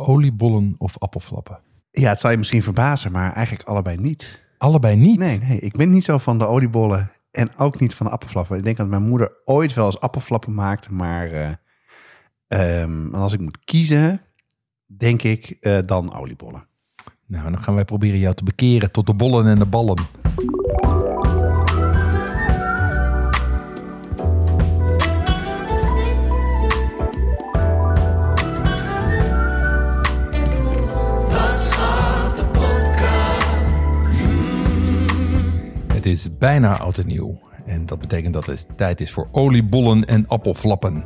oliebollen 0.00 0.74
of 0.78 0.98
appelflappen? 0.98 1.58
Ja, 1.90 2.08
het 2.08 2.20
zal 2.20 2.30
je 2.30 2.36
misschien 2.36 2.62
verbazen, 2.62 3.12
maar 3.12 3.32
eigenlijk 3.32 3.68
allebei 3.68 3.96
niet. 3.96 4.44
Allebei 4.58 4.96
niet. 4.96 5.18
Nee, 5.18 5.38
nee, 5.38 5.60
ik 5.60 5.76
ben 5.76 5.90
niet 5.90 6.04
zo 6.04 6.18
van 6.18 6.38
de 6.38 6.46
oliebollen 6.46 7.10
en 7.30 7.56
ook 7.56 7.80
niet 7.80 7.94
van 7.94 8.06
de 8.06 8.12
appelflappen. 8.12 8.58
Ik 8.58 8.64
denk 8.64 8.76
dat 8.76 8.88
mijn 8.88 9.08
moeder 9.08 9.32
ooit 9.44 9.74
wel 9.74 9.86
eens 9.86 10.00
appelflappen 10.00 10.54
maakte, 10.54 10.92
maar 10.92 11.30
eh, 11.30 11.52
ehm, 12.82 13.14
als 13.14 13.32
ik 13.32 13.40
moet 13.40 13.64
kiezen, 13.64 14.20
denk 14.86 15.22
ik 15.22 15.56
eh, 15.60 15.78
dan 15.86 16.14
oliebollen. 16.14 16.68
Nou, 17.26 17.50
dan 17.50 17.62
gaan 17.62 17.74
wij 17.74 17.84
proberen 17.84 18.18
jou 18.18 18.34
te 18.34 18.44
bekeren 18.44 18.90
tot 18.90 19.06
de 19.06 19.14
bollen 19.14 19.46
en 19.46 19.58
de 19.58 19.66
ballen. 19.66 19.98
Het 36.00 36.08
is 36.08 36.38
bijna 36.38 36.78
oud 36.78 36.98
en 36.98 37.06
nieuw. 37.06 37.40
En 37.66 37.86
dat 37.86 37.98
betekent 37.98 38.34
dat 38.34 38.46
het 38.46 38.66
tijd 38.76 39.00
is 39.00 39.10
voor 39.10 39.28
oliebollen 39.32 40.04
en 40.04 40.28
appelflappen. 40.28 41.04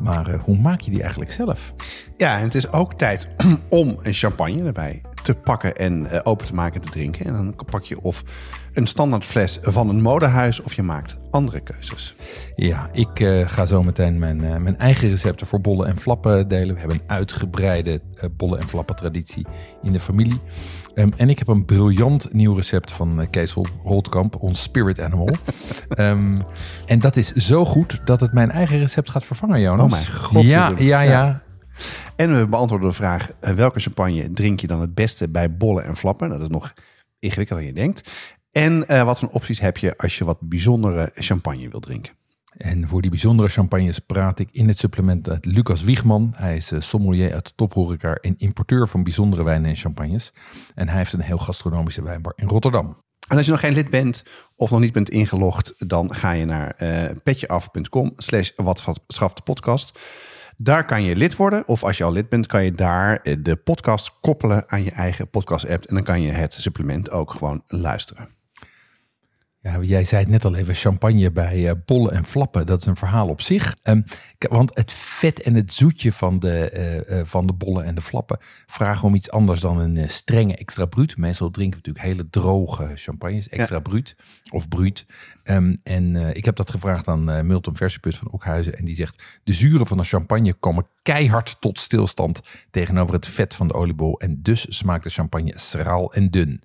Maar 0.00 0.26
eh, 0.26 0.40
hoe 0.40 0.58
maak 0.58 0.80
je 0.80 0.90
die 0.90 1.00
eigenlijk 1.00 1.32
zelf? 1.32 1.74
Ja, 2.16 2.36
en 2.36 2.42
het 2.42 2.54
is 2.54 2.72
ook 2.72 2.94
tijd 2.94 3.28
om 3.68 3.96
een 4.02 4.12
champagne 4.12 4.64
erbij 4.64 5.02
te 5.22 5.34
pakken 5.34 5.76
en 5.76 6.10
eh, 6.10 6.20
open 6.22 6.46
te 6.46 6.54
maken 6.54 6.74
en 6.74 6.80
te 6.80 6.88
drinken. 6.88 7.26
En 7.26 7.32
dan 7.32 7.54
pak 7.70 7.82
je 7.84 8.00
of 8.00 8.22
een 8.74 8.86
standaard 8.86 9.24
fles 9.24 9.58
van 9.62 9.88
een 9.88 10.02
modehuis 10.02 10.60
of 10.62 10.74
je 10.74 10.82
maakt 10.82 11.16
andere 11.30 11.60
keuzes. 11.60 12.14
Ja, 12.56 12.88
ik 12.92 13.20
eh, 13.20 13.48
ga 13.48 13.66
zo 13.66 13.82
meteen 13.82 14.18
mijn, 14.18 14.44
eh, 14.44 14.56
mijn 14.56 14.78
eigen 14.78 15.08
recepten 15.08 15.46
voor 15.46 15.60
bollen 15.60 15.86
en 15.86 15.98
flappen 15.98 16.48
delen. 16.48 16.74
We 16.74 16.80
hebben 16.80 16.98
een 17.00 17.10
uitgebreide 17.10 18.00
eh, 18.14 18.28
bollen 18.36 18.58
en 18.60 18.68
flappen 18.68 18.96
traditie 18.96 19.46
in 19.82 19.92
de 19.92 20.00
familie. 20.00 20.40
Ehm, 20.94 21.10
en 21.16 21.28
ik 21.30 21.38
heb 21.38 21.48
een 21.48 21.64
briljant 21.64 22.32
nieuw 22.32 22.54
recept 22.54 22.92
van 22.92 23.26
Kees 23.30 23.52
Hol- 23.52 23.66
Holtkamp, 23.82 24.36
ons 24.42 24.62
spirit 24.62 25.00
animal. 25.00 25.28
Ehm, 25.88 26.38
en 26.86 26.98
dat 26.98 27.16
is 27.16 27.32
zo 27.32 27.64
goed 27.64 28.00
dat 28.04 28.20
het 28.20 28.32
mijn 28.32 28.50
eigen 28.50 28.78
recept 28.78 29.10
gaat 29.10 29.24
vervangen, 29.24 29.60
Jonas. 29.60 29.80
Oh 29.84 29.90
mijn 29.90 30.06
god, 30.06 30.42
Ja, 30.42 30.72
ja, 30.76 31.00
ja. 31.00 31.10
Ja. 31.10 31.42
En 32.16 32.38
we 32.38 32.46
beantwoorden 32.46 32.88
de 32.88 32.94
vraag, 32.94 33.30
welke 33.40 33.80
champagne 33.80 34.30
drink 34.32 34.60
je 34.60 34.66
dan 34.66 34.80
het 34.80 34.94
beste 34.94 35.28
bij 35.28 35.56
bollen 35.56 35.84
en 35.84 35.96
flappen? 35.96 36.28
Dat 36.28 36.40
is 36.40 36.48
nog 36.48 36.72
ingewikkelder 37.18 37.64
dan 37.64 37.74
je 37.74 37.80
denkt. 37.80 38.10
En 38.54 38.88
eh, 38.88 39.04
wat 39.04 39.18
voor 39.18 39.28
opties 39.28 39.60
heb 39.60 39.76
je 39.76 39.96
als 39.96 40.18
je 40.18 40.24
wat 40.24 40.38
bijzondere 40.40 41.10
champagne 41.14 41.68
wil 41.68 41.80
drinken? 41.80 42.12
En 42.56 42.88
voor 42.88 43.00
die 43.00 43.10
bijzondere 43.10 43.48
champagnes 43.48 43.98
praat 43.98 44.38
ik 44.38 44.48
in 44.52 44.68
het 44.68 44.78
supplement 44.78 45.26
met 45.26 45.46
Lucas 45.46 45.82
Wiegman. 45.82 46.32
Hij 46.36 46.56
is 46.56 46.72
eh, 46.72 46.80
sommelier 46.80 47.32
uit 47.32 47.46
de 47.46 47.52
tophoreca 47.54 48.14
en 48.14 48.34
importeur 48.38 48.88
van 48.88 49.02
bijzondere 49.02 49.44
wijnen 49.44 49.70
en 49.70 49.76
champagnes. 49.76 50.32
En 50.74 50.88
hij 50.88 50.96
heeft 50.96 51.12
een 51.12 51.20
heel 51.20 51.38
gastronomische 51.38 52.02
wijnbar 52.02 52.32
in 52.36 52.48
Rotterdam. 52.48 52.96
En 53.28 53.36
als 53.36 53.46
je 53.46 53.50
nog 53.50 53.60
geen 53.60 53.72
lid 53.72 53.90
bent 53.90 54.24
of 54.56 54.70
nog 54.70 54.80
niet 54.80 54.92
bent 54.92 55.10
ingelogd, 55.10 55.74
dan 55.88 56.14
ga 56.14 56.30
je 56.30 56.44
naar 56.44 56.70
eh 56.70 57.16
petjeaf.com 57.22 58.12
slash 58.16 58.50
podcast. 59.44 59.98
Daar 60.56 60.84
kan 60.86 61.02
je 61.02 61.16
lid 61.16 61.36
worden. 61.36 61.68
Of 61.68 61.84
als 61.84 61.98
je 61.98 62.04
al 62.04 62.12
lid 62.12 62.28
bent, 62.28 62.46
kan 62.46 62.64
je 62.64 62.72
daar 62.72 63.22
de 63.42 63.56
podcast 63.56 64.20
koppelen 64.20 64.68
aan 64.70 64.84
je 64.84 64.90
eigen 64.90 65.30
podcast 65.30 65.68
app. 65.68 65.84
En 65.84 65.94
dan 65.94 66.04
kan 66.04 66.22
je 66.22 66.30
het 66.30 66.54
supplement 66.54 67.10
ook 67.10 67.30
gewoon 67.30 67.62
luisteren. 67.66 68.33
Ja, 69.64 69.80
jij 69.80 70.04
zei 70.04 70.22
het 70.22 70.30
net 70.30 70.44
al 70.44 70.54
even, 70.54 70.74
champagne 70.74 71.30
bij 71.30 71.68
eh, 71.68 71.74
bollen 71.84 72.12
en 72.12 72.24
flappen. 72.24 72.66
Dat 72.66 72.80
is 72.80 72.86
een 72.86 72.96
verhaal 72.96 73.28
op 73.28 73.40
zich. 73.40 73.76
Ehm, 73.82 74.02
want 74.38 74.70
het 74.74 74.92
vet 74.92 75.42
en 75.42 75.54
het 75.54 75.72
zoetje 75.72 76.12
van 76.12 76.38
de, 76.38 76.70
eh, 76.70 77.20
eh, 77.20 77.26
van 77.26 77.46
de 77.46 77.52
bollen 77.52 77.84
en 77.84 77.94
de 77.94 78.00
flappen 78.00 78.38
vragen 78.66 79.08
om 79.08 79.14
iets 79.14 79.30
anders 79.30 79.60
dan 79.60 79.78
een 79.78 80.10
strenge 80.10 80.56
extra 80.56 80.84
bruut. 80.84 81.16
Meestal 81.16 81.50
drinken 81.50 81.80
we 81.80 81.86
natuurlijk 81.86 82.14
hele 82.14 82.30
droge 82.30 82.90
champagnes, 82.94 83.48
extra 83.48 83.78
bruut 83.78 84.16
of 84.50 84.68
bruut. 84.68 85.06
Ehm, 85.42 85.76
en 85.82 86.36
ik 86.36 86.44
heb 86.44 86.56
dat 86.56 86.70
gevraagd 86.70 87.08
aan 87.08 87.46
Milton 87.46 87.76
Versiput 87.76 88.16
van 88.16 88.28
Oekhuizen. 88.32 88.78
En 88.78 88.84
die 88.84 88.94
zegt, 88.94 89.40
de 89.44 89.52
zuren 89.52 89.86
van 89.86 89.96
de 89.96 90.04
champagne 90.04 90.52
komen 90.52 90.86
keihard 91.02 91.56
tot 91.60 91.78
stilstand 91.78 92.40
tegenover 92.70 93.14
het 93.14 93.26
vet 93.26 93.54
van 93.54 93.68
de 93.68 93.74
oliebol. 93.74 94.20
En 94.20 94.42
dus 94.42 94.66
smaakt 94.76 95.04
de 95.04 95.10
champagne 95.10 95.52
schraal 95.54 96.12
en 96.12 96.30
dun. 96.30 96.62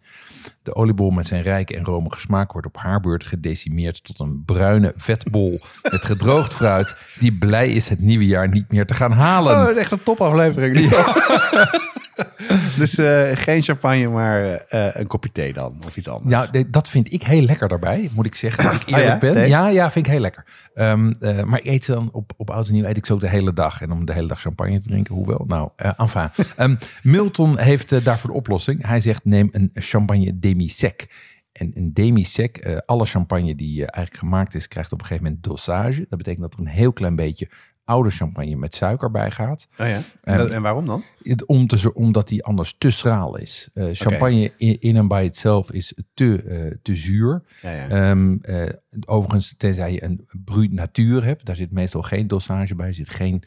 De 0.64 0.76
oliebol 0.76 1.10
met 1.10 1.28
zijn 1.28 1.42
rijke 1.42 1.76
en 1.76 1.84
romige 1.84 2.20
smaak 2.20 2.52
wordt 2.52 2.68
op 2.68 2.78
haar 2.78 3.00
beurt 3.00 3.24
gedecimeerd 3.24 4.04
tot 4.04 4.20
een 4.20 4.44
bruine 4.46 4.94
vetbol 4.96 5.60
met 5.92 6.06
gedroogd 6.06 6.54
fruit 6.54 6.96
die 7.20 7.34
blij 7.34 7.70
is 7.70 7.90
het 7.90 8.00
nieuwe 8.00 8.26
jaar 8.26 8.50
niet 8.50 8.72
meer 8.72 8.86
te 8.86 8.94
gaan 8.94 9.12
halen. 9.12 9.70
Oh, 9.70 9.78
echt 9.78 9.92
een 9.92 10.04
topaflevering. 10.04 10.90
dus 12.78 12.98
eh, 12.98 13.28
geen 13.34 13.62
champagne, 13.62 14.08
maar 14.08 14.44
eh, 14.54 14.88
een 14.94 15.08
kopje 15.08 15.32
thee 15.32 15.54
dan. 15.54 15.78
Of 15.88 15.98
iets 15.98 16.08
anders. 16.08 16.30
Ja, 16.30 16.52
de- 16.52 16.70
dat 16.70 16.90
vind 16.90 17.14
ik 17.14 17.24
heel 17.24 17.42
lekker 17.42 17.68
daarbij, 17.68 18.10
moet 18.14 18.26
ik 18.26 18.36
zeggen. 18.36 18.66
Als 18.66 18.76
ik 18.76 18.88
eerlijk 18.88 19.06
Oh 19.08 19.12
ja? 19.14 19.18
ben. 19.20 19.34
Thee? 19.34 19.48
Ja, 19.50 19.68
ja, 19.68 19.92
vind 19.92 20.06
ik 20.06 20.12
heel 20.12 20.22
lekker. 20.22 20.46
Ehm, 20.74 21.12
eh, 21.20 21.44
maar 21.44 21.60
ik 21.60 21.66
eet 21.66 21.86
ze 21.86 21.92
dan 21.92 22.10
op, 22.12 22.32
op 22.38 22.50
oud 22.50 22.68
en 22.68 22.74
nieuw 22.74 22.86
eet 22.86 22.98
ik 22.98 23.06
zo 23.06 23.18
de 23.18 23.30
hele 23.30 23.54
dag. 23.54 23.82
En 23.82 23.92
om 23.92 24.06
de 24.06 24.14
hele 24.14 24.28
dag 24.28 24.42
champagne 24.42 24.82
te 24.82 24.88
drinken, 24.88 25.16
hoewel. 25.16 25.44
Nou, 25.48 25.70
eh 25.76 25.92
enfin. 25.98 26.30
Ehm, 26.58 26.76
Milton 27.04 27.58
heeft 27.58 27.92
eh, 27.92 28.04
daarvoor 28.04 28.30
de 28.30 28.36
oplossing. 28.36 28.86
Hij 28.88 29.00
zegt 29.00 29.26
neem 29.26 29.50
een 29.52 29.72
champagne 29.74 30.40
demi-sec. 30.40 31.08
En 31.52 31.72
een 31.76 31.94
demi-sec, 31.94 32.58
eh, 32.58 32.78
alle 32.86 33.06
champagne 33.06 33.56
die 33.56 33.74
eh, 33.86 33.88
eigenlijk 33.92 34.18
gemaakt 34.18 34.56
is, 34.56 34.68
krijgt 34.68 34.92
op 34.92 35.00
een 35.00 35.06
gegeven 35.06 35.28
moment 35.28 35.44
dosage. 35.44 36.06
Dat 36.10 36.18
betekent 36.18 36.42
dat 36.42 36.54
er 36.54 36.60
een 36.60 36.68
heel 36.68 36.94
klein 36.94 37.16
beetje 37.16 37.50
oude 37.90 38.10
champagne 38.10 38.56
met 38.56 38.76
suiker 38.76 39.12
bij 39.12 39.32
gaat. 39.32 39.68
Oh 39.78 39.88
ja? 39.88 40.00
En, 40.22 40.52
en 40.52 40.62
waarom 40.62 40.86
dan? 40.86 41.04
Het- 41.24 41.46
Om 41.46 41.68
te, 41.68 41.78
zo- 41.78 41.90
omdat 41.90 42.28
die 42.28 42.44
anders 42.44 42.76
te 42.78 42.90
schraal 42.90 43.38
is. 43.38 43.70
Eh, 43.74 43.86
champagne 43.94 44.54
in, 44.58 44.80
in 44.80 44.96
en 44.96 45.08
bij 45.08 45.26
itself 45.26 45.72
is 45.72 45.94
te, 46.14 46.42
eh, 46.44 46.76
te 46.82 46.96
zuur. 46.96 47.44
Ja, 47.62 47.72
ja. 47.72 47.88
Ehm, 47.90 48.38
eh, 48.42 48.70
overigens, 49.06 49.54
tenzij 49.58 49.92
je 49.94 50.04
een 50.04 50.28
bruut 50.44 50.72
natuur 50.74 51.24
hebt, 51.24 51.46
daar 51.46 51.56
zit 51.56 51.72
meestal 51.72 52.02
geen 52.02 52.28
dosage 52.28 52.76
bij, 52.76 52.94
zit 52.94 53.10
geen 53.10 53.44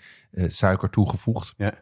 suiker 0.47 0.91
toegevoegd. 0.91 1.55
ja. 1.57 1.75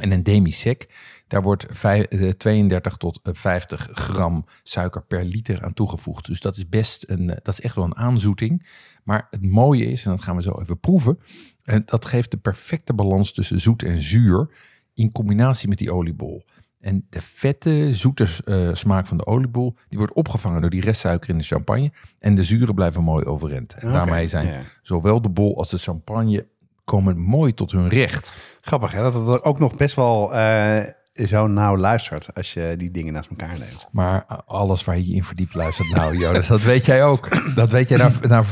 En 0.00 0.10
een 0.10 0.22
demi-sec, 0.22 0.88
daar 1.26 1.42
wordt 1.42 1.66
vij- 1.70 2.08
eh, 2.08 2.28
32 2.30 2.96
tot 2.96 3.20
eh, 3.22 3.34
50 3.34 3.88
gram 3.92 4.44
suiker 4.62 5.02
per 5.02 5.24
liter 5.24 5.62
aan 5.64 5.72
toegevoegd. 5.74 6.26
Dus 6.26 6.40
dat 6.40 6.56
is 6.56 6.68
best 6.68 7.04
een, 7.06 7.30
eh, 7.30 7.36
dat 7.42 7.54
is 7.54 7.60
echt 7.60 7.74
wel 7.74 7.84
een 7.84 7.96
aanzoeting. 7.96 8.66
Maar 9.04 9.26
het 9.30 9.46
mooie 9.46 9.84
is, 9.84 10.04
en 10.04 10.10
dat 10.10 10.22
gaan 10.22 10.36
we 10.36 10.42
zo 10.42 10.60
even 10.60 10.80
proeven, 10.80 11.18
eh, 11.62 11.78
dat 11.84 12.04
geeft 12.04 12.30
de 12.30 12.36
perfecte 12.36 12.94
balans 12.94 13.32
tussen 13.32 13.60
zoet 13.60 13.82
en 13.82 14.02
zuur 14.02 14.50
in 14.94 15.12
combinatie 15.12 15.68
met 15.68 15.78
die 15.78 15.92
oliebol. 15.92 16.44
En 16.80 17.06
de 17.10 17.20
vette, 17.20 17.88
zoete 17.94 18.26
eh, 18.44 18.74
smaak 18.74 19.06
van 19.06 19.16
de 19.16 19.26
oliebol, 19.26 19.76
die 19.88 19.98
wordt 19.98 20.14
opgevangen 20.14 20.60
door 20.60 20.70
die 20.70 20.80
restsuiker 20.80 21.30
in 21.30 21.38
de 21.38 21.44
champagne. 21.44 21.92
En 22.18 22.34
de 22.34 22.44
zuren 22.44 22.74
blijven 22.74 23.02
mooi 23.02 23.24
overeind. 23.24 23.74
En 23.74 23.88
daarmee 23.92 24.26
zijn 24.28 24.46
zowel 24.82 25.22
de 25.22 25.28
bol 25.28 25.56
als 25.58 25.70
de 25.70 25.78
champagne 25.78 26.46
komen 26.92 27.18
mooi 27.18 27.54
tot 27.54 27.72
hun 27.72 27.88
recht. 27.88 28.36
Grappig 28.60 28.92
hè, 28.92 29.02
dat 29.02 29.14
het 29.14 29.28
er 29.28 29.42
ook 29.44 29.58
nog 29.58 29.76
best 29.76 29.94
wel 29.94 30.34
eh, 30.34 30.80
zo 31.26 31.46
nauw 31.46 31.76
luistert 31.76 32.34
als 32.34 32.52
je 32.52 32.74
die 32.78 32.90
dingen 32.90 33.12
naast 33.12 33.30
elkaar 33.30 33.58
neemt. 33.58 33.86
Maar 33.92 34.26
alles 34.46 34.84
waar 34.84 34.96
je 34.96 35.06
je 35.08 35.14
in 35.14 35.24
verdiept 35.24 35.54
luistert, 35.54 35.94
nou 35.94 36.18
Jonas, 36.18 36.48
dat 36.48 36.62
weet 36.62 36.86
jij 36.86 37.04
ook. 37.04 37.54
Dat 37.54 37.70
weet 37.70 37.88
jij 37.88 37.98
na, 37.98 38.10
na 38.28 38.44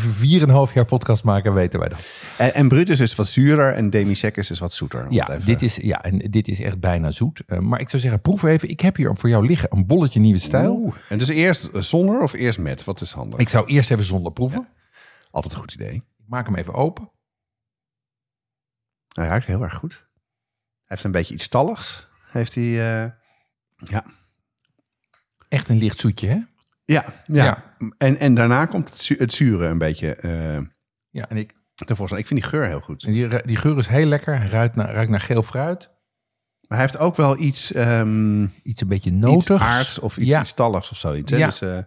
4,5 0.68 0.72
jaar 0.74 0.84
podcast 0.84 1.24
maken, 1.24 1.54
weten 1.54 1.80
wij 1.80 1.88
dat. 1.88 1.98
En, 2.38 2.54
en 2.54 2.68
Brutus 2.68 3.00
is 3.00 3.14
wat 3.14 3.26
zuurder 3.26 3.72
en 3.74 3.90
Demi-Sec 3.90 4.36
is 4.36 4.58
wat 4.58 4.72
zoeter. 4.72 5.06
Ja, 5.10 5.30
even- 5.30 5.46
dit 5.46 5.62
is, 5.62 5.76
ja, 5.76 6.02
en 6.02 6.18
dit 6.18 6.48
is 6.48 6.60
echt 6.60 6.80
bijna 6.80 7.10
zoet. 7.10 7.42
Eh, 7.46 7.58
maar 7.58 7.80
ik 7.80 7.88
zou 7.88 8.02
zeggen, 8.02 8.20
proef 8.20 8.42
even. 8.42 8.68
Ik 8.68 8.80
heb 8.80 8.96
hier 8.96 9.14
voor 9.16 9.28
jou 9.28 9.46
liggen 9.46 9.68
een 9.76 9.86
bolletje 9.86 10.20
nieuwe 10.20 10.38
stijl. 10.38 10.72
Oeh. 10.76 10.94
En 11.08 11.18
dus 11.18 11.28
eerst 11.28 11.68
zonder 11.72 12.22
of 12.22 12.32
eerst 12.32 12.58
met? 12.58 12.84
Wat 12.84 13.00
is 13.00 13.12
handig? 13.12 13.40
Ik 13.40 13.48
zou 13.48 13.66
eerst 13.66 13.90
even 13.90 14.04
zonder 14.04 14.32
proeven. 14.32 14.68
Altijd 15.30 15.52
een 15.54 15.60
goed 15.60 15.72
idee. 15.74 15.94
Ik 15.94 16.02
maak 16.26 16.46
hem 16.46 16.54
even 16.56 16.74
open. 16.74 17.10
Hij 19.12 19.26
ruikt 19.26 19.46
heel 19.46 19.62
erg 19.62 19.74
goed. 19.74 19.92
Hij 19.92 20.02
heeft 20.84 21.04
een 21.04 21.10
beetje 21.12 21.34
iets 21.34 21.44
stalligs. 21.44 22.08
Heeft 22.30 22.54
hij... 22.54 22.64
eh, 23.04 23.10
ja. 23.76 24.04
Echt 25.48 25.68
een 25.68 25.78
licht 25.78 25.98
zoetje, 26.00 26.28
hè? 26.28 26.38
Ja, 26.84 27.04
ja. 27.26 27.44
Ja. 27.44 27.76
En, 27.98 28.16
en 28.18 28.34
daarna 28.34 28.66
komt 28.66 28.88
het, 28.90 28.98
zu- 28.98 29.16
het 29.18 29.32
zure 29.32 29.66
een 29.66 29.78
beetje 29.78 30.14
eh 30.14 30.58
Ja, 31.10 31.28
en 31.28 31.36
ik, 31.36 31.54
tevoorschijn. 31.74 32.20
Ik 32.20 32.26
vind 32.26 32.40
die 32.40 32.48
geur 32.48 32.66
heel 32.66 32.80
goed. 32.80 33.04
en 33.04 33.12
die, 33.12 33.42
die 33.46 33.56
geur 33.56 33.78
is 33.78 33.86
heel 33.86 34.06
lekker. 34.06 34.38
Hij 34.38 34.48
ruikt 34.48 34.74
naar, 34.76 34.92
ruikt 34.92 35.10
naar 35.10 35.20
geel 35.20 35.42
fruit. 35.42 35.90
Maar 36.68 36.78
hij 36.78 36.86
heeft 36.88 36.98
ook 36.98 37.16
wel 37.16 37.38
iets, 37.38 37.72
ehm 37.72 38.42
Iets 38.62 38.80
een 38.80 38.88
beetje 38.88 39.10
iets 39.10 39.18
notigs. 39.20 39.62
aards 39.62 39.98
of 39.98 40.16
iets, 40.16 40.28
Ja. 40.28 40.40
iets 40.40 40.54
of 40.60 40.96
zoiets. 40.98 41.30
Hè? 41.30 41.36
Ja. 41.38 41.46
Dus, 41.48 41.60
eh, 41.60 41.78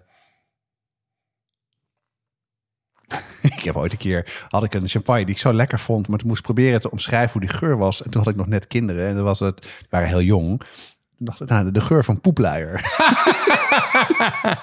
ik 3.58 3.64
heb 3.64 3.76
ooit 3.76 3.92
een 3.92 3.98
keer, 3.98 4.46
had 4.50 4.64
ik 4.64 4.74
een 4.74 4.88
champagne 4.88 5.26
die 5.26 5.36
ik 5.36 5.42
zo 5.42 5.54
lekker 5.54 5.80
vond, 5.80 6.08
maar 6.08 6.18
toen 6.18 6.28
moest 6.28 6.40
ik 6.40 6.46
proberen 6.46 6.82
te 6.82 6.92
omschrijven 6.92 7.32
hoe 7.32 7.42
die 7.42 7.58
geur 7.58 7.78
was. 7.78 8.04
En 8.04 8.10
toen 8.12 8.22
had 8.24 8.32
ik 8.32 8.38
nog 8.38 8.48
net 8.48 8.68
kinderen 8.68 9.08
en 9.08 9.16
dan 9.16 9.24
was 9.24 9.40
het, 9.40 9.62
die 9.62 9.88
waren 9.90 10.08
heel 10.08 10.22
jong. 10.22 10.60
Toen 11.18 11.26
dacht 11.26 11.42
ik, 11.42 11.50
nou, 11.50 11.72
de 11.72 11.82
geur 11.82 12.04
van 12.04 12.22
poepluier. 12.22 12.82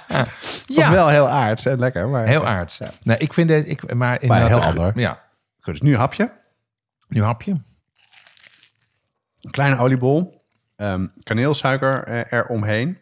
Was 0.09 0.65
Ja. 0.67 0.91
wel 0.91 1.09
heel 1.09 1.29
aards 1.29 1.65
en 1.67 1.79
lekker. 1.79 2.09
Maar, 2.09 2.27
Heel 2.27 2.47
aardig. 2.47 2.79
Ja. 2.79 2.91
Nee, 3.03 3.17
ik 3.19 3.33
vind 3.33 3.51
het... 3.51 3.69
Ik, 3.69 3.83
maar 3.83 3.97
Maar 3.97 4.23
inderdaad, 4.23 4.49
heel 4.49 4.59
de- 4.61 4.65
ander. 4.81 4.99
Ja, 5.01 5.23
Goed, 5.61 5.73
dus 5.73 5.83
nu 5.83 5.93
een 5.93 5.99
hapje. 5.99 6.31
nu 7.09 7.23
hap 7.23 7.43
je. 7.43 7.51
Een 9.41 9.51
kleine 9.51 9.79
oliebol. 9.79 10.43
ehm, 10.77 11.07
kaneelsuiker 11.23 12.03
eh, 12.05 12.39
eromheen. 12.39 12.99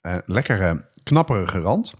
Eh, 0.00 0.14
lekkere, 0.24 0.86
knapperige 1.02 1.60
rand. 1.60 1.94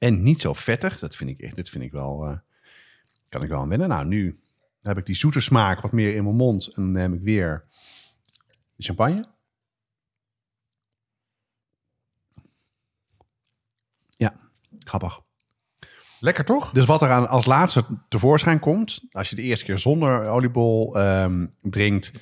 En 0.00 0.22
niet 0.22 0.40
zo 0.40 0.52
vettig. 0.52 0.98
Dat 0.98 1.16
vind 1.16 1.30
ik 1.30 1.40
echt, 1.40 1.56
dit 1.56 1.68
vind 1.68 1.84
ik 1.84 1.92
wel, 1.92 2.26
eh, 2.26 2.38
kan 3.28 3.42
ik 3.42 3.48
wel 3.48 3.60
aan 3.60 3.68
wennen. 3.68 3.88
Nou, 3.88 4.06
nu 4.06 4.38
heb 4.80 4.98
ik 4.98 5.06
die 5.06 5.14
zoete 5.14 5.40
smaak 5.40 5.80
wat 5.80 5.92
meer 5.92 6.14
in 6.14 6.24
mijn 6.24 6.36
mond. 6.36 6.66
En 6.66 6.82
dan 6.82 6.92
neem 6.92 7.14
ik 7.14 7.20
weer 7.20 7.64
de 8.76 8.82
champagne. 8.82 9.24
Ja, 14.16 14.34
grappig. 14.78 15.20
Lekker 16.20 16.44
toch? 16.44 16.72
Dus 16.72 16.84
wat 16.84 17.02
er 17.02 17.10
aan 17.10 17.28
als 17.28 17.44
laatste 17.44 17.84
tevoorschijn 18.08 18.58
komt, 18.58 19.00
als 19.10 19.30
je 19.30 19.36
de 19.36 19.42
eerste 19.42 19.64
keer 19.64 19.78
zonder 19.78 20.28
oliebol 20.28 20.96
ehm, 20.98 21.46
drinkt, 21.60 22.12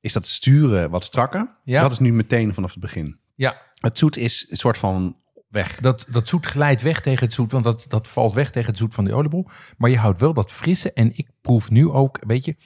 is 0.00 0.12
dat 0.12 0.26
sturen 0.26 0.90
wat 0.90 1.04
strakker. 1.04 1.56
Ja. 1.64 1.82
Dat 1.82 1.92
is 1.92 1.98
nu 1.98 2.12
meteen 2.12 2.54
vanaf 2.54 2.70
het 2.70 2.80
begin. 2.80 3.18
Ja, 3.34 3.62
Het 3.80 3.98
zoet 3.98 4.16
is 4.16 4.46
een 4.50 4.56
soort 4.56 4.78
van 4.78 5.16
weg. 5.48 5.80
dat, 5.80 6.06
dat 6.10 6.28
zoet 6.28 6.46
glijdt 6.46 6.82
weg 6.82 7.00
tegen 7.00 7.24
het 7.24 7.34
zoet, 7.34 7.52
want 7.52 7.64
dat, 7.64 7.84
dat 7.88 8.08
valt 8.08 8.34
weg 8.34 8.50
tegen 8.50 8.68
het 8.68 8.78
zoet 8.78 8.94
van 8.94 9.04
die 9.04 9.14
oliebol. 9.14 9.48
Maar 9.78 9.90
je 9.90 9.98
houdt 9.98 10.20
wel 10.20 10.34
dat 10.34 10.52
frisse. 10.52 10.92
En 10.92 11.10
ik 11.14 11.28
proef 11.40 11.70
nu 11.70 11.88
ook, 11.88 12.18
weet 12.26 12.44
je, 12.44 12.56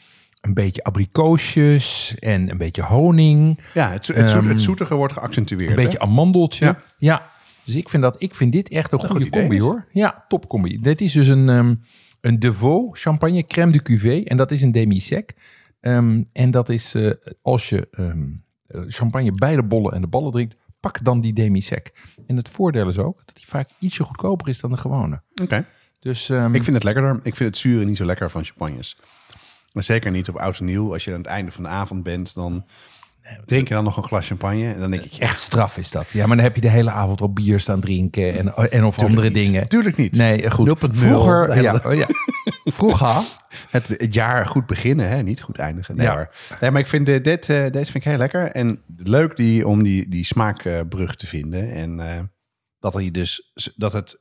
een 0.41 0.55
beetje 0.55 0.85
abrikoosjes 0.85 2.15
en 2.19 2.51
een 2.51 2.59
beetje 2.59 2.83
honing. 2.83 3.61
Ja, 3.75 3.91
het, 3.91 4.07
het, 4.07 4.33
het 4.33 4.61
zoetige 4.61 4.95
wordt 4.95 5.13
geaccentueerd. 5.13 5.71
Een 5.71 5.77
beetje 5.77 5.99
hè? 5.99 6.05
amandeltje. 6.05 6.65
Ja. 6.65 6.83
Ja. 6.99 7.27
Dus 7.65 7.77
ik 7.77 7.89
vind, 7.89 8.03
dat, 8.03 8.23
ik 8.23 8.35
vind 8.35 8.53
dit 8.53 8.69
echt 8.69 8.93
een 8.93 8.99
goed 8.99 9.11
goede 9.11 9.29
combi 9.29 9.61
hoor. 9.61 9.87
Ja, 9.93 10.25
top 10.29 10.49
combi. 10.49 10.79
Dit 10.81 11.01
is 11.01 11.13
dus 11.13 11.29
een, 11.29 11.49
ehm 11.49 11.75
een 12.21 12.39
Deveau 12.39 12.89
champagne 12.93 13.45
crème 13.47 13.73
de 13.73 13.83
cuvée. 13.83 14.25
En 14.25 14.37
dat 14.37 14.51
is 14.51 14.63
een 14.63 14.73
demi-sec. 14.73 15.35
Ehm, 15.81 16.23
en 16.33 16.51
dat 16.51 16.69
is 16.69 16.95
eh, 16.95 17.11
als 17.43 17.69
je 17.69 17.89
eh, 17.91 18.13
champagne 18.87 19.33
bij 19.33 19.57
de 19.57 19.63
bollen 19.63 19.93
en 19.93 20.01
de 20.01 20.07
ballen 20.07 20.33
drinkt, 20.33 20.57
pak 20.81 21.05
dan 21.05 21.21
die 21.21 21.33
demi-sec. 21.33 21.93
En 22.27 22.37
het 22.37 22.49
voordeel 22.49 22.89
is 22.89 22.99
ook 22.99 23.23
dat 23.27 23.37
die 23.37 23.49
vaak 23.49 23.69
ietsje 23.79 24.05
goedkoper 24.05 24.49
is 24.49 24.61
dan 24.61 24.71
de 24.71 24.77
gewone. 24.77 25.23
Oké. 25.43 25.67
Dus 26.01 26.29
ehm, 26.29 26.55
Ik 26.55 26.63
vind 26.63 26.77
het 26.77 26.85
lekkerder. 26.85 27.21
Ik 27.23 27.37
vind 27.37 27.49
het 27.49 27.59
zure 27.59 27.85
niet 27.85 27.97
zo 27.97 28.05
lekker 28.05 28.31
van 28.31 28.45
champagnes. 28.45 28.97
Maar 29.73 29.83
zeker 29.83 30.11
niet 30.11 30.29
op 30.29 30.37
oud 30.37 30.59
en 30.59 30.65
nieuw. 30.65 30.93
Als 30.93 31.05
je 31.05 31.13
aan 31.13 31.19
het 31.19 31.27
einde 31.27 31.53
van 31.53 31.63
de 31.63 31.69
avond 31.69 32.03
bent, 32.03 32.35
dan 32.35 32.67
drink 33.45 33.69
je 33.69 33.75
dan 33.75 33.85
nog 33.85 33.97
een 33.97 34.03
glas 34.03 34.27
champagne. 34.27 34.73
En 34.73 34.81
dan 34.81 34.91
denk 34.91 35.03
ik, 35.03 35.13
echt 35.15 35.39
straf 35.39 35.77
is 35.79 35.91
dat. 35.91 36.11
Ja, 36.11 36.27
maar 36.27 36.37
dan 36.37 36.45
heb 36.45 36.55
je 36.55 36.61
de 36.61 36.69
hele 36.71 36.91
avond 36.91 37.21
op 37.21 37.35
bier 37.35 37.61
staan 37.61 37.81
drinken 37.81 38.39
en, 38.39 38.71
en 38.71 38.85
of 38.85 38.99
andere 38.99 39.31
niet. 39.31 39.43
dingen. 39.45 39.69
Tuurlijk 39.69 39.97
niet. 39.97 40.17
Nee, 40.17 40.51
goed. 40.51 40.69
0.0. 40.69 40.91
Vroeger, 40.91 41.63
ja, 41.63 41.81
oh 41.87 41.95
ja. 41.95 42.07
Vroeger 42.81 43.23
het, 43.71 43.89
het 43.89 44.15
jaar 44.15 44.47
goed 44.47 44.67
beginnen, 44.67 45.09
hè? 45.09 45.23
niet 45.23 45.41
goed 45.43 45.59
eindigen. 45.59 45.97
Nee, 45.97 46.07
Ja. 46.07 46.15
hoor. 46.15 46.31
nee 46.61 46.71
maar 46.71 46.81
ik 46.81 46.87
vind 46.87 47.07
dit, 47.07 47.25
dit, 47.25 47.49
eh, 47.49 47.57
deze 47.71 47.91
vind 47.91 47.95
ik 47.95 48.11
heel 48.11 48.19
lekker. 48.19 48.51
En 48.51 48.83
leuk 48.97 49.37
die, 49.37 49.69
om 49.69 49.83
die, 49.83 50.09
die 50.09 50.25
smaakbrug 50.25 51.17
te 51.17 51.27
vinden. 51.27 51.73
En 51.73 52.01
eh, 52.01 52.19
dat, 52.79 52.95
hij 52.95 53.11
dus, 53.11 53.53
dat 53.77 53.93
het 53.93 54.21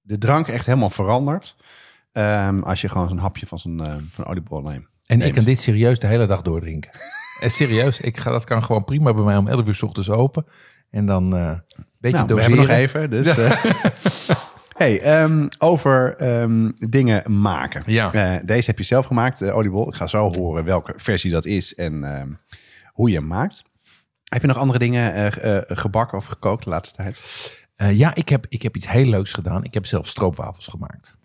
de 0.00 0.18
drank 0.18 0.48
echt 0.48 0.66
helemaal 0.66 0.90
verandert. 0.90 1.56
ehm, 2.12 2.60
als 2.60 2.80
je 2.80 2.88
gewoon 2.88 3.08
zo'n 3.08 3.18
hapje 3.18 3.46
van 3.46 3.58
zo'n 3.58 3.84
eh, 3.86 3.94
van 4.10 4.24
oliebol 4.26 4.60
neemt. 4.62 4.86
En 5.06 5.22
ik 5.22 5.32
kan 5.34 5.44
dit 5.44 5.60
serieus 5.60 5.98
de 5.98 6.06
hele 6.06 6.26
dag 6.26 6.42
doordrinken. 6.42 6.90
En 7.40 7.50
serieus, 7.50 8.00
ik 8.00 8.16
ga, 8.16 8.30
dat 8.30 8.44
kan 8.44 8.64
gewoon 8.64 8.84
prima 8.84 9.14
bij 9.14 9.24
mij 9.24 9.36
om 9.36 9.48
11 9.48 9.66
uur 9.66 9.74
's 9.74 9.82
ochtends 9.82 10.10
open. 10.10 10.46
En 10.90 11.06
dan 11.06 11.36
eh 11.36 11.40
een 11.40 11.86
beetje 12.00 12.16
Nou, 12.16 12.28
we 12.28 12.34
doseren. 12.34 12.56
hebben 12.56 12.58
nog 12.68 12.76
even. 12.76 13.10
Dus, 13.10 13.26
eh, 13.26 13.64
hey, 14.82 15.00
ehm, 15.00 15.48
over 15.58 16.14
ehm, 16.16 16.70
dingen 16.78 17.40
maken. 17.40 17.82
Ja. 17.86 18.12
Eh, 18.12 18.44
deze 18.44 18.66
heb 18.66 18.78
je 18.78 18.84
zelf 18.84 19.06
gemaakt, 19.06 19.50
oliebol. 19.50 19.88
Ik 19.88 19.94
ga 19.94 20.06
zo 20.06 20.34
horen 20.34 20.64
welke 20.64 20.92
versie 20.96 21.30
dat 21.30 21.44
is 21.44 21.74
en 21.74 22.04
ehm, 22.04 22.28
hoe 22.92 23.10
je 23.10 23.16
hem 23.16 23.26
maakt. 23.26 23.62
Heb 24.24 24.42
je 24.42 24.48
nog 24.48 24.56
andere 24.56 24.78
dingen 24.78 25.14
eh, 25.14 25.56
eh, 25.56 25.62
gebakken 25.66 26.18
of 26.18 26.24
gekookt 26.24 26.64
de 26.64 26.70
laatste 26.70 26.96
tijd? 26.96 27.20
Eh, 27.74 27.98
ja, 27.98 28.14
ik 28.14 28.28
heb, 28.28 28.46
ik 28.48 28.62
heb 28.62 28.76
iets 28.76 28.88
heel 28.88 29.06
leuks 29.06 29.32
gedaan. 29.32 29.64
Ik 29.64 29.74
heb 29.74 29.86
zelf 29.86 30.06
stroopwafels 30.06 30.66
gemaakt. 30.66 31.16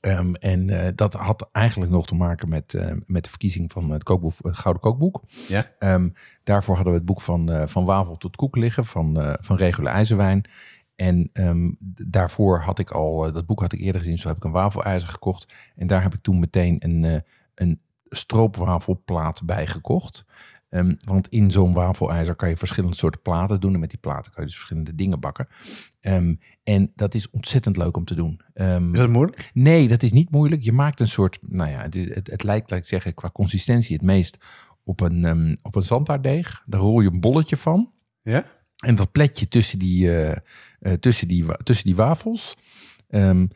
Ehm, 0.00 0.34
en 0.34 0.70
eh, 0.70 0.92
dat 0.94 1.14
had 1.14 1.48
eigenlijk 1.52 1.92
nog 1.92 2.06
te 2.06 2.14
maken 2.14 2.48
met, 2.48 2.74
eh, 2.74 2.92
met 3.06 3.24
de 3.24 3.30
verkiezing 3.30 3.72
van 3.72 3.90
het, 3.90 4.02
kookboek, 4.02 4.32
het 4.42 4.58
Gouden 4.58 4.82
Kookboek. 4.82 5.22
Ja. 5.48 5.70
Ehm, 5.78 6.08
daarvoor 6.44 6.74
hadden 6.74 6.92
we 6.92 6.98
het 6.98 7.08
boek 7.08 7.20
van, 7.20 7.50
eh, 7.50 7.66
van 7.66 7.84
Wafel 7.84 8.16
tot 8.16 8.36
Koek 8.36 8.56
liggen 8.56 8.86
van, 8.86 9.36
van 9.40 9.56
Regule 9.56 9.88
IJzerwijn. 9.88 10.44
En 10.96 11.30
ehm, 11.32 11.70
daarvoor 12.06 12.60
had 12.60 12.78
ik 12.78 12.90
al, 12.90 13.32
dat 13.32 13.46
boek 13.46 13.60
had 13.60 13.72
ik 13.72 13.80
eerder 13.80 14.00
gezien, 14.00 14.18
zo 14.18 14.28
heb 14.28 14.36
ik 14.36 14.44
een 14.44 14.50
wafelijzer 14.50 15.08
gekocht. 15.08 15.54
En 15.76 15.86
daar 15.86 16.02
heb 16.02 16.14
ik 16.14 16.22
toen 16.22 16.38
meteen 16.38 16.76
een, 16.78 17.24
een 17.54 17.80
stroopwafelplaat 18.08 19.42
bij 19.44 19.66
gekocht. 19.66 20.24
Ehm, 20.70 20.94
want 21.06 21.28
in 21.28 21.50
zo'n 21.50 21.72
wafelijzer 21.72 22.36
kan 22.36 22.48
je 22.48 22.56
verschillende 22.56 22.96
soorten 22.96 23.22
platen 23.22 23.60
doen. 23.60 23.74
En 23.74 23.80
met 23.80 23.90
die 23.90 23.98
platen 23.98 24.32
kan 24.32 24.42
je 24.42 24.48
dus 24.48 24.58
verschillende 24.58 24.94
dingen 24.94 25.20
bakken. 25.20 25.48
Ehm, 26.00 26.34
en 26.62 26.92
dat 26.94 27.14
is 27.14 27.30
ontzettend 27.30 27.76
leuk 27.76 27.96
om 27.96 28.04
te 28.04 28.14
doen. 28.14 28.40
Ehm, 28.54 28.92
Is 28.92 28.98
dat 28.98 29.08
moeilijk? 29.08 29.50
Nee, 29.54 29.88
dat 29.88 30.02
is 30.02 30.12
niet 30.12 30.30
moeilijk. 30.30 30.62
Je 30.62 30.72
maakt 30.72 31.00
een 31.00 31.08
soort, 31.08 31.38
nou 31.40 31.70
ja, 31.70 31.82
het, 31.82 31.94
het, 31.94 32.30
het 32.30 32.42
lijkt, 32.42 32.70
laat 32.70 32.80
ik 32.80 32.86
zeggen, 32.86 33.14
qua 33.14 33.30
consistentie 33.30 33.96
het 33.96 34.04
meest 34.04 34.38
op 34.84 35.00
een, 35.00 35.58
op 35.62 35.74
een 35.74 35.82
zandhaarddeeg. 35.82 36.62
Daar 36.66 36.80
rol 36.80 37.00
je 37.00 37.10
een 37.10 37.20
bolletje 37.20 37.56
van. 37.56 37.92
Ja. 38.22 38.44
En 38.84 38.94
dat 38.94 39.12
plet 39.12 39.38
je 39.38 39.48
tussen 39.48 39.78
die, 39.78 40.14
eh, 40.14 40.36
eh, 40.80 40.92
tussen 40.92 41.28
die, 41.28 41.44
tussen 41.62 41.86
die 41.86 41.96
wafels. 41.96 42.56
Ehm, 43.08 43.46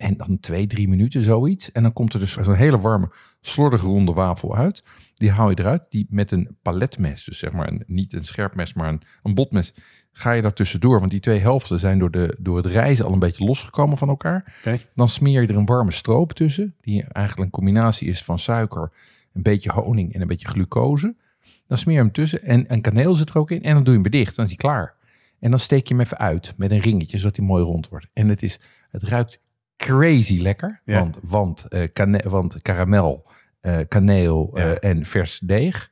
en 0.00 0.16
dan 0.16 0.40
twee, 0.40 0.66
drie 0.66 0.88
minuten 0.88 1.22
zoiets. 1.22 1.72
En 1.72 1.82
dan 1.82 1.92
komt 1.92 2.14
er 2.14 2.20
dus 2.20 2.32
zo'n 2.32 2.54
hele 2.54 2.78
warme, 2.78 3.10
slordig 3.40 3.82
ronde 3.82 4.12
wafel 4.12 4.56
uit. 4.56 4.84
Die 5.14 5.30
haal 5.30 5.50
je 5.50 5.58
eruit. 5.58 5.86
Die 5.88 6.06
met 6.10 6.30
een 6.30 6.56
paletmes, 6.62 7.24
dus 7.24 7.38
zeg 7.38 7.52
maar 7.52 7.68
een, 7.68 7.82
niet 7.86 8.12
een 8.12 8.24
scherp 8.24 8.54
mes, 8.54 8.74
maar 8.74 8.88
een, 8.88 9.02
een 9.22 9.34
botmes, 9.34 9.74
ga 10.12 10.32
je 10.32 10.42
daar 10.42 10.52
tussendoor. 10.52 10.98
Want 10.98 11.10
die 11.10 11.20
twee 11.20 11.38
helften 11.38 11.78
zijn 11.78 11.98
door, 11.98 12.10
de, 12.10 12.36
door 12.38 12.56
het 12.56 12.66
rijzen 12.66 13.04
al 13.04 13.12
een 13.12 13.18
beetje 13.18 13.44
losgekomen 13.44 13.98
van 13.98 14.08
elkaar. 14.08 14.60
Dan 14.94 15.08
smeer 15.08 15.42
je 15.42 15.48
er 15.48 15.56
een 15.56 15.66
warme 15.66 15.92
stroop 15.92 16.32
tussen. 16.32 16.74
Die 16.80 17.04
eigenlijk 17.04 17.46
een 17.46 17.62
combinatie 17.62 18.08
is 18.08 18.24
van 18.24 18.38
suiker, 18.38 18.92
een 19.32 19.42
beetje 19.42 19.72
honing 19.72 20.14
en 20.14 20.20
een 20.20 20.26
beetje 20.26 20.48
glucose. 20.48 21.14
Dan 21.66 21.78
smeer 21.78 21.96
je 21.96 22.02
hem 22.02 22.12
tussen 22.12 22.42
en 22.42 22.64
een 22.72 22.80
kaneel 22.80 23.14
zit 23.14 23.28
er 23.28 23.38
ook 23.38 23.50
in. 23.50 23.62
En 23.62 23.74
dan 23.74 23.84
doe 23.84 23.94
je 23.94 24.00
hem 24.00 24.10
weer 24.10 24.20
dicht. 24.20 24.36
Dan 24.36 24.44
is 24.44 24.50
hij 24.50 24.60
klaar. 24.60 24.94
En 25.40 25.50
dan 25.50 25.60
steek 25.60 25.88
je 25.88 25.94
hem 25.94 26.02
even 26.02 26.18
uit 26.18 26.54
met 26.56 26.70
een 26.70 26.80
ringetje, 26.80 27.18
zodat 27.18 27.36
hij 27.36 27.46
mooi 27.46 27.64
rond 27.64 27.88
wordt. 27.88 28.06
En 28.12 28.28
het, 28.28 28.42
is, 28.42 28.60
het 28.90 29.02
ruikt 29.02 29.40
crazy 29.84 30.38
lekker. 30.42 30.80
Ja. 30.84 30.98
Want, 30.98 31.18
want, 31.22 31.68
kane- 31.92 32.28
want 32.28 32.62
karamel, 32.62 33.26
eh, 33.60 33.78
kaneel 33.88 34.50
eh, 34.54 34.64
Ja. 34.64 34.74
en 34.78 35.04
vers 35.04 35.38
deeg. 35.38 35.90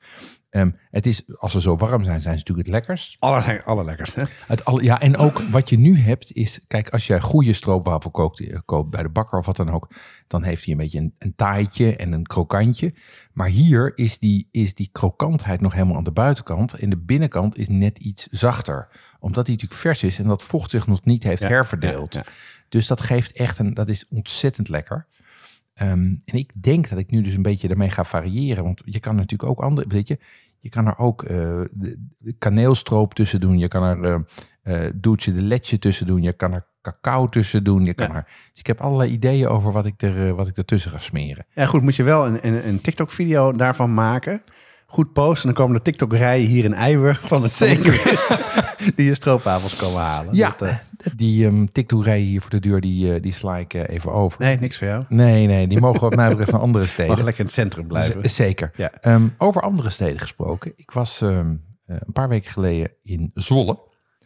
Ehm, 0.51 0.71
het 0.91 1.07
is, 1.07 1.23
als 1.39 1.53
ze 1.53 1.61
zo 1.61 1.77
warm 1.77 2.05
zijn, 2.05 2.21
zijn 2.21 2.39
ze 2.39 2.39
natuurlijk 2.39 2.67
het 2.67 2.77
lekkerst. 2.77 3.17
Aller, 3.19 3.63
allerlekkerst, 3.65 4.15
hè? 4.15 4.25
Het 4.47 4.65
al, 4.65 4.81
ja, 4.81 5.01
en 5.01 5.17
ook 5.17 5.39
wat 5.51 5.71
je 5.71 5.79
nu 5.79 5.99
hebt 5.99 6.33
is, 6.33 6.61
kijk, 6.67 6.89
als 6.89 7.07
jij 7.07 7.21
goede 7.21 7.53
stroopwafel 7.53 8.11
koopt, 8.11 8.41
eh, 8.41 8.59
koopt 8.65 8.91
bij 8.91 9.03
de 9.03 9.09
bakker 9.09 9.39
of 9.39 9.47
wat 9.47 9.57
dan 9.57 9.71
ook, 9.71 9.91
dan 10.27 10.43
heeft 10.43 10.65
hij 10.65 10.73
een 10.73 10.81
beetje 10.81 10.99
een, 10.99 11.15
een 11.19 11.35
taaitje 11.35 11.97
en 11.97 12.13
een 12.13 12.27
krokantje. 12.27 12.95
Maar 13.33 13.49
hier 13.49 13.93
is 13.95 14.19
die, 14.19 14.49
is 14.51 14.75
die 14.75 14.89
krokantheid 14.93 15.61
nog 15.61 15.73
helemaal 15.73 15.97
aan 15.97 16.05
de 16.05 16.11
buitenkant 16.11 16.73
en 16.75 16.91
de 16.91 16.99
binnenkant 16.99 17.57
is 17.57 17.69
net 17.69 17.99
iets 17.99 18.27
zachter. 18.31 18.89
Omdat 19.21 19.47
hij 19.47 19.55
natuurlijk 19.55 19.81
vers 19.81 20.03
is 20.03 20.19
en 20.19 20.25
dat 20.29 20.43
vocht 20.43 20.71
zich 20.71 20.87
nog 20.87 21.05
niet 21.05 21.23
heeft 21.23 21.43
Ja, 21.43 21.49
herverdeeld. 21.49 22.15
ja, 22.15 22.25
Dus 22.69 22.87
dat 22.87 23.01
geeft 23.01 23.33
echt 23.33 23.59
een, 23.59 23.75
dat 23.75 23.89
is 23.89 24.07
ontzettend 24.09 24.69
lekker. 24.69 25.07
Ehm, 25.79 26.15
en 26.25 26.35
ik 26.35 26.53
denk 26.63 26.89
dat 26.89 26.99
ik 26.99 27.11
nu 27.11 27.23
dus 27.23 27.35
een 27.35 27.43
beetje 27.43 27.69
daarmee 27.69 27.91
ga 27.91 28.05
variëren. 28.05 28.65
Want 28.65 28.81
je 28.85 29.01
kan 29.01 29.15
natuurlijk 29.17 29.51
ook 29.51 29.61
andere, 29.61 29.89
weet 29.89 30.09
je, 30.09 30.19
je 30.59 30.69
kan 30.69 30.87
er 30.87 30.99
ook 30.99 31.23
eh, 31.23 31.61
de, 31.71 31.99
kaneelstroop 32.39 33.15
tussen 33.15 33.41
doen. 33.41 33.59
Je 33.59 33.69
kan 33.69 33.83
er 33.83 34.05
eh 34.05 34.21
eh 34.63 34.93
doetje 34.95 35.33
de 35.33 35.43
letje 35.43 35.79
tussen 35.79 36.07
doen. 36.07 36.23
Je 36.23 36.33
kan 36.33 36.53
er 36.53 36.67
cacao 36.83 37.27
tussen 37.27 37.65
doen. 37.65 37.85
Je 37.85 37.95
kan 37.95 38.09
Ja. 38.09 38.15
er, 38.15 38.25
dus 38.51 38.61
ik 38.61 38.67
heb 38.67 38.81
allerlei 38.81 39.11
ideeën 39.11 39.49
over 39.49 39.73
wat 39.73 39.87
ik, 39.87 40.03
er, 40.03 40.29
eh, 40.29 40.35
wat 40.35 40.47
ik 40.49 40.57
ertussen 40.57 40.91
ga 40.91 40.99
smeren. 40.99 41.47
Ja, 41.55 41.67
goed, 41.67 41.83
moet 41.83 41.97
je 41.97 42.03
wel 42.03 42.27
een, 42.27 42.47
een, 42.47 42.69
een 42.69 42.81
TikTok-video 42.81 43.53
daarvan 43.53 43.95
maken. 43.95 44.43
Goed 44.91 45.13
posten. 45.13 45.49
En 45.49 45.55
dan 45.55 45.65
komen 45.65 45.77
de 45.77 45.83
TikTok-rijen 45.83 46.47
hier 46.49 46.65
in 46.65 46.75
Eiburg 46.75 47.21
van 47.25 47.41
de 47.43 47.49
Zeker. 47.49 47.83
toeristen 47.83 48.39
die 48.97 49.07
je 49.07 49.15
stroopwafels 49.15 49.77
komen 49.77 50.01
halen. 50.01 50.35
Ja, 50.35 50.55
Dat, 50.59 50.69
eh, 50.69 50.77
die 51.17 51.45
um, 51.47 51.73
TikTok-rij 51.73 52.21
hier 52.21 52.41
voor 52.41 52.51
de 52.51 52.61
deur, 52.61 52.81
die, 52.81 53.15
eh, 53.15 53.23
die 53.23 53.33
sla 53.33 53.57
ik 53.57 53.75
eh, 53.75 53.95
even 53.95 54.13
over. 54.13 54.41
nee, 54.41 54.57
niks 54.59 54.79
voor 54.79 54.87
jou. 54.87 55.05
Nee, 55.09 55.47
nee, 55.47 55.67
die 55.69 55.81
mogen 55.81 56.01
wat 56.01 56.15
mij 56.15 56.29
betreft 56.29 56.53
naar 56.53 56.61
andere 56.61 56.85
Mag 56.85 56.93
steden. 56.93 57.17
lekker 57.17 57.39
in 57.39 57.45
het 57.45 57.55
centrum 57.55 57.87
blijven. 57.87 58.31
Z- 58.31 58.35
zeker. 58.37 58.71
Ja. 58.77 58.91
Ehm, 59.01 59.29
over 59.39 59.63
andere 59.63 59.91
steden 59.91 60.19
gesproken. 60.21 60.73
Ik 60.77 60.91
was 60.91 61.21
ehm, 61.21 61.55
eh, 61.87 61.97
een 62.07 62.13
paar 62.13 62.29
weken 62.29 62.51
geleden 62.51 62.91
in 63.03 63.31
Zwolle. 63.35 63.79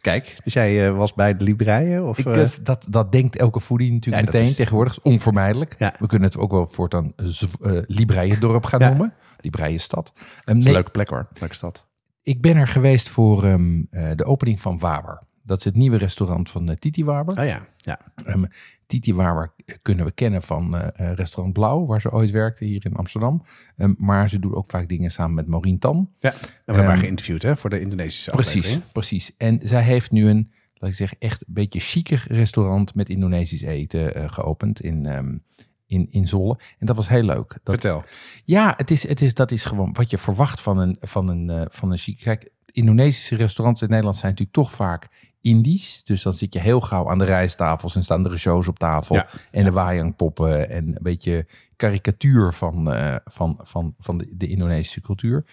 Kijk, 0.03 0.35
dus 0.43 0.53
jij 0.53 0.87
eh, 0.87 0.95
was 0.97 1.13
bij 1.13 1.37
de 1.37 1.43
Libreien? 1.43 2.07
Of, 2.07 2.17
Ik, 2.17 2.25
eh, 2.25 2.41
eh, 2.41 2.49
dat, 2.63 2.85
dat 2.89 3.11
denkt 3.11 3.35
elke 3.35 3.61
foodie 3.61 3.91
natuurlijk 3.91 4.25
Ja, 4.25 4.31
meteen 4.31 4.49
is- 4.49 4.55
tegenwoordig. 4.55 4.93
is 4.97 5.01
onvermijdelijk. 5.03 5.75
Ja. 5.77 5.93
We 5.99 6.07
kunnen 6.07 6.27
het 6.27 6.37
ook 6.37 6.51
wel 6.51 6.67
voortaan 6.67 7.13
eh 7.15 7.81
Libreiendorp 7.87 8.65
gaan 8.65 8.79
Ja. 8.79 8.87
noemen. 8.89 9.13
Libreienstad. 9.39 10.11
Dat 10.15 10.23
is 10.45 10.53
nee, 10.53 10.67
een 10.67 10.71
leuke 10.73 10.91
plek 10.91 11.09
hoor. 11.09 11.27
Leuke 11.39 11.55
stad. 11.55 11.85
ik 12.23 12.41
ben 12.41 12.55
er 12.55 12.67
geweest 12.67 13.09
voor 13.09 13.43
ehm, 13.43 13.81
eh, 13.89 14.09
de 14.15 14.25
opening 14.25 14.61
van 14.61 14.79
Waber. 14.79 15.21
Dat 15.43 15.57
is 15.57 15.63
het 15.63 15.75
nieuwe 15.75 15.97
restaurant 15.97 16.49
van 16.49 16.69
eh, 16.69 16.75
Titi 16.75 17.05
Waber. 17.05 17.39
Oh 17.39 17.45
ja, 17.45 17.65
ja. 17.77 17.99
Ehm, 18.25 18.43
Titi 18.85 19.13
Waber 19.13 19.53
kunnen 19.81 20.05
we 20.05 20.11
kennen 20.11 20.43
van 20.43 20.77
eh, 20.77 21.09
eh, 21.09 21.15
restaurant 21.17 21.53
Blauw, 21.53 21.85
waar 21.85 22.01
ze 22.01 22.11
ooit 22.11 22.31
werkte 22.31 22.65
hier 22.65 22.85
in 22.85 22.93
Amsterdam. 22.93 23.43
Ehm, 23.77 23.93
maar 23.97 24.29
ze 24.29 24.39
doet 24.39 24.53
ook 24.53 24.69
vaak 24.69 24.89
dingen 24.89 25.11
samen 25.11 25.35
met 25.35 25.47
Maureen 25.47 25.79
Tam. 25.79 26.11
ja. 26.19 26.31
En 26.31 26.37
we 26.39 26.47
hebben 26.65 26.83
Ehm, 26.83 26.87
haar 26.93 26.97
geïnterviewd 26.97 27.41
hè, 27.41 27.57
voor 27.57 27.69
de 27.69 27.79
Indonesische 27.79 28.31
Precies, 28.31 28.79
precies. 28.91 29.31
En 29.37 29.59
zij 29.63 29.83
heeft 29.83 30.11
nu 30.11 30.27
een, 30.29 30.51
laat 30.73 30.89
ik 30.89 30.95
zeggen, 30.95 31.17
echt 31.19 31.47
een 31.47 31.53
beetje 31.53 31.79
chiquer 31.79 32.25
restaurant 32.27 32.95
met 32.95 33.09
Indonesisch 33.09 33.61
eten 33.61 34.29
geopend 34.29 34.81
in, 34.81 35.05
ehm, 35.05 35.37
in, 35.85 36.07
in 36.11 36.27
Zolle. 36.27 36.59
En 36.79 36.85
dat 36.85 36.95
was 36.95 37.07
heel 37.07 37.23
leuk. 37.23 37.47
Dat, 37.47 37.59
Vertel. 37.63 38.03
ja, 38.45 38.73
het 38.77 38.91
is, 38.91 39.07
het 39.07 39.21
is, 39.21 39.33
dat 39.33 39.51
is 39.51 39.65
gewoon 39.65 39.93
wat 39.93 40.09
je 40.09 40.17
verwacht 40.17 40.61
van 40.61 40.77
een, 40.77 40.97
van 40.99 41.27
een, 41.29 41.67
van 41.71 41.91
een 41.91 41.97
chic. 41.97 42.19
Kijk, 42.19 42.51
Indonesische 42.71 43.35
restaurants 43.35 43.81
in 43.81 43.89
Nederland 43.89 44.15
zijn 44.15 44.31
natuurlijk 44.31 44.57
toch 44.57 44.71
vaak 44.71 45.09
Indisch. 45.43 46.03
Dus 46.03 46.21
dan 46.23 46.33
zit 46.33 46.53
je 46.53 46.59
heel 46.59 46.81
gauw 46.81 47.09
aan 47.09 47.17
de 47.17 47.23
rijsttafels 47.25 47.95
en 47.95 48.03
staan 48.03 48.29
er 48.31 48.39
shows 48.39 48.67
op 48.67 48.79
tafel. 48.79 49.15
Ja, 49.15 49.27
en 49.51 49.63
de 49.63 49.71
wayangpoppen 49.71 50.69
en 50.69 50.87
een 50.87 50.97
beetje 51.01 51.45
karikatuur 51.75 52.53
van, 52.53 52.91
eh, 52.93 53.15
van, 53.25 53.59
van, 53.63 53.95
van 53.99 54.17
de, 54.17 54.27
de 54.31 54.47
Indonesische 54.47 55.01
cultuur. 55.01 55.45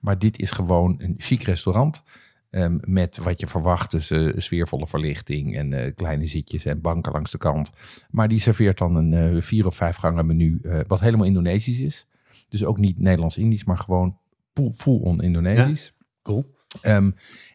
Maar 0.00 0.18
dit 0.18 0.38
is 0.38 0.50
gewoon 0.50 0.94
een 0.98 1.14
chic 1.18 1.42
restaurant. 1.42 2.02
ehm, 2.50 2.78
met 2.80 3.16
wat 3.16 3.40
je 3.40 3.46
verwacht, 3.46 3.90
dus 3.90 4.10
eh, 4.10 4.28
sfeervolle 4.36 4.86
verlichting 4.86 5.56
en 5.56 5.72
eh, 5.72 5.94
kleine 5.94 6.26
zitjes 6.26 6.64
en 6.64 6.80
banken 6.80 7.12
langs 7.12 7.30
de 7.30 7.38
kant. 7.38 7.70
Maar 8.10 8.28
die 8.28 8.38
serveert 8.40 8.78
dan 8.78 8.94
een 8.94 9.42
vier 9.42 9.66
of 9.66 9.76
vijf 9.76 9.96
gangen 9.96 10.26
menu, 10.26 10.60
wat 10.86 11.00
helemaal 11.00 11.26
Indonesisch 11.26 11.78
is. 11.78 12.06
Dus 12.48 12.64
ook 12.64 12.78
niet 12.78 12.98
Nederlands-Indisch, 12.98 13.64
maar 13.64 13.78
gewoon 13.78 14.18
full- 14.54 14.72
full-on 14.72 15.20
Indonesisch. 15.22 15.92
Cool. 16.22 16.54
Ehm, 16.80 17.10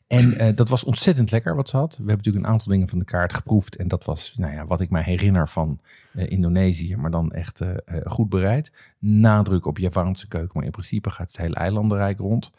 en 0.10 0.38
eh, 0.38 0.56
dat 0.56 0.70
was 0.70 0.84
ontzettend 0.84 1.32
lekker 1.32 1.56
wat 1.56 1.70
ze 1.70 1.78
had. 1.78 1.90
We 1.90 1.96
hebben 1.98 2.16
natuurlijk 2.16 2.46
een 2.46 2.52
aantal 2.52 2.72
dingen 2.72 2.90
van 2.90 3.00
de 3.00 3.06
kaart 3.06 3.34
geproefd. 3.34 3.76
En 3.76 3.88
dat 3.88 4.06
was 4.06 4.34
nou 4.38 4.54
ja, 4.54 4.66
wat 4.66 4.82
ik 4.82 4.90
mij 4.90 5.04
herinner 5.04 5.50
van 5.50 5.80
eh, 6.14 6.32
Indonesië. 6.32 6.96
Maar 6.96 7.12
dan 7.12 7.32
echt 7.32 7.62
eh, 7.62 7.76
goed 8.04 8.30
bereid. 8.30 8.72
Nadruk 9.00 9.66
op 9.66 9.78
Javaanse 9.78 10.28
keuken. 10.28 10.52
Maar 10.54 10.66
in 10.66 10.72
principe 10.72 11.10
gaat 11.10 11.28
het 11.28 11.38
hele 11.38 11.56
eilandenrijk 11.56 12.20
rond. 12.20 12.52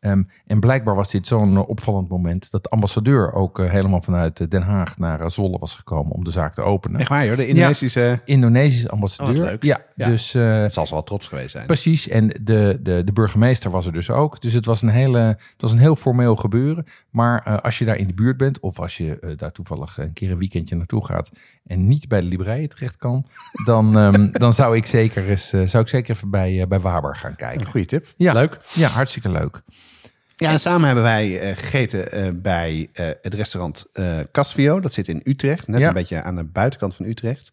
Ehm, 0.00 0.22
en 0.46 0.60
blijkbaar 0.60 0.94
was 0.94 1.10
dit 1.10 1.26
zo'n 1.26 1.56
eh, 1.56 1.68
opvallend 1.68 2.08
moment. 2.08 2.50
Dat 2.50 2.62
de 2.62 2.68
ambassadeur 2.70 3.32
ook 3.32 3.58
eh, 3.58 3.70
helemaal 3.70 4.02
vanuit 4.02 4.40
eh, 4.40 4.48
Den 4.48 4.62
Haag 4.62 4.98
naar 4.98 5.20
eh, 5.20 5.28
Zwolle 5.28 5.58
was 5.58 5.74
gekomen 5.74 6.12
om 6.12 6.24
de 6.24 6.30
zaak 6.30 6.54
te 6.54 6.62
openen. 6.62 7.00
Echt 7.00 7.08
waar 7.08 7.26
joh, 7.26 7.36
de 7.36 7.46
Indonesische... 7.46 8.20
Indonesische 8.24 8.86
Oh, 8.86 8.92
ambassadeur. 8.92 9.44
leuk. 9.44 9.62
Ja, 9.62 9.80
Ja. 9.94 10.06
dus 10.08 10.34
eh, 10.34 10.60
Het 10.60 10.72
zal 10.72 10.86
ze 10.86 10.94
wel 10.94 11.02
trots 11.02 11.26
geweest 11.26 11.50
zijn. 11.50 11.66
Precies, 11.66 12.08
en 12.08 12.28
de, 12.28 12.78
de, 12.82 13.04
de 13.04 13.12
burgemeester 13.12 13.70
was 13.70 13.86
er 13.86 13.92
dus 13.92 14.10
ook. 14.10 14.40
Dus 14.40 14.52
het 14.52 14.64
was 14.64 14.82
een, 14.82 14.88
hele, 14.88 15.18
het 15.18 15.38
was 15.58 15.72
een 15.72 15.78
heel 15.78 15.96
formeel 15.96 16.36
gebeuren. 16.36 16.84
Maar 17.10 17.60
als 17.60 17.78
je 17.78 17.84
daar 17.84 17.96
in 17.96 18.06
de 18.06 18.14
buurt 18.14 18.36
bent, 18.36 18.60
of 18.60 18.78
als 18.80 18.96
je 18.96 19.34
daar 19.36 19.52
toevallig 19.52 19.98
een 19.98 20.12
keer 20.12 20.30
een 20.30 20.38
weekendje 20.38 20.76
naartoe 20.76 21.04
gaat 21.04 21.30
en 21.66 21.88
niet 21.88 22.08
bij 22.08 22.20
de 22.20 22.26
Libreien 22.26 22.68
terecht 22.68 22.96
kan, 22.96 23.26
dan, 23.64 23.98
ehm, 23.98 24.30
dan 24.44 24.52
zou, 24.52 24.76
ik 24.76 24.86
zeker 24.86 25.28
eens, 25.28 25.48
zou 25.48 25.78
ik 25.82 25.88
zeker 25.88 26.14
even 26.14 26.30
bij, 26.30 26.68
bij 26.68 26.80
Waber 26.80 27.16
gaan 27.16 27.36
kijken. 27.36 27.60
Een 27.60 27.70
goede 27.70 27.86
tip. 27.86 28.06
Ja. 28.16 28.32
Leuk. 28.32 28.58
Ja, 28.74 28.88
hartstikke 28.88 29.28
leuk. 29.30 29.62
Ja, 30.40 30.50
en 30.50 30.60
samen 30.60 30.86
hebben 30.86 31.04
wij 31.04 31.40
eh, 31.40 31.56
gegeten 31.56 32.12
eh, 32.12 32.28
bij 32.34 32.88
eh, 32.92 33.08
het 33.20 33.34
restaurant 33.34 33.84
Casvio. 34.32 34.80
Dat 34.80 34.92
zit 34.92 35.08
in 35.08 35.20
Utrecht, 35.24 35.68
net 35.68 35.80
Ja. 35.80 35.88
een 35.88 35.94
beetje 35.94 36.22
aan 36.22 36.36
de 36.36 36.44
buitenkant 36.44 36.94
van 36.94 37.06
Utrecht. 37.06 37.52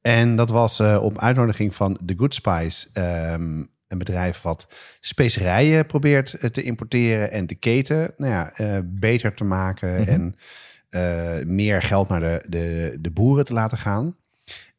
En 0.00 0.36
dat 0.36 0.50
was 0.50 0.80
op 0.80 1.18
uitnodiging 1.18 1.74
van 1.74 1.98
The 2.06 2.14
Good 2.16 2.34
Spice, 2.34 2.88
ehm, 2.92 3.64
een 3.88 3.98
bedrijf 3.98 4.42
wat 4.42 4.68
specerijen 5.00 5.86
probeert 5.86 6.52
te 6.52 6.62
importeren 6.62 7.30
en 7.30 7.46
de 7.46 7.54
keten 7.54 8.14
nou 8.16 8.32
ja, 8.32 8.52
beter 8.84 9.34
te 9.34 9.44
maken 9.44 10.06
en 10.06 10.36
eh, 10.88 11.44
meer 11.46 11.82
geld 11.82 12.08
naar 12.08 12.20
de, 12.20 12.44
de, 12.48 12.96
de 13.00 13.10
boeren 13.10 13.44
te 13.44 13.52
laten 13.52 13.78
gaan. 13.78 14.14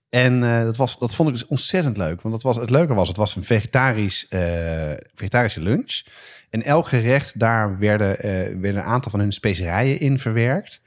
En 0.10 0.44
eh, 0.44 0.64
dat, 0.64 0.78
was, 0.78 0.98
dat 0.98 1.16
vond 1.16 1.30
ik 1.30 1.36
dus 1.36 1.48
ontzettend 1.48 1.98
leuk. 1.98 2.22
Want 2.22 2.34
dat 2.34 2.44
was, 2.44 2.56
het 2.56 2.70
leuke 2.70 2.94
was, 2.94 3.08
het 3.08 3.18
was 3.18 3.36
een 3.36 3.44
vegetarisch, 3.44 4.28
eh, 4.28 4.92
vegetarische 5.14 5.62
lunch. 5.62 6.02
En 6.50 6.64
elk 6.64 6.88
gerecht, 6.88 7.40
daar 7.40 7.78
werden, 7.78 8.20
eh, 8.20 8.32
werden 8.32 8.78
een 8.78 8.82
aantal 8.82 9.12
van 9.12 9.20
hun 9.20 9.32
specerijen 9.32 10.00
in 10.00 10.20
verwerkt. 10.20 10.82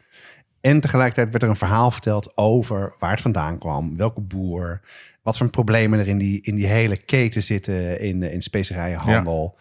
En 0.60 0.80
tegelijkertijd 0.80 1.30
werd 1.30 1.42
er 1.42 1.48
een 1.48 1.56
verhaal 1.56 1.90
verteld 1.90 2.36
over 2.36 2.94
waar 2.98 3.10
het 3.10 3.20
vandaan 3.20 3.58
kwam, 3.58 3.96
welke 3.96 4.20
boer, 4.20 4.80
wat 5.22 5.36
voor 5.36 5.50
problemen 5.50 5.98
er 5.98 6.08
in 6.08 6.18
die, 6.18 6.40
in 6.42 6.54
die 6.54 6.66
hele 6.66 6.96
keten 6.96 7.42
zitten 7.42 8.00
in, 8.00 8.22
in 8.22 8.42
specerijenhandel. 8.42 9.58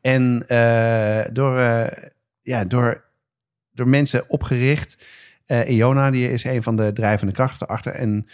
En 0.00 0.38
door, 1.32 1.58
ja, 2.42 2.64
door, 2.64 3.04
door 3.72 3.88
mensen 3.88 4.30
opgericht. 4.30 4.96
Iona, 5.66 6.10
die 6.10 6.32
is 6.32 6.44
een 6.44 6.62
van 6.62 6.76
de 6.76 6.92
drijvende 6.92 7.32
krachten 7.32 7.66
erachter. 7.66 7.92
En 7.92 8.26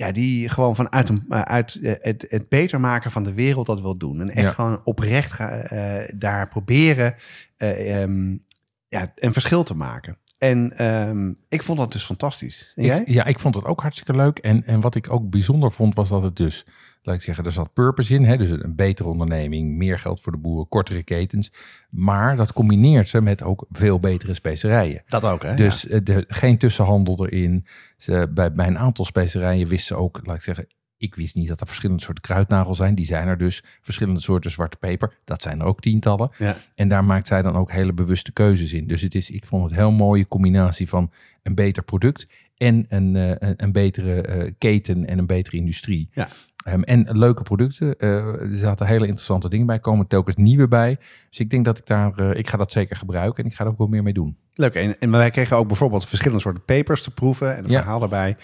ja, 0.00 0.12
die 0.12 0.48
gewoon 0.48 0.76
vanuit 0.76 1.08
een, 1.08 1.24
eh, 1.28 1.40
uit 1.40 1.74
eh, 1.82 1.92
het, 1.98 2.26
het 2.28 2.48
beter 2.48 2.80
maken 2.80 3.10
van 3.10 3.24
de 3.24 3.32
wereld 3.32 3.66
dat 3.66 3.80
wil 3.80 3.96
doen. 3.96 4.20
En 4.20 4.30
echt 4.30 4.46
Ja. 4.46 4.52
gewoon 4.52 4.80
oprecht 4.84 5.38
eh, 5.40 5.94
daar 6.16 6.48
proberen 6.48 7.14
eh, 7.56 8.02
ehm, 8.02 8.36
ja, 8.88 9.12
een 9.14 9.32
verschil 9.32 9.62
te 9.62 9.74
maken. 9.76 10.16
En 10.40 10.76
ehm, 10.76 11.32
ik 11.48 11.62
vond 11.62 11.78
dat 11.78 11.92
dus 11.92 12.04
fantastisch. 12.04 12.72
En 12.74 12.84
jij? 12.84 13.00
Ik, 13.00 13.08
ja, 13.08 13.24
ik 13.24 13.38
vond 13.38 13.54
het 13.54 13.64
ook 13.64 13.80
hartstikke 13.80 14.16
leuk. 14.16 14.38
En, 14.38 14.66
en 14.66 14.80
wat 14.80 14.94
ik 14.94 15.12
ook 15.12 15.30
bijzonder 15.30 15.72
vond, 15.72 15.94
was 15.94 16.08
dat 16.08 16.22
het 16.22 16.36
dus, 16.36 16.66
laat 17.02 17.14
ik 17.14 17.22
zeggen, 17.22 17.44
er 17.44 17.52
zat 17.52 17.72
purpose 17.72 18.14
in. 18.14 18.24
Hè? 18.24 18.36
Dus 18.36 18.50
een 18.50 18.74
betere 18.74 19.08
onderneming, 19.08 19.76
meer 19.76 19.98
geld 19.98 20.20
voor 20.20 20.32
de 20.32 20.38
boeren, 20.38 20.68
kortere 20.68 21.02
ketens. 21.02 21.52
Maar 21.90 22.36
dat 22.36 22.52
combineert 22.52 23.08
ze 23.08 23.22
met 23.22 23.42
ook 23.42 23.66
veel 23.70 24.00
betere 24.00 24.34
specerijen. 24.34 25.02
Dat 25.06 25.24
ook, 25.24 25.42
hè? 25.42 25.54
Dus 25.54 25.86
eh, 25.86 26.00
de, 26.02 26.24
geen 26.28 26.58
tussenhandel 26.58 27.26
erin. 27.26 27.66
Ze, 27.96 28.30
bij, 28.34 28.52
bij 28.52 28.66
een 28.66 28.78
aantal 28.78 29.04
specerijen 29.04 29.68
wisten 29.68 29.96
ze 29.96 30.02
ook, 30.02 30.20
laat 30.22 30.36
ik 30.36 30.42
zeggen, 30.42 30.66
ik 31.00 31.14
wist 31.14 31.34
niet 31.34 31.48
dat 31.48 31.60
er 31.60 31.66
verschillende 31.66 32.02
soorten 32.02 32.22
kruidnagel 32.22 32.74
zijn. 32.74 32.94
Die 32.94 33.04
zijn 33.06 33.28
er 33.28 33.38
dus. 33.38 33.62
Verschillende 33.82 34.20
soorten 34.20 34.50
zwarte 34.50 34.76
peper. 34.76 35.18
Dat 35.24 35.42
zijn 35.42 35.60
er 35.60 35.66
ook 35.66 35.80
tientallen. 35.80 36.30
Ja. 36.38 36.56
En 36.74 36.88
daar 36.88 37.04
maakt 37.04 37.26
zij 37.26 37.42
dan 37.42 37.56
ook 37.56 37.70
hele 37.70 37.92
bewuste 37.92 38.32
keuzes 38.32 38.72
in. 38.72 38.86
Dus 38.86 39.02
het 39.02 39.14
is, 39.14 39.30
ik 39.30 39.46
vond 39.46 39.62
het 39.62 39.72
een 39.72 39.78
heel 39.78 39.90
mooie 39.90 40.28
combinatie 40.28 40.88
van 40.88 41.10
een 41.42 41.54
beter 41.54 41.82
product 41.82 42.26
en 42.56 42.86
een, 42.88 43.16
eh, 43.16 43.50
een, 43.56 43.72
betere 43.72 44.20
eh, 44.20 44.52
keten 44.58 45.06
en 45.06 45.18
een 45.18 45.26
betere 45.26 45.56
industrie. 45.56 46.08
Ja. 46.12 46.28
Ehm, 46.64 46.82
en 46.82 47.18
leuke 47.18 47.42
producten. 47.42 47.98
Eh, 47.98 48.40
er 48.40 48.56
zaten 48.56 48.86
hele 48.86 49.06
interessante 49.06 49.48
dingen 49.48 49.66
bij. 49.66 49.78
Komen 49.78 50.06
telkens 50.06 50.36
nieuwe 50.36 50.68
bij. 50.68 50.98
Dus 51.28 51.38
ik 51.38 51.50
denk 51.50 51.64
dat 51.64 51.78
ik 51.78 51.86
daar, 51.86 52.36
ik 52.36 52.48
ga 52.48 52.56
dat 52.56 52.72
zeker 52.72 52.96
gebruiken. 52.96 53.44
En 53.44 53.50
ik 53.50 53.56
ga 53.56 53.64
er 53.64 53.70
ook 53.70 53.78
wel 53.78 53.86
meer 53.86 54.02
mee 54.02 54.12
doen. 54.12 54.36
Leuk. 54.54 54.74
En, 54.74 54.98
en 54.98 55.10
wij 55.10 55.30
kregen 55.30 55.56
ook 55.56 55.66
bijvoorbeeld 55.66 56.08
verschillende 56.08 56.42
soorten 56.42 56.64
papers 56.64 57.02
te 57.02 57.10
proeven 57.10 57.56
en 57.56 57.64
een 57.64 57.70
Ja. 57.70 57.78
verhaal 57.78 57.98
daarbij. 57.98 58.36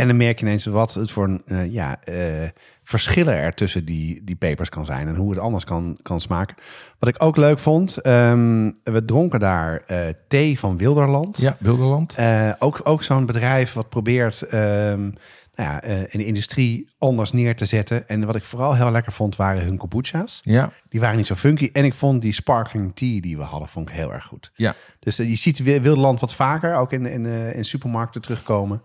En 0.00 0.06
dan 0.06 0.16
merk 0.16 0.38
je 0.40 0.46
ineens 0.46 0.64
wat 0.64 0.94
het 0.94 1.10
voor 1.10 1.24
een, 1.24 1.42
eh, 1.44 1.72
ja, 1.72 2.00
eh, 2.04 2.48
verschillen 2.84 3.34
er 3.34 3.54
tussen 3.54 3.84
die, 3.84 4.24
die 4.24 4.36
papers 4.36 4.68
kan 4.68 4.84
zijn 4.84 5.08
en 5.08 5.14
hoe 5.14 5.30
het 5.30 5.38
anders 5.40 5.64
kan, 5.64 5.98
kan 6.02 6.20
smaken. 6.20 6.56
Wat 6.98 7.08
ik 7.08 7.22
ook 7.22 7.36
leuk 7.36 7.58
vond, 7.58 7.96
ehm, 8.00 8.70
we 8.84 9.04
dronken 9.04 9.40
daar 9.40 9.82
eh, 9.86 9.98
thee 10.28 10.58
van 10.58 10.76
Wilderland. 10.76 11.38
Ja, 11.38 11.56
Wilderland. 11.58 12.14
Ook 12.58 12.80
ook 12.84 13.02
zo'n 13.02 13.26
bedrijf 13.26 13.72
wat 13.72 13.88
probeert 13.88 14.42
ehm, 14.42 15.10
nou 15.54 15.72
ja, 15.72 15.80
de 16.10 16.24
industrie 16.24 16.88
anders 16.98 17.32
neer 17.32 17.56
te 17.56 17.64
zetten. 17.64 18.08
En 18.08 18.26
wat 18.26 18.36
ik 18.36 18.44
vooral 18.44 18.74
heel 18.76 18.90
lekker 18.90 19.12
vond, 19.12 19.36
waren 19.36 19.62
hun 19.62 19.76
kombucha's. 19.76 20.40
Ja, 20.44 20.72
Die 20.88 21.00
waren 21.00 21.16
niet 21.16 21.26
zo 21.26 21.34
funky. 21.34 21.70
En 21.72 21.84
ik 21.84 21.94
vond 21.94 22.22
die 22.22 22.32
sparkling 22.32 22.92
tea 22.94 23.20
die 23.20 23.36
we 23.36 23.42
hadden, 23.42 23.68
vond 23.68 23.88
ik 23.88 23.94
heel 23.94 24.12
erg 24.12 24.24
goed. 24.24 24.50
ja. 24.54 24.74
Dus 24.98 25.16
je 25.16 25.34
ziet 25.34 25.58
Wi- 25.62 25.80
Wilderland 25.80 26.20
wat 26.20 26.34
vaker, 26.34 26.76
ook 26.76 26.92
in, 26.92 27.06
in, 27.06 27.26
in 27.54 27.64
supermarkten 27.64 28.20
terugkomen. 28.20 28.82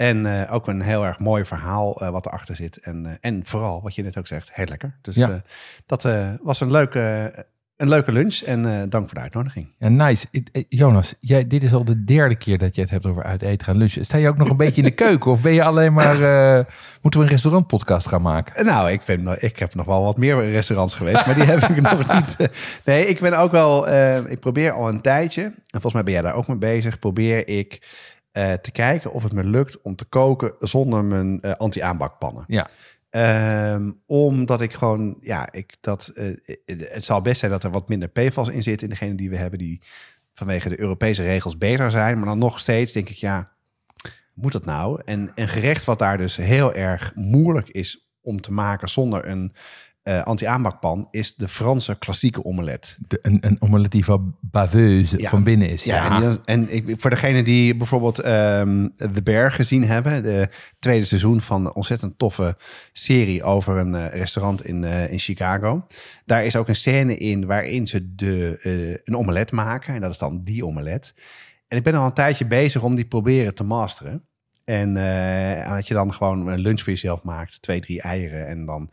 En 0.00 0.26
eh, 0.26 0.52
ook 0.54 0.68
een 0.68 0.80
heel 0.80 1.06
erg 1.06 1.18
mooi 1.18 1.44
verhaal 1.44 2.00
eh, 2.00 2.08
wat 2.10 2.26
erachter 2.26 2.56
zit. 2.56 2.76
En, 2.76 3.06
eh, 3.06 3.12
en 3.20 3.40
vooral, 3.44 3.82
wat 3.82 3.94
je 3.94 4.02
net 4.02 4.18
ook 4.18 4.26
zegt, 4.26 4.50
heel 4.54 4.66
lekker. 4.66 4.96
Dus 5.02 5.14
Ja. 5.14 5.42
dat 5.86 6.08
was 6.42 6.60
een 6.60 6.70
leuke, 6.70 7.32
een 7.76 7.88
leuke 7.88 8.12
lunch 8.12 8.34
en 8.40 8.88
dank 8.88 9.04
voor 9.06 9.14
de 9.14 9.20
uitnodiging. 9.20 9.74
Ja, 9.78 9.88
nice. 9.88 10.26
Jonas, 10.68 11.14
jij, 11.20 11.46
dit 11.46 11.62
is 11.62 11.72
al 11.72 11.84
de 11.84 12.04
derde 12.04 12.36
keer 12.36 12.58
dat 12.58 12.74
je 12.74 12.80
het 12.80 12.90
hebt 12.90 13.06
over 13.06 13.22
uit 13.22 13.42
eten 13.42 13.66
gaan 13.66 13.76
lunchen. 13.76 14.04
Sta 14.04 14.16
je 14.16 14.28
ook 14.28 14.36
nog 14.36 14.50
een 14.50 14.56
beetje 14.66 14.82
in 14.82 14.88
de 14.88 14.94
keuken? 14.94 15.30
Of 15.30 15.42
ben 15.42 15.52
je 15.52 15.64
alleen 15.64 15.92
maar... 15.92 16.16
moeten 17.02 17.20
we 17.20 17.26
een 17.26 17.32
restaurantpodcast 17.32 18.06
gaan 18.08 18.22
maken? 18.22 18.66
Nou, 18.66 18.90
ik, 18.90 19.02
ben, 19.04 19.42
ik 19.42 19.58
heb 19.58 19.74
nog 19.74 19.86
wel 19.86 20.02
wat 20.04 20.16
meer 20.16 20.50
restaurants 20.50 20.94
geweest, 20.94 21.26
maar 21.26 21.34
die 21.34 21.44
heb 21.54 21.62
ik 21.62 21.80
nog 21.80 22.14
niet. 22.14 22.36
Nee, 22.84 23.06
ik 23.06 23.20
ben 23.20 23.38
ook 23.38 23.52
wel. 23.52 23.88
ik 24.30 24.40
probeer 24.40 24.72
al 24.72 24.88
een 24.88 25.00
tijdje, 25.00 25.42
en 25.42 25.54
volgens 25.70 25.94
mij 25.94 26.02
ben 26.02 26.12
jij 26.12 26.22
daar 26.22 26.34
ook 26.34 26.48
mee 26.48 26.58
bezig, 26.58 26.98
probeer 26.98 27.48
ik 27.48 27.80
eh, 28.32 28.52
te 28.52 28.70
kijken 28.70 29.12
of 29.12 29.22
het 29.22 29.32
me 29.32 29.44
lukt 29.44 29.80
om 29.80 29.96
te 29.96 30.04
koken 30.04 30.54
zonder 30.58 31.04
mijn 31.04 31.40
eh, 31.40 31.52
anti-aanbakpannen. 31.52 32.44
Ja. 32.46 32.68
Ehm, 33.10 33.92
omdat 34.06 34.60
ik 34.60 34.72
gewoon, 34.72 35.16
ja, 35.20 35.52
ik, 35.52 35.76
dat, 35.80 36.06
eh, 36.08 36.56
het 36.66 37.04
zal 37.04 37.20
best 37.20 37.38
zijn 37.38 37.50
dat 37.50 37.64
er 37.64 37.70
wat 37.70 37.88
minder 37.88 38.08
PFAS 38.08 38.48
in 38.48 38.62
zit 38.62 38.82
in 38.82 38.88
degene 38.88 39.14
die 39.14 39.30
we 39.30 39.36
hebben, 39.36 39.58
die 39.58 39.82
vanwege 40.34 40.68
de 40.68 40.80
Europese 40.80 41.22
regels 41.22 41.58
beter 41.58 41.90
zijn. 41.90 42.16
Maar 42.16 42.28
dan 42.28 42.38
nog 42.38 42.60
steeds 42.60 42.92
denk 42.92 43.08
ik, 43.08 43.16
ja, 43.16 43.52
moet 44.34 44.52
dat 44.52 44.64
nou? 44.64 45.02
En 45.04 45.32
een 45.34 45.48
gerecht 45.48 45.84
wat 45.84 45.98
daar 45.98 46.18
dus 46.18 46.36
heel 46.36 46.74
erg 46.74 47.14
moeilijk 47.14 47.68
is 47.68 48.10
om 48.20 48.40
te 48.40 48.52
maken 48.52 48.88
zonder 48.88 49.28
een 49.28 49.52
eh, 50.02 50.22
anti-aanbakpan, 50.22 51.08
is 51.10 51.34
de 51.34 51.48
Franse 51.48 51.96
klassieke 51.98 52.44
omelet. 52.44 52.98
De, 53.08 53.18
een, 53.22 53.38
een 53.40 53.56
omelet 53.62 53.92
die 53.92 54.04
van 54.04 54.36
baveuse 54.40 55.18
Ja. 55.20 55.30
van 55.30 55.42
binnen 55.42 55.68
is. 55.70 55.84
Ja, 55.84 56.22
en, 56.22 56.28
die- 56.30 56.38
en 56.44 56.74
ik, 56.74 56.94
voor 57.00 57.10
degene 57.10 57.42
die 57.42 57.76
bijvoorbeeld 57.76 58.18
ehm 58.18 58.88
The 58.96 59.22
Bear 59.22 59.52
gezien 59.52 59.84
hebben, 59.84 60.22
de 60.22 60.48
tweede 60.78 61.04
seizoen 61.04 61.40
van 61.40 61.64
een 61.66 61.74
ontzettend 61.74 62.18
toffe 62.18 62.56
serie 62.92 63.42
over 63.42 63.76
een 63.76 63.94
eh, 63.94 64.18
restaurant 64.18 64.64
in, 64.66 64.84
eh, 64.84 65.12
in 65.12 65.18
Chicago. 65.18 65.86
Daar 66.24 66.44
is 66.44 66.56
ook 66.56 66.68
een 66.68 66.76
scène 66.76 67.16
in 67.16 67.46
waarin 67.46 67.86
ze 67.86 68.14
de, 68.14 69.00
een 69.04 69.16
omelet 69.16 69.52
maken. 69.52 69.94
En 69.94 70.00
dat 70.00 70.10
is 70.10 70.18
dan 70.18 70.42
die 70.44 70.66
omelet. 70.66 71.14
En 71.68 71.76
ik 71.78 71.82
ben 71.84 71.94
al 71.94 72.06
een 72.06 72.12
tijdje 72.12 72.46
bezig 72.46 72.82
om 72.82 72.94
die 72.94 73.04
proberen 73.06 73.54
te 73.54 73.64
masteren. 73.64 74.24
En 74.64 74.94
dat 75.74 75.88
je 75.88 75.94
dan 75.94 76.14
gewoon 76.14 76.46
een 76.46 76.58
lunch 76.58 76.80
voor 76.80 76.92
jezelf 76.92 77.22
maakt, 77.22 77.62
twee, 77.62 77.80
drie 77.80 78.00
eieren. 78.02 78.46
En 78.46 78.64
dan 78.64 78.90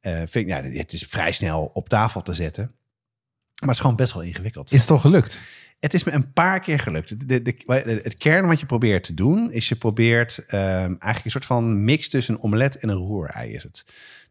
eh, 0.00 0.22
vind 0.26 0.48
ja, 0.48 0.62
het 0.62 0.92
is 0.92 1.02
vrij 1.08 1.32
snel 1.32 1.70
op 1.72 1.88
tafel 1.88 2.22
te 2.22 2.34
zetten. 2.34 2.64
Maar 2.64 3.68
het 3.68 3.70
is 3.70 3.80
gewoon 3.80 3.96
best 3.96 4.12
wel 4.12 4.22
ingewikkeld. 4.22 4.72
Is 4.72 4.78
het 4.78 4.88
toch 4.88 5.00
gelukt? 5.00 5.38
Het 5.80 5.94
is 5.94 6.04
me 6.04 6.12
een 6.12 6.32
paar 6.32 6.60
keer 6.60 6.78
gelukt. 6.78 7.28
De, 7.28 7.42
de, 7.42 7.54
het 8.02 8.14
kern 8.14 8.46
wat 8.46 8.60
je 8.60 8.66
probeert 8.66 9.04
te 9.04 9.14
doen, 9.14 9.52
is 9.52 9.68
je 9.68 9.76
probeert 9.76 10.38
ehm, 10.46 10.60
eigenlijk 10.60 11.24
een 11.24 11.30
soort 11.30 11.44
van 11.44 11.84
mix 11.84 12.08
tussen 12.08 12.34
een 12.34 12.42
omelet 12.42 12.78
en 12.78 12.88
een 12.88 12.96
roerei 12.96 13.52
is 13.52 13.62
het. 13.62 13.84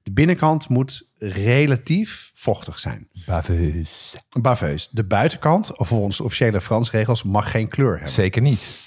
De 0.04 0.12
binnenkant 0.12 0.70
moet 0.70 1.08
relatief 1.18 2.32
vochtig 2.34 2.80
zijn. 2.80 3.10
Baveuse. 3.26 4.18
Baveus. 4.42 4.90
De 4.92 5.04
buitenkant, 5.06 5.72
volgens 5.74 6.18
de 6.18 6.24
officiële 6.24 6.62
Fransregels, 6.62 7.24
mag 7.24 7.52
geen 7.52 7.68
kleur 7.68 7.92
hebben. 7.92 8.10
Zeker 8.10 8.42
niet. 8.42 8.86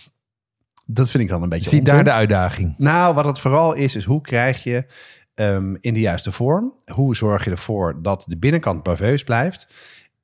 Dat 0.86 1.10
vind 1.10 1.22
ik 1.22 1.28
dan 1.28 1.42
een 1.42 1.48
beetje 1.48 1.68
Zie 1.68 1.80
onzin. 1.80 1.94
daar 1.94 2.04
de 2.04 2.12
uitdaging. 2.12 2.74
Nou, 2.78 3.14
wat 3.14 3.24
het 3.24 3.38
vooral 3.38 3.72
is, 3.72 3.96
is 3.96 4.04
hoe 4.04 4.20
krijg 4.20 4.62
je 4.62 4.86
ehm, 5.34 5.74
in 5.80 5.94
de 5.94 6.00
juiste 6.00 6.32
vorm? 6.32 6.74
Hoe 6.92 7.16
zorg 7.16 7.44
je 7.44 7.50
ervoor 7.50 8.02
dat 8.02 8.24
de 8.26 8.38
binnenkant 8.38 8.82
baveus 8.82 9.24
blijft? 9.24 9.68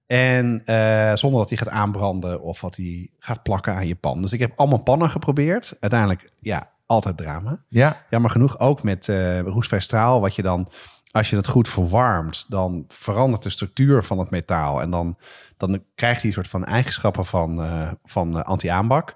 En 0.06 0.62
eh, 0.64 1.14
zonder 1.14 1.38
dat 1.38 1.48
die 1.48 1.58
gaat 1.58 1.68
aanbranden 1.68 2.42
of 2.42 2.60
dat 2.60 2.74
die 2.74 3.12
gaat 3.18 3.42
plakken 3.42 3.74
aan 3.74 3.86
je 3.86 3.94
pan. 3.94 4.22
Dus 4.22 4.32
ik 4.32 4.40
heb 4.40 4.52
allemaal 4.56 4.82
pannen 4.82 5.10
geprobeerd. 5.10 5.76
Uiteindelijk, 5.80 6.30
ja, 6.40 6.70
altijd 6.86 7.16
drama. 7.16 7.62
Ja, 7.68 8.04
Jammer 8.10 8.30
genoeg 8.30 8.58
ook 8.58 8.82
met 8.82 9.08
eh 9.08 9.40
roestvrij 9.40 9.80
straal, 9.80 10.20
wat 10.20 10.34
je 10.34 10.42
dan, 10.42 10.68
als 11.10 11.30
je 11.30 11.36
het 11.36 11.46
goed 11.46 11.68
verwarmt, 11.68 12.46
dan 12.48 12.84
verandert 12.88 13.42
de 13.42 13.50
structuur 13.50 14.04
van 14.04 14.18
het 14.18 14.30
metaal. 14.30 14.80
En 14.80 14.90
dan, 14.90 15.16
dan 15.56 15.82
krijgt 15.94 16.20
hij 16.20 16.28
een 16.28 16.34
soort 16.34 16.48
van 16.48 16.64
eigenschappen 16.64 17.26
van, 17.26 17.62
eh, 17.62 17.92
van 18.04 18.44
anti-aanbak. 18.44 19.14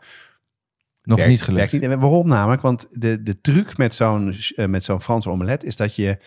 Nog 1.02 1.16
Werkt- 1.16 1.32
niet 1.32 1.42
gelukt. 1.42 1.72
niet. 1.72 1.86
Waarom 1.86 2.28
namelijk? 2.28 2.62
Want 2.62 2.86
de, 2.90 3.22
de 3.22 3.40
truc 3.40 3.76
met 3.76 3.94
zo'n 3.94 4.34
eh, 4.56 4.66
met 4.66 4.84
zo'n 4.84 5.00
Franse 5.00 5.30
omelet 5.30 5.64
is 5.64 5.76
dat 5.76 5.94
je 5.94 6.18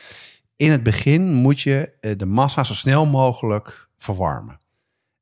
in 0.55 0.71
het 0.71 0.83
begin 0.83 1.33
moet 1.33 1.61
je 1.61 1.91
eh, 1.99 2.11
de 2.17 2.25
massa 2.25 2.63
zo 2.63 2.73
snel 2.73 3.05
mogelijk 3.05 3.89
verwarmen. 3.97 4.59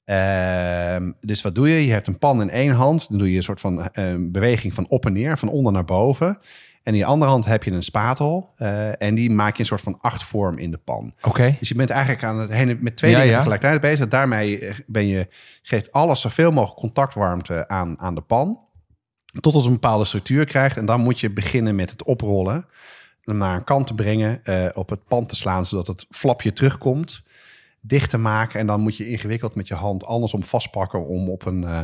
Ehm, 0.04 1.12
dus 1.22 1.42
wat 1.42 1.56
doe 1.56 1.70
je? 1.70 1.86
Je 1.86 1.92
hebt 1.92 2.08
een 2.08 2.18
pan 2.18 2.42
in 2.42 2.50
één 2.50 2.74
hand. 2.74 3.10
Dan 3.10 3.18
doe 3.18 3.32
je 3.32 3.38
een 3.38 3.44
soort 3.44 3.60
van 3.60 3.90
eh, 3.90 4.14
beweging 4.20 4.74
van 4.74 4.88
op 4.90 5.06
en 5.06 5.14
neer, 5.14 5.38
van 5.38 5.50
onder 5.50 5.72
naar 5.74 5.86
boven. 5.86 6.38
En 6.84 6.94
in 6.94 7.00
je 7.00 7.06
andere 7.06 7.32
hand 7.32 7.46
heb 7.46 7.64
je 7.64 7.72
een 7.72 7.84
spatel. 7.84 8.50
en 8.98 9.16
die 9.16 9.30
maak 9.30 9.54
je 9.54 9.60
een 9.60 9.66
soort 9.66 9.82
van 9.82 9.98
achtvorm 10.00 10.58
in 10.58 10.72
de 10.72 10.78
pan. 10.78 11.14
Oké. 11.22 11.56
Dus 11.60 11.70
je 11.70 11.76
bent 11.76 11.90
eigenlijk 11.90 12.24
aan 12.24 12.40
het 12.40 12.52
heen 12.52 12.78
met 12.82 12.98
twee 12.98 13.12
Ja, 13.12 13.18
dingen 13.18 13.32
ja. 13.32 13.38
tegelijkertijd 13.38 13.82
bezig. 13.82 14.08
Daarmee 14.08 14.74
ben 14.88 15.08
je, 15.08 15.28
geeft 15.62 15.92
alles 15.92 16.22
zoveel 16.22 16.52
mogelijk 16.52 16.80
contactwarmte 16.80 17.68
aan, 17.68 18.00
aan 18.00 18.16
de 18.16 18.22
pan. 18.22 18.60
Tot 19.40 19.54
het 19.54 19.66
een 19.66 19.72
bepaalde 19.72 20.06
structuur 20.06 20.46
krijgt. 20.46 20.78
En 20.78 20.86
dan 20.86 21.02
moet 21.02 21.20
je 21.20 21.32
beginnen 21.32 21.76
met 21.76 21.92
het 21.92 22.04
oprollen. 22.04 22.66
Naar 23.24 23.56
een 23.56 23.64
kant 23.64 23.88
te 23.88 23.94
brengen. 23.94 24.44
eh, 24.44 24.66
op 24.74 24.90
het 24.90 25.06
pan 25.08 25.26
te 25.26 25.36
slaan, 25.36 25.66
zodat 25.66 25.88
het 25.88 26.06
flapje 26.10 26.54
terugkomt. 26.54 27.24
Dicht 27.82 28.10
te 28.10 28.18
maken. 28.18 28.60
En 28.60 28.66
dan 28.68 28.82
moet 28.82 28.98
je 28.98 29.10
ingewikkeld 29.10 29.56
met 29.56 29.68
je 29.68 29.74
hand 29.74 30.06
andersom 30.06 30.44
vastpakken 30.44 31.08
om 31.08 31.30
op 31.30 31.46
een, 31.46 31.64
eh, 31.64 31.82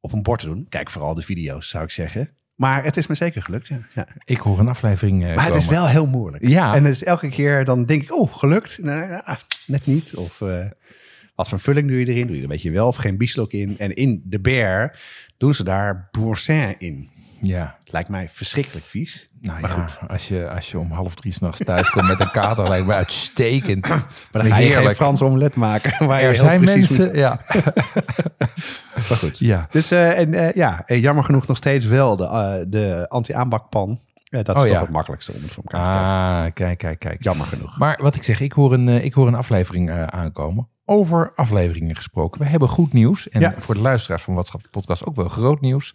op 0.00 0.12
een 0.12 0.22
bord 0.22 0.40
te 0.40 0.46
doen. 0.46 0.66
Kijk 0.68 0.90
vooral 0.90 1.14
de 1.14 1.22
video's, 1.22 1.68
zou 1.68 1.84
ik 1.84 1.90
zeggen. 1.90 2.30
Maar 2.54 2.84
het 2.84 2.96
is 2.96 3.06
me 3.06 3.14
zeker 3.14 3.42
gelukt, 3.42 3.66
ja. 3.66 3.78
ja. 3.94 4.06
Ik 4.24 4.38
hoor 4.38 4.58
een 4.58 4.68
aflevering 4.68 5.24
eh, 5.24 5.34
Maar 5.34 5.44
het 5.44 5.54
is 5.54 5.66
wel 5.66 5.86
heel 5.86 6.06
moeilijk. 6.06 6.48
Ja. 6.48 6.74
En 6.74 6.84
het 6.84 6.92
is 6.92 7.04
elke 7.04 7.28
keer 7.28 7.64
dan 7.64 7.84
denk 7.84 8.02
ik, 8.02 8.12
oh, 8.12 8.34
gelukt. 8.34 8.78
Nou, 8.82 9.10
ja, 9.10 9.38
net 9.66 9.86
niet. 9.86 10.14
Of 10.16 10.42
wat 11.34 11.48
voor 11.48 11.58
vulling 11.60 11.88
doe 11.88 11.98
je 11.98 12.06
erin? 12.06 12.26
Doe 12.26 12.30
je 12.30 12.36
er 12.36 12.42
een 12.42 12.48
beetje 12.54 12.70
wel 12.70 12.86
of 12.86 12.96
geen 12.96 13.16
bieslook 13.18 13.52
in? 13.52 13.78
En 13.78 13.94
in 13.94 14.22
de 14.24 14.40
bear 14.40 14.98
doen 15.38 15.54
ze 15.54 15.64
daar 15.64 16.08
boursin 16.10 16.74
in. 16.78 17.12
Ja, 17.40 17.76
Lijkt 17.90 18.08
mij 18.08 18.28
verschrikkelijk 18.28 18.86
vies. 18.86 19.28
nou 19.40 19.60
maar 19.60 19.70
ja, 19.70 19.76
goed. 19.76 19.98
Als 20.08 20.28
je, 20.28 20.48
als 20.50 20.70
je 20.70 20.78
om 20.78 20.90
half 20.90 21.14
drie 21.14 21.32
s'nachts 21.32 21.64
thuis 21.64 21.90
komt 21.90 22.06
met 22.06 22.20
een 22.20 22.30
kater, 22.30 22.68
lijkt 22.68 22.86
me 22.86 22.92
uitstekend. 22.92 23.88
Maar 23.88 24.06
dan 24.32 24.44
ga 24.46 24.58
je 24.58 24.70
geen. 24.72 24.94
Frans 24.94 25.22
omelet 25.22 25.54
maken. 25.54 26.06
Waar 26.06 26.20
Er 26.20 26.36
zijn 26.36 26.64
mensen, 26.64 27.06
moet- 27.06 27.14
ja. 27.16 27.40
Maar 28.94 29.16
goed. 29.18 29.38
ja. 29.38 29.66
Dus 29.70 29.90
eh, 29.90 30.18
en, 30.18 30.34
eh, 30.34 30.52
ja, 30.52 30.82
en 30.86 31.00
jammer 31.00 31.24
genoeg 31.24 31.46
nog 31.46 31.56
steeds 31.56 31.84
wel 31.84 32.16
de, 32.16 32.24
eh, 32.24 32.54
de 32.68 33.06
anti-aanbakpan. 33.08 34.00
Eh, 34.24 34.42
dat 34.44 34.56
is 34.56 34.62
Oh, 34.62 34.66
toch 34.68 34.76
ja. 34.76 34.80
het 34.80 34.90
makkelijkste 34.90 35.32
om 35.32 35.42
het 35.42 35.50
voor 35.50 35.64
elkaar 35.64 35.84
te 35.84 35.90
krijgen. 35.90 36.44
Ah, 36.46 36.52
kijk, 36.52 36.78
kijk, 36.78 36.98
kijk. 36.98 37.22
Jammer 37.22 37.46
genoeg. 37.46 37.78
Maar 37.78 37.98
wat 38.02 38.14
ik 38.14 38.22
zeg, 38.22 38.40
ik 38.40 38.52
hoor 38.52 38.72
een, 38.72 38.88
eh, 38.88 39.04
ik 39.04 39.14
hoor 39.14 39.26
een 39.26 39.34
aflevering 39.34 39.90
eh, 39.90 40.02
aankomen. 40.06 40.68
Over 40.84 41.32
afleveringen 41.34 41.96
gesproken. 41.96 42.40
We 42.40 42.46
hebben 42.46 42.68
goed 42.68 42.92
nieuws. 42.92 43.28
En 43.28 43.40
Ja. 43.40 43.54
voor 43.58 43.74
de 43.74 43.80
luisteraars 43.80 44.22
van 44.22 44.34
Watschap 44.34 44.62
de 44.62 44.68
Podcast 44.70 45.04
ook 45.06 45.14
wel 45.16 45.28
groot 45.28 45.60
nieuws. 45.60 45.94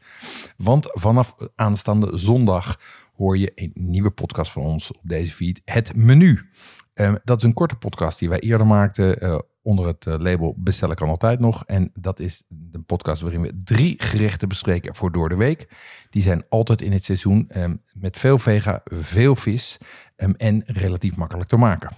Want 0.58 0.88
vanaf 0.92 1.36
aanstaande 1.56 2.18
zondag 2.18 2.80
hoor 3.16 3.38
je 3.38 3.52
een 3.56 3.72
nieuwe 3.74 4.12
podcast 4.12 4.52
van 4.52 4.64
ons 4.64 4.92
op 4.92 5.00
deze 5.04 5.34
feed. 5.34 5.62
Het 5.66 5.96
Menu. 5.96 6.50
Eh, 6.94 7.14
dat 7.24 7.38
is 7.38 7.44
een 7.44 7.54
korte 7.54 7.76
podcast 7.76 8.20
die 8.20 8.30
wij 8.30 8.40
eerder 8.40 8.68
maakten 8.68 9.20
eh, 9.22 9.40
onder 9.62 9.88
het 9.88 10.06
eh, 10.06 10.16
label 10.18 10.56
Bestellen 10.58 10.96
kan 10.96 11.10
altijd 11.10 11.40
nog. 11.40 11.64
En 11.66 11.92
dat 11.94 12.20
is 12.20 12.44
de 12.48 12.80
podcast 12.80 13.22
waarin 13.22 13.42
we 13.42 13.54
drie 13.64 13.96
gerechten 14.04 14.48
bespreken 14.48 14.96
voor 14.96 15.12
door 15.12 15.30
de 15.30 15.36
week. 15.36 15.68
Die 16.10 16.22
zijn 16.22 16.44
altijd 16.50 16.82
in 16.82 16.92
het 16.92 17.04
seizoen 17.04 17.46
eh, 17.50 17.66
met 17.94 18.18
veel 18.18 18.38
vega, 18.38 18.82
veel 18.92 19.36
vis 19.36 19.78
eh, 20.16 20.30
en 20.38 20.64
relatief 20.66 21.16
makkelijk 21.16 21.50
te 21.50 21.58
maken. 21.58 21.90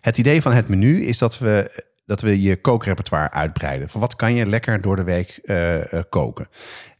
Het 0.00 0.18
idee 0.18 0.42
van 0.42 0.52
het 0.52 0.68
menu 0.68 1.02
is 1.04 1.18
dat 1.18 1.38
we, 1.38 1.84
dat 2.06 2.20
we 2.20 2.42
je 2.42 2.60
kookrepertoire 2.60 3.30
uitbreiden. 3.30 3.88
Van 3.88 4.00
wat 4.00 4.16
kan 4.16 4.34
je 4.34 4.46
lekker 4.46 4.80
door 4.80 4.96
de 4.96 5.04
week 5.04 5.38
eh, 5.42 5.92
eh, 5.92 6.02
koken? 6.08 6.48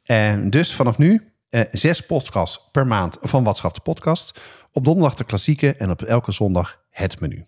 En 0.03 0.51
dus 0.51 0.75
vanaf 0.75 0.99
nu 0.99 1.33
eh, 1.49 1.61
zes 1.71 2.07
podcasts 2.07 2.69
per 2.71 2.87
maand 2.87 3.19
van 3.21 3.45
Watschap 3.45 3.75
de 3.75 3.81
Podcast. 3.81 4.41
Op 4.73 4.85
donderdag 4.85 5.15
de 5.15 5.25
klassieke 5.25 5.75
en 5.75 5.91
op 5.91 6.03
elke 6.03 6.33
zondag 6.33 6.85
het 6.91 7.21
menu. 7.21 7.45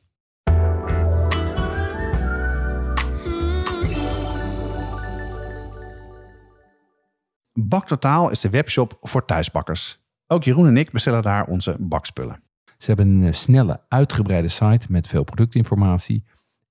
Baktotaal 7.52 8.30
is 8.30 8.40
de 8.40 8.50
webshop 8.50 8.96
voor 9.00 9.24
thuisbakkers. 9.24 10.06
Ook 10.26 10.44
Jeroen 10.44 10.66
en 10.66 10.76
ik 10.76 10.90
bestellen 10.90 11.22
daar 11.22 11.46
onze 11.46 11.76
bakspullen. 11.78 12.42
Ze 12.78 12.86
hebben 12.86 13.06
een 13.06 13.34
snelle, 13.34 13.80
uitgebreide 13.88 14.48
site 14.48 14.86
met 14.88 15.06
veel 15.06 15.24
productinformatie. 15.24 16.24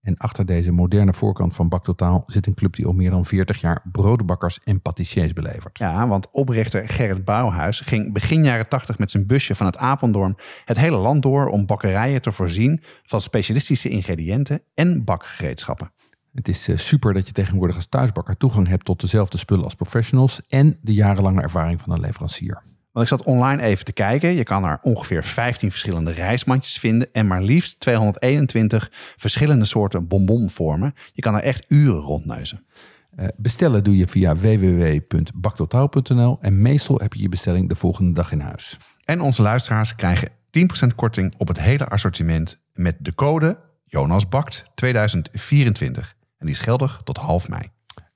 En 0.07 0.17
achter 0.17 0.45
deze 0.45 0.71
moderne 0.71 1.13
voorkant 1.13 1.55
van 1.55 1.69
Baktotaal 1.69 2.23
zit 2.27 2.47
een 2.47 2.53
club 2.53 2.75
die 2.75 2.85
al 2.85 2.93
meer 2.93 3.09
dan 3.09 3.25
40 3.25 3.61
jaar 3.61 3.81
broodbakkers 3.91 4.59
en 4.63 4.81
patissiers 4.81 5.33
belevert. 5.33 5.77
Ja, 5.77 6.07
want 6.07 6.31
oprichter 6.31 6.89
Gerrit 6.89 7.25
Bouwhuis 7.25 7.79
ging 7.79 8.13
begin 8.13 8.43
jaren 8.43 8.67
80 8.67 8.97
met 8.97 9.11
zijn 9.11 9.27
busje 9.27 9.55
van 9.55 9.65
het 9.65 9.77
Apeldoorn 9.77 10.35
het 10.65 10.77
hele 10.77 10.97
land 10.97 11.21
door 11.21 11.47
om 11.47 11.65
bakkerijen 11.65 12.21
te 12.21 12.31
voorzien 12.31 12.81
van 13.03 13.21
specialistische 13.21 13.89
ingrediënten 13.89 14.61
en 14.73 15.03
bakgereedschappen. 15.03 15.91
Het 16.33 16.47
is 16.47 16.67
eh, 16.67 16.77
super 16.77 17.13
dat 17.13 17.27
je 17.27 17.33
tegenwoordig 17.33 17.75
als 17.75 17.87
thuisbakker 17.87 18.37
toegang 18.37 18.67
hebt 18.67 18.85
tot 18.85 19.01
dezelfde 19.01 19.37
spullen 19.37 19.63
als 19.63 19.75
professionals 19.75 20.41
en 20.47 20.77
de 20.81 20.93
jarenlange 20.93 21.41
ervaring 21.41 21.81
van 21.81 21.93
een 21.93 21.99
leverancier. 21.99 22.63
Want 22.97 23.09
ik 23.09 23.17
zat 23.17 23.27
online 23.27 23.61
even 23.61 23.85
te 23.85 23.91
kijken. 23.91 24.29
Je 24.29 24.43
kan 24.43 24.65
er 24.65 24.79
ongeveer 24.81 25.23
15 25.23 25.71
verschillende 25.71 26.11
reismandjes 26.11 26.77
vinden. 26.77 27.13
En 27.13 27.27
maar 27.27 27.41
liefst 27.41 27.79
221 27.79 28.89
verschillende 29.17 29.65
soorten 29.65 30.07
bonbonvormen. 30.07 30.93
Je 31.13 31.21
kan 31.21 31.35
er 31.35 31.41
echt 31.41 31.65
uren 31.67 31.99
rondneuzen. 31.99 32.65
Eh, 33.15 33.27
bestellen 33.35 33.83
doe 33.83 33.97
je 33.97 34.07
via 34.07 34.35
www.baktotaal.nl 34.35 36.37
en 36.41 36.61
meestal 36.61 36.99
heb 36.99 37.13
je 37.13 37.21
je 37.21 37.29
bestelling 37.29 37.69
de 37.69 37.75
volgende 37.75 38.13
dag 38.13 38.31
in 38.31 38.39
huis. 38.39 38.77
En 39.05 39.21
onze 39.21 39.41
luisteraars 39.41 39.95
krijgen 39.95 40.29
10% 40.49 40.95
korting 40.95 41.33
op 41.37 41.47
het 41.47 41.59
hele 41.59 41.87
assortiment 41.87 42.61
met 42.73 42.95
de 42.99 43.15
code 43.15 43.59
JonasBakt 43.85 44.65
2024. 44.75 46.15
En 46.37 46.45
die 46.45 46.55
is 46.55 46.61
geldig 46.61 47.01
tot 47.03 47.17
half 47.17 47.49
mei. 47.49 47.61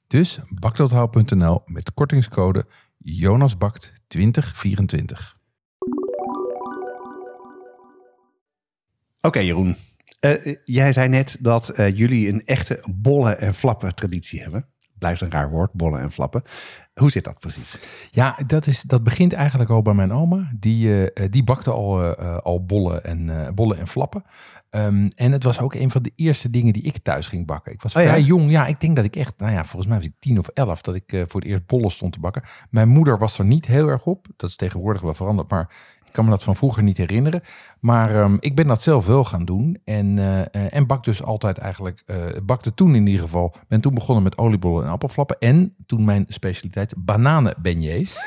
Dus 0.08 0.40
baktotaal.nl 0.50 1.62
met 1.66 1.94
kortingscode 1.94 2.66
JonasBakt 3.04 3.94
2024. 4.08 5.40
Oké 9.22 9.40
Jeroen, 9.40 9.76
Eh, 10.20 10.56
jij 10.64 10.94
zei 10.94 11.10
net 11.10 11.38
dat 11.40 11.70
eh, 11.70 11.98
jullie 11.98 12.30
een 12.30 12.46
echte 12.46 12.84
bollen 12.96 13.40
en 13.40 13.54
flappen 13.54 13.96
traditie 13.96 14.42
hebben. 14.42 14.68
Blijft 14.98 15.22
een 15.22 15.32
raar 15.32 15.50
woord, 15.50 15.74
bollen 15.74 16.00
en 16.00 16.12
flappen. 16.12 16.44
Hoe 16.94 17.12
zit 17.12 17.24
dat 17.24 17.40
precies? 17.40 17.80
Ja, 18.10 18.38
dat, 18.48 18.68
is, 18.68 18.82
dat 18.82 19.04
begint 19.04 19.34
eigenlijk 19.34 19.70
al 19.70 19.82
bij 19.82 19.94
mijn 19.94 20.14
oma. 20.14 20.52
Die, 20.60 21.12
eh, 21.12 21.30
die 21.32 21.44
bakte 21.44 21.72
al, 21.72 22.02
eh, 22.02 22.34
eh, 22.34 22.38
al 22.38 22.66
bollen, 22.66 23.04
en, 23.04 23.46
eh, 23.46 23.54
bollen 23.54 23.78
en 23.78 23.88
flappen. 23.88 24.24
Ehm, 24.72 25.10
en 25.16 25.32
het 25.32 25.44
was 25.44 25.60
ook 25.60 25.74
een 25.74 25.92
van 25.92 26.02
de 26.04 26.12
eerste 26.16 26.50
dingen 26.50 26.74
die 26.74 26.84
ik 26.84 26.98
thuis 26.98 27.28
ging 27.28 27.46
bakken. 27.46 27.72
Ik 27.72 27.82
was 27.82 27.96
Oh 27.96 28.02
ja? 28.02 28.08
vrij 28.08 28.22
jong. 28.22 28.52
Ja, 28.52 28.68
ik 28.68 28.82
denk 28.82 28.96
dat 28.96 29.06
ik 29.06 29.16
echt, 29.16 29.34
nou 29.38 29.52
ja, 29.52 29.66
volgens 29.66 29.88
mij 29.88 29.98
was 29.98 30.06
ik 30.06 30.14
tien 30.20 30.38
of 30.38 30.48
elf 30.48 30.82
dat 30.82 30.96
ik 30.96 31.14
eh, 31.14 31.24
voor 31.28 31.42
het 31.42 31.50
eerst 31.50 31.66
bollen 31.66 31.92
stond 31.92 32.14
te 32.14 32.20
bakken. 32.20 32.44
Mijn 32.70 32.88
moeder 32.88 33.18
was 33.18 33.40
er 33.40 33.46
niet 33.46 33.66
heel 33.66 33.88
erg 33.88 34.06
op. 34.06 34.28
Dat 34.38 34.50
is 34.50 34.56
tegenwoordig 34.56 35.02
wel 35.02 35.14
veranderd, 35.14 35.50
maar 35.50 35.74
ik 36.12 36.18
kan 36.18 36.26
me 36.26 36.32
dat 36.32 36.44
van 36.44 36.56
vroeger 36.56 36.84
niet 36.84 36.98
herinneren. 36.98 37.44
Maar 37.80 38.16
ehm, 38.16 38.38
ik 38.40 38.56
ben 38.56 38.68
dat 38.68 38.82
zelf 38.82 39.06
wel 39.06 39.24
gaan 39.24 39.46
doen. 39.46 39.78
En, 39.86 40.20
eh, 40.52 40.74
en 40.74 40.88
bak 40.88 41.04
dus 41.04 41.24
altijd 41.24 41.58
eigenlijk, 41.58 42.04
eh 42.06 42.18
bakte 42.44 42.74
toen 42.74 42.96
in 42.96 43.08
ieder 43.08 43.22
geval. 43.22 43.54
Ben 43.68 43.82
toen 43.82 43.94
begonnen 43.94 44.24
met 44.24 44.38
oliebollen 44.38 44.86
en 44.86 44.92
appelflappen. 44.92 45.40
En 45.40 45.76
toen 45.86 46.04
mijn 46.04 46.26
specialiteit 46.28 46.94
bananenbeignets. 46.98 48.18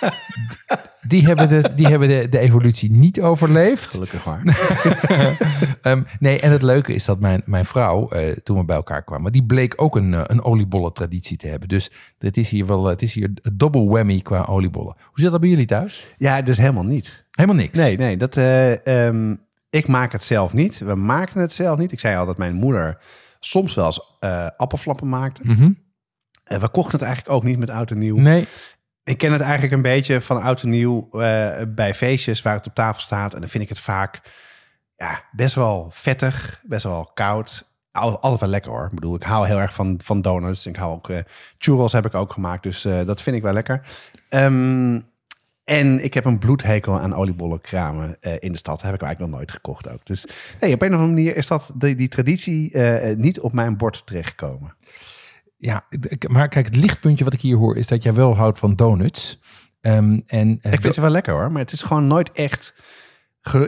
Die 1.08 1.26
hebben, 1.26 1.48
de, 1.48 1.74
die 1.74 1.86
hebben 1.86 2.08
de, 2.08 2.28
de 2.28 2.38
evolutie 2.38 2.90
niet 2.90 3.20
overleefd. 3.20 3.94
Gelukkig 3.94 4.24
maar. 4.24 4.42
Ehm, 5.82 6.02
nee, 6.18 6.40
en 6.40 6.50
het 6.50 6.62
leuke 6.62 6.94
is 6.94 7.04
dat 7.04 7.20
mijn, 7.20 7.42
mijn 7.44 7.64
vrouw, 7.64 8.08
eh, 8.08 8.36
toen 8.36 8.58
we 8.58 8.64
bij 8.64 8.76
elkaar 8.76 9.04
kwamen, 9.04 9.32
die 9.32 9.44
bleek 9.44 9.74
ook 9.76 9.96
een, 9.96 10.14
eh, 10.14 10.22
een 10.26 10.42
oliebollen 10.42 10.92
traditie 10.92 11.36
te 11.36 11.46
hebben. 11.46 11.68
Dus 11.68 11.90
het 12.18 12.36
is 12.36 12.50
hier 12.50 12.66
wel, 12.66 12.84
het 12.84 13.02
is 13.02 13.14
hier 13.14 13.30
double 13.54 13.84
whammy 13.84 14.20
qua 14.20 14.44
oliebollen. 14.44 14.96
Hoe 14.98 15.20
zit 15.20 15.30
dat 15.30 15.40
bij 15.40 15.48
jullie 15.48 15.66
thuis? 15.66 16.14
ja, 16.16 16.42
dus 16.42 16.56
helemaal 16.56 16.84
niet. 16.84 17.24
Helemaal 17.30 17.56
niks. 17.56 17.78
Nee, 17.78 17.96
nee. 17.96 18.16
Dat, 18.16 18.36
eh, 18.36 19.06
ehm, 19.06 19.34
ik 19.70 19.88
maak 19.88 20.12
het 20.12 20.24
zelf 20.24 20.52
niet. 20.52 20.78
We 20.78 20.94
maken 20.94 21.40
het 21.40 21.52
zelf 21.52 21.78
niet. 21.78 21.92
Ik 21.92 22.00
zei 22.00 22.16
al 22.16 22.26
dat 22.26 22.38
mijn 22.38 22.54
moeder 22.54 22.98
soms 23.40 23.74
wel 23.74 23.86
eens 23.86 24.18
appelflappen 24.56 25.08
maakte. 25.08 25.40
Mhm. 25.44 25.70
We 26.44 26.68
kochten 26.68 26.98
het 26.98 27.08
eigenlijk 27.08 27.36
ook 27.36 27.44
niet 27.44 27.58
met 27.58 27.70
oud 27.70 27.90
en 27.90 27.98
nieuw. 27.98 28.16
Nee. 28.16 28.46
Ik 29.08 29.18
ken 29.18 29.32
het 29.32 29.40
eigenlijk 29.40 29.72
een 29.72 29.82
beetje 29.82 30.20
van 30.20 30.42
oud 30.42 30.62
en 30.62 30.68
nieuw 30.70 31.08
eh, 31.10 31.62
bij 31.68 31.94
feestjes 31.94 32.42
waar 32.42 32.54
het 32.54 32.66
op 32.66 32.74
tafel 32.74 33.00
staat. 33.02 33.34
En 33.34 33.40
dan 33.40 33.48
vind 33.48 33.62
ik 33.62 33.68
het 33.68 33.80
vaak 33.80 34.20
ja, 34.96 35.22
best 35.32 35.54
wel 35.54 35.88
vettig, 35.90 36.60
best 36.64 36.82
wel 36.82 37.10
koud. 37.14 37.68
Al- 37.92 38.20
Altijd 38.20 38.40
wel 38.40 38.48
lekker 38.50 38.70
hoor. 38.70 38.84
Ik 38.84 38.94
bedoel, 38.94 39.14
ik 39.14 39.22
hou 39.22 39.46
heel 39.46 39.58
erg 39.60 39.74
van, 39.74 40.00
van 40.04 40.20
donuts. 40.22 40.66
Ik 40.66 40.76
hou 40.76 40.92
ook, 40.92 41.10
eh 41.10 41.18
churros 41.58 41.92
heb 41.92 42.06
ik 42.06 42.14
ook 42.14 42.32
gemaakt, 42.32 42.62
dus 42.62 42.84
eh, 42.84 43.04
dat 43.06 43.22
vind 43.22 43.36
ik 43.36 43.42
wel 43.42 43.52
lekker. 43.52 43.82
Ehm, 44.28 45.00
en 45.64 46.04
ik 46.04 46.14
heb 46.14 46.24
een 46.24 46.38
bloedhekel 46.38 47.00
aan 47.00 47.14
oliebollenkramen 47.14 48.16
eh 48.20 48.34
in 48.38 48.52
de 48.52 48.58
stad. 48.58 48.82
Heb 48.82 48.94
ik 48.94 49.02
eigenlijk 49.02 49.30
nog 49.30 49.40
nooit 49.40 49.52
gekocht 49.52 49.90
ook. 49.90 50.06
Dus 50.06 50.24
op 50.24 50.62
een 50.62 50.74
of 50.74 50.82
andere 50.82 51.06
manier 51.06 51.36
is 51.36 51.46
dat 51.46 51.70
die, 51.74 51.94
die 51.94 52.08
traditie 52.08 52.78
niet 53.16 53.40
op 53.40 53.52
mijn 53.52 53.76
bord 53.76 54.06
terechtgekomen. 54.06 54.76
Ja, 55.58 55.84
maar 56.28 56.48
kijk, 56.48 56.66
het 56.66 56.76
lichtpuntje 56.76 57.24
wat 57.24 57.32
ik 57.32 57.40
hier 57.40 57.56
hoor 57.56 57.76
is 57.76 57.86
dat 57.86 58.02
jij 58.02 58.14
wel 58.14 58.36
houdt 58.36 58.58
van 58.58 58.76
donuts. 58.76 59.38
Ehm, 59.80 60.20
en, 60.26 60.58
eh, 60.60 60.72
Ik 60.72 60.80
vind 60.80 60.94
ze 60.94 61.00
wel 61.00 61.10
lekker 61.10 61.32
hoor, 61.32 61.52
maar 61.52 61.62
het 61.62 61.72
is 61.72 61.82
gewoon 61.82 62.06
nooit 62.06 62.32
echt. 62.32 62.74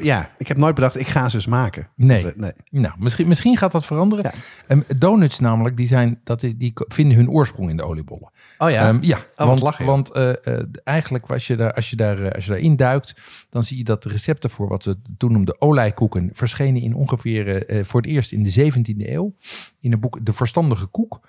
Ja, 0.01 0.31
ik 0.39 0.49
heb 0.49 0.57
nooit 0.57 0.75
bedacht, 0.75 0.99
ik 0.99 1.07
ga 1.07 1.29
ze 1.29 1.37
eens 1.37 1.47
maken. 1.47 1.89
Nee. 1.97 2.33
nee. 2.37 2.53
Nou, 2.71 2.95
misschien, 2.99 3.29
misschien 3.29 3.57
gaat 3.57 3.73
dat 3.73 3.87
veranderen. 3.87 4.25
Ja. 4.25 4.41
Ehm, 4.67 4.99
donuts 4.99 5.41
namelijk, 5.41 5.77
die, 5.77 5.87
zijn, 5.87 6.21
dat, 6.25 6.41
die 6.41 6.73
vinden 6.75 7.17
hun 7.17 7.31
oorsprong 7.31 7.71
in 7.71 7.77
de 7.77 7.83
oliebollen. 7.83 8.31
Oh 8.59 8.71
ja, 8.71 8.89
Ehm, 8.89 8.99
ja, 9.03 9.19
wat 9.37 9.61
want, 9.61 9.77
want 9.77 10.11
eh, 10.11 10.47
eh, 10.47 10.65
eigenlijk 10.85 11.27
als 11.27 11.47
je, 11.47 11.57
daar, 11.57 11.73
als, 11.73 11.91
je 11.91 11.97
daar, 11.97 12.35
als 12.35 12.45
je 12.45 12.51
daarin 12.51 12.77
duikt, 12.77 13.15
dan 13.51 13.65
zie 13.65 13.77
je 13.77 13.85
dat 13.85 14.03
de 14.03 14.09
recepten 14.09 14.51
voor 14.51 14.69
wat 14.69 14.83
ze 14.83 14.97
toen 15.17 15.33
noemden 15.33 15.61
olijkoeken 15.61 16.31
verschenen 16.33 16.83
in 16.83 16.95
ongeveer 16.95 17.65
voor 17.85 18.01
het 18.01 18.11
eerst 18.11 18.33
in 18.33 18.43
de 18.43 18.73
17e 18.73 19.09
eeuw. 19.11 19.35
In 19.81 19.93
een 19.93 20.01
boek 20.01 20.19
De 20.27 20.33
Verstandige 20.33 20.87
Koek. 20.87 21.21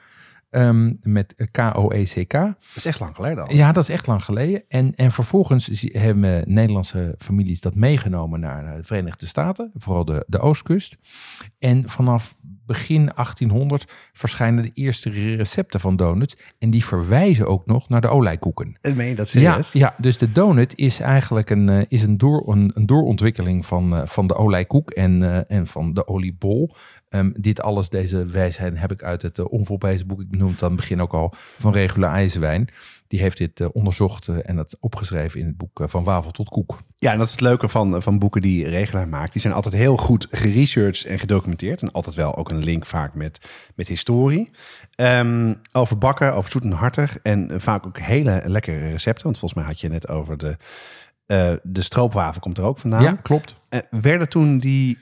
Ehm, 0.51 0.93
met 1.01 1.49
K-O-E-C-K. 1.51 2.31
dat 2.31 2.55
is 2.75 2.85
echt 2.85 2.99
lang 2.99 3.15
geleden 3.15 3.43
al. 3.43 3.53
Ja, 3.53 3.71
dat 3.71 3.83
is 3.83 3.89
echt 3.89 4.07
lang 4.07 4.23
geleden. 4.23 4.63
En, 4.67 4.95
en 4.95 5.11
vervolgens 5.11 5.89
hebben 5.91 6.43
Nederlandse 6.45 7.15
families 7.17 7.61
dat 7.61 7.75
meegenomen 7.75 8.39
naar 8.39 8.65
eh, 8.65 8.75
de 8.75 8.83
Verenigde 8.83 9.25
Staten, 9.25 9.71
vooral 9.75 10.05
de, 10.05 10.25
de 10.27 10.39
Oostkust. 10.39 10.97
En 11.59 11.89
vanaf 11.89 12.35
begin 12.65 13.12
1800 13.15 13.91
verschijnen 14.13 14.63
de 14.63 14.71
eerste 14.74 15.10
recepten 15.36 15.80
van 15.80 15.95
donuts. 15.95 16.38
En 16.60 16.69
die 16.69 16.86
verwijzen 16.86 17.47
ook 17.47 17.65
nog 17.65 17.89
naar 17.89 18.02
de 18.02 18.08
olijkoeken. 18.08 18.78
En 18.82 18.95
meen 18.95 19.10
je 19.10 19.15
dat 19.15 19.30
serieus? 19.30 19.71
ja, 19.71 19.95
dus 19.97 20.17
de 20.17 20.32
donut 20.32 20.78
is 20.78 21.00
eigenlijk 21.00 21.50
een, 21.50 21.69
eh, 21.69 21.82
is 21.88 22.02
een, 22.02 22.17
door, 22.17 22.52
een, 22.52 22.71
een 22.74 22.86
doorontwikkeling 22.86 23.65
van, 23.65 23.95
eh, 23.95 24.08
van 24.08 24.28
de 24.28 24.36
olijkoek 24.36 24.91
en, 24.91 25.24
eh, 25.24 25.58
en 25.58 25.67
van 25.67 25.93
de 25.93 26.08
oliebol. 26.08 26.76
Ehm, 27.10 27.32
dit 27.36 27.62
alles, 27.62 27.89
deze 27.89 28.26
wijsheid 28.26 28.80
heb 28.80 28.91
ik 28.91 29.04
uit 29.04 29.21
het 29.21 29.38
uh, 29.38 29.45
onvolprezen 29.50 30.08
boek. 30.08 30.21
Ik 30.21 30.38
noem 30.38 30.52
het 30.52 30.60
het 30.60 30.76
begin 30.76 31.02
ook 31.02 31.13
al 31.13 31.34
van 31.58 31.71
Regula 31.71 32.13
IJzerwijn. 32.13 32.69
Die 33.12 33.21
heeft 33.21 33.38
dit 33.38 33.60
eh, 33.60 33.67
onderzocht 33.71 34.28
eh, 34.28 34.50
en 34.50 34.56
dat 34.56 34.78
opgeschreven 34.80 35.39
in 35.39 35.45
het 35.45 35.58
boek 35.58 35.80
eh, 35.80 35.88
Van 35.88 36.04
Wafel 36.04 36.32
tot 36.32 36.50
Koek. 36.50 36.80
Ja, 36.95 37.12
en 37.12 37.17
dat 37.17 37.26
is 37.26 37.32
het 37.32 37.41
leuke 37.41 37.69
van, 37.69 38.02
van 38.02 38.19
boeken 38.19 38.41
die 38.41 38.67
Regelaar 38.67 39.08
maakt. 39.08 39.32
Die 39.32 39.41
zijn 39.41 39.54
altijd 39.54 39.74
heel 39.74 39.97
goed 39.97 40.28
geresearched 40.32 41.06
en 41.06 41.19
gedocumenteerd. 41.19 41.82
En 41.82 41.91
altijd 41.91 42.15
wel 42.15 42.36
ook 42.36 42.50
een 42.50 42.63
link 42.63 42.86
vaak 42.86 43.13
met, 43.13 43.50
met 43.76 43.88
historie. 43.88 44.52
Ehm, 44.95 45.54
over 45.71 45.97
bakken, 45.97 46.34
over 46.34 46.52
zoet 46.52 46.63
en 46.63 46.71
hartig. 46.71 47.17
En 47.17 47.62
vaak 47.62 47.86
ook 47.86 48.00
hele 48.00 48.41
lekkere 48.45 48.89
recepten. 48.89 49.24
Want 49.24 49.38
volgens 49.38 49.60
mij 49.60 49.69
had 49.69 49.80
je 49.80 49.89
net 49.89 50.08
over 50.08 50.38
de, 50.38 50.58
eh, 51.26 51.54
de 51.63 51.82
stroopwafel 51.82 52.41
komt 52.41 52.58
er 52.58 52.63
ook 52.63 52.80
vandaan. 52.80 53.04
Ja, 53.04 53.12
klopt. 53.12 53.56
Eh, 53.69 53.80
werden 53.89 54.30
toen 54.30 54.60
die 54.60 54.97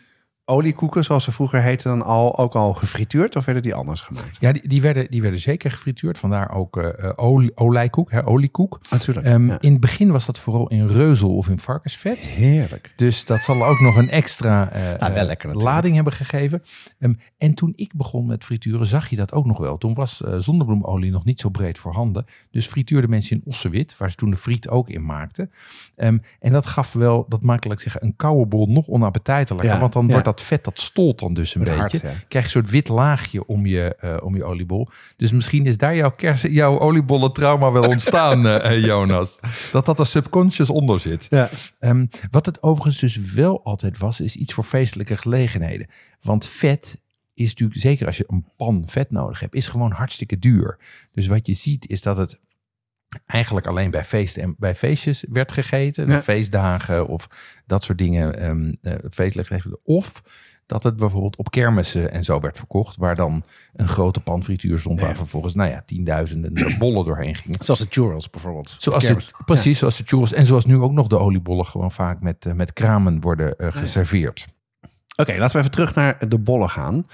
oliekoeken, 0.50 1.04
zoals 1.04 1.24
ze 1.24 1.32
vroeger 1.32 1.62
heten, 1.62 1.90
dan 1.90 2.02
al, 2.02 2.38
ook 2.38 2.56
al 2.56 2.74
gefrituurd? 2.74 3.36
Of 3.36 3.46
werden 3.46 3.64
die 3.64 3.74
anders 3.74 4.02
gemaakt? 4.02 4.38
Ja, 4.40 4.52
die, 4.52 4.68
die, 4.68 4.82
werden, 4.82 5.12
die 5.12 5.22
werden 5.22 5.40
zeker 5.40 5.72
gefrituurd. 5.72 6.18
Vandaar 6.18 6.56
ook 6.56 6.78
eh, 6.78 7.04
eh, 7.04 7.12
olie, 7.16 7.52
olijkoek, 7.56 8.12
hè, 8.12 8.28
oliekoek. 8.28 8.80
Natuurlijk. 8.90 9.26
Ehm, 9.26 9.48
ja. 9.48 9.60
In 9.60 9.72
het 9.72 9.82
begin 9.82 10.12
was 10.12 10.26
dat 10.26 10.40
vooral 10.40 10.68
in 10.68 10.88
reuzel 10.88 11.36
of 11.36 11.50
in 11.50 11.60
varkensvet. 11.60 12.30
Heerlijk. 12.30 12.92
Dus 12.96 13.26
dat 13.26 13.40
zal 13.40 13.66
ook 13.66 13.80
nog 13.80 13.96
een 13.96 14.10
extra 14.10 14.72
eh, 14.72 15.08
wel 15.08 15.18
eh, 15.18 15.26
lekker 15.26 15.56
lading 15.56 15.96
hebben 15.96 16.14
gegeven. 16.14 16.62
Ehm, 17.00 17.14
en 17.38 17.54
toen 17.54 17.74
ik 17.76 17.94
begon 17.94 18.26
met 18.26 18.44
frituren, 18.44 18.88
zag 18.88 19.10
je 19.10 19.16
dat 19.16 19.34
ook 19.34 19.46
nog 19.46 19.58
wel. 19.58 19.78
Toen 19.78 19.94
was 19.94 20.24
eh, 20.24 20.36
zonnebloemolie 20.38 21.12
nog 21.12 21.26
niet 21.26 21.40
zo 21.40 21.50
breed 21.50 21.78
voorhanden. 21.78 22.26
Dus 22.52 22.68
frituurden 22.68 23.10
mensen 23.10 23.36
in 23.36 23.42
ossewit, 23.46 23.98
waar 23.98 24.10
ze 24.10 24.16
toen 24.16 24.30
de 24.30 24.38
friet 24.38 24.70
ook 24.70 24.90
in 24.90 25.06
maakten. 25.06 25.52
Ehm, 25.96 26.18
en 26.40 26.52
dat 26.52 26.66
gaf 26.66 26.94
wel, 26.94 27.26
dat 27.28 27.42
ik 27.64 27.80
zeggen, 27.80 28.04
een 28.04 28.16
koude 28.16 28.46
bol 28.46 28.68
nog 28.68 28.88
onappetijtelijker. 28.88 29.70
Ja, 29.70 29.80
want 29.80 29.94
dan 29.94 30.08
wordt 30.08 30.26
dat 30.26 30.39
vet, 30.42 30.64
dat 30.64 30.80
stolt 30.80 31.20
dan 31.20 31.34
dus 31.34 31.56
een 31.56 31.64
beetje. 31.64 31.78
hart. 31.78 32.02
Krijg 32.28 32.46
een 32.46 32.52
soort 32.52 32.70
wit 32.70 32.88
laagje 32.88 33.46
om 33.46 33.66
je, 33.66 33.96
eh, 33.96 34.18
om 34.24 34.36
je 34.36 34.44
oliebol. 34.44 34.90
Dus 35.16 35.32
misschien 35.32 35.66
is 35.66 35.78
daar 35.78 35.96
jouw, 35.96 36.12
kers, 36.12 36.42
jouw 36.42 36.80
oliebollen 36.80 37.34
trauma 37.34 37.72
wel 37.72 37.84
ontstaan, 37.84 38.48
eh, 38.48 38.86
Jonas. 38.86 39.40
Dat 39.72 39.86
dat 39.86 40.00
er 40.00 40.06
subconscious 40.06 40.70
onder 40.70 41.00
zit. 41.00 41.28
Ja. 41.30 41.50
Ehm, 41.80 42.06
wat 42.32 42.46
het 42.46 42.64
overigens 42.64 43.00
dus 43.00 43.32
wel 43.34 43.64
altijd 43.64 43.98
was, 43.98 44.20
is 44.20 44.36
iets 44.36 44.54
voor 44.54 44.64
feestelijke 44.64 45.18
gelegenheden. 45.18 45.88
Want 46.22 46.46
vet 46.46 47.02
is 47.34 47.50
natuurlijk, 47.50 47.80
zeker 47.80 48.06
als 48.06 48.18
je 48.18 48.24
een 48.28 48.46
pan 48.58 48.84
vet 48.88 49.12
nodig 49.12 49.40
hebt, 49.40 49.56
is 49.56 49.68
gewoon 49.68 49.92
hartstikke 49.92 50.40
duur. 50.40 50.78
Dus 51.12 51.28
wat 51.28 51.48
je 51.48 51.54
ziet 51.54 51.88
is 51.88 52.02
dat 52.02 52.18
het 52.18 52.40
eigenlijk 53.26 53.68
alleen 53.68 53.92
bij 53.92 54.06
feesten 54.06 54.42
en 54.42 54.56
bij 54.58 54.76
feestjes 54.76 55.26
werd 55.30 55.52
gegeten. 55.52 56.08
Ja. 56.08 56.22
Feestdagen 56.22 57.08
of 57.08 57.28
dat 57.66 57.84
soort 57.84 57.98
dingen, 57.98 58.34
gelegenheden. 59.10 59.80
Of 59.84 60.22
dat 60.70 60.84
het 60.84 60.96
bijvoorbeeld 60.96 61.36
op 61.36 61.52
kermissen 61.52 62.12
en 62.12 62.24
zo 62.24 62.40
werd 62.40 62.58
verkocht, 62.58 62.98
waar 62.98 63.16
dan 63.16 63.44
een 63.74 63.88
grote 63.88 64.20
pan 64.20 64.44
frituur 64.44 64.80
stond, 64.80 65.00
waar 65.00 65.16
vervolgens, 65.16 65.56
nou 65.56 65.70
ja, 65.70 65.84
tienduizenden 65.86 66.54
bollen 66.80 67.06
doorheen 67.06 67.36
gingen. 67.36 67.58
Zoals 67.64 67.80
de 67.80 67.86
churros 67.90 68.30
bijvoorbeeld. 68.30 68.76
Zoals 68.80 69.04
Kermis. 69.04 69.26
de, 69.26 69.34
precies, 69.46 69.80
zoals 69.80 69.98
de 69.98 70.04
churros. 70.06 70.34
En 70.34 70.46
zoals 70.46 70.66
nu 70.66 70.78
ook 70.78 70.92
nog 70.92 71.08
de 71.08 71.20
oliebollen 71.20 71.66
gewoon 71.66 71.92
vaak 71.92 72.22
met, 72.22 72.46
eh, 72.46 72.54
met 72.54 72.74
kramen 72.74 73.22
worden 73.22 73.58
eh, 73.58 73.72
geserveerd. 73.72 74.48
Oké, 75.16 75.38
laten 75.38 75.52
we 75.52 75.60
even 75.60 75.72
terug 75.72 75.96
naar 75.96 76.30
de 76.30 76.40
bollen 76.40 76.70
gaan. 76.70 77.08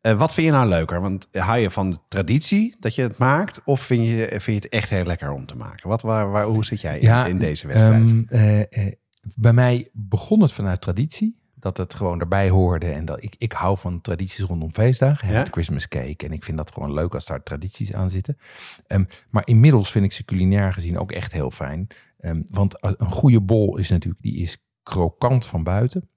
Eh, 0.00 0.18
wat 0.18 0.34
vind 0.34 0.46
je 0.46 0.52
nou 0.52 0.68
leuker? 0.68 1.00
Want 1.00 1.28
hou 1.32 1.58
je 1.58 1.70
van 1.70 1.90
de 1.90 1.98
traditie 2.08 2.76
dat 2.78 2.94
je 2.94 3.02
het 3.02 3.18
maakt? 3.18 3.60
Of 3.64 3.80
vind 3.80 4.06
je, 4.06 4.26
vind 4.28 4.44
je 4.44 4.52
het 4.52 4.68
echt 4.68 4.90
heel 4.90 5.04
lekker 5.04 5.30
om 5.30 5.46
te 5.46 5.56
maken? 5.56 5.88
Wat, 5.88 6.02
waar, 6.02 6.30
waar, 6.30 6.44
hoe 6.44 6.64
zit 6.64 6.80
jij 6.80 6.98
in, 6.98 7.26
in 7.26 7.38
deze 7.38 7.66
wedstrijd? 7.66 8.10
ehm, 8.10 8.24
eh, 8.28 8.86
eh, 8.86 8.92
bij 9.34 9.52
mij 9.52 9.88
begon 9.92 10.42
het 10.42 10.52
vanuit 10.52 10.80
traditie. 10.80 11.38
Dat 11.54 11.76
het 11.76 11.94
gewoon 11.94 12.20
erbij 12.20 12.48
hoorde. 12.48 12.86
En 12.86 13.04
dat 13.04 13.22
ik, 13.22 13.34
ik 13.38 13.52
hou 13.52 13.78
van 13.78 14.00
tradities 14.00 14.44
rondom 14.44 14.72
feestdagen. 14.72 15.28
Ja? 15.28 15.38
Met 15.38 15.48
Christmas 15.50 15.88
cake. 15.88 16.26
En 16.26 16.32
ik 16.32 16.44
vind 16.44 16.56
dat 16.56 16.72
gewoon 16.72 16.92
leuk 16.92 17.14
als 17.14 17.26
daar 17.26 17.42
tradities 17.42 17.92
aan 17.94 18.10
zitten. 18.10 18.38
Ehm, 18.86 19.04
maar 19.30 19.46
inmiddels 19.46 19.90
vind 19.90 20.04
ik 20.04 20.12
ze 20.12 20.24
culinair 20.24 20.72
gezien 20.72 20.98
ook 20.98 21.12
echt 21.12 21.32
heel 21.32 21.50
fijn. 21.50 21.86
Ehm, 22.20 22.42
want 22.48 22.76
een 22.80 23.10
goede 23.10 23.40
bol 23.40 23.76
is 23.76 23.88
natuurlijk, 23.90 24.22
die 24.22 24.36
is 24.36 24.58
krokant 24.82 25.46
van 25.46 25.62
buiten. 25.62 26.08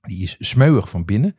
Die 0.00 0.22
is 0.22 0.36
smeuig 0.38 0.88
van 0.88 1.04
binnen. 1.04 1.36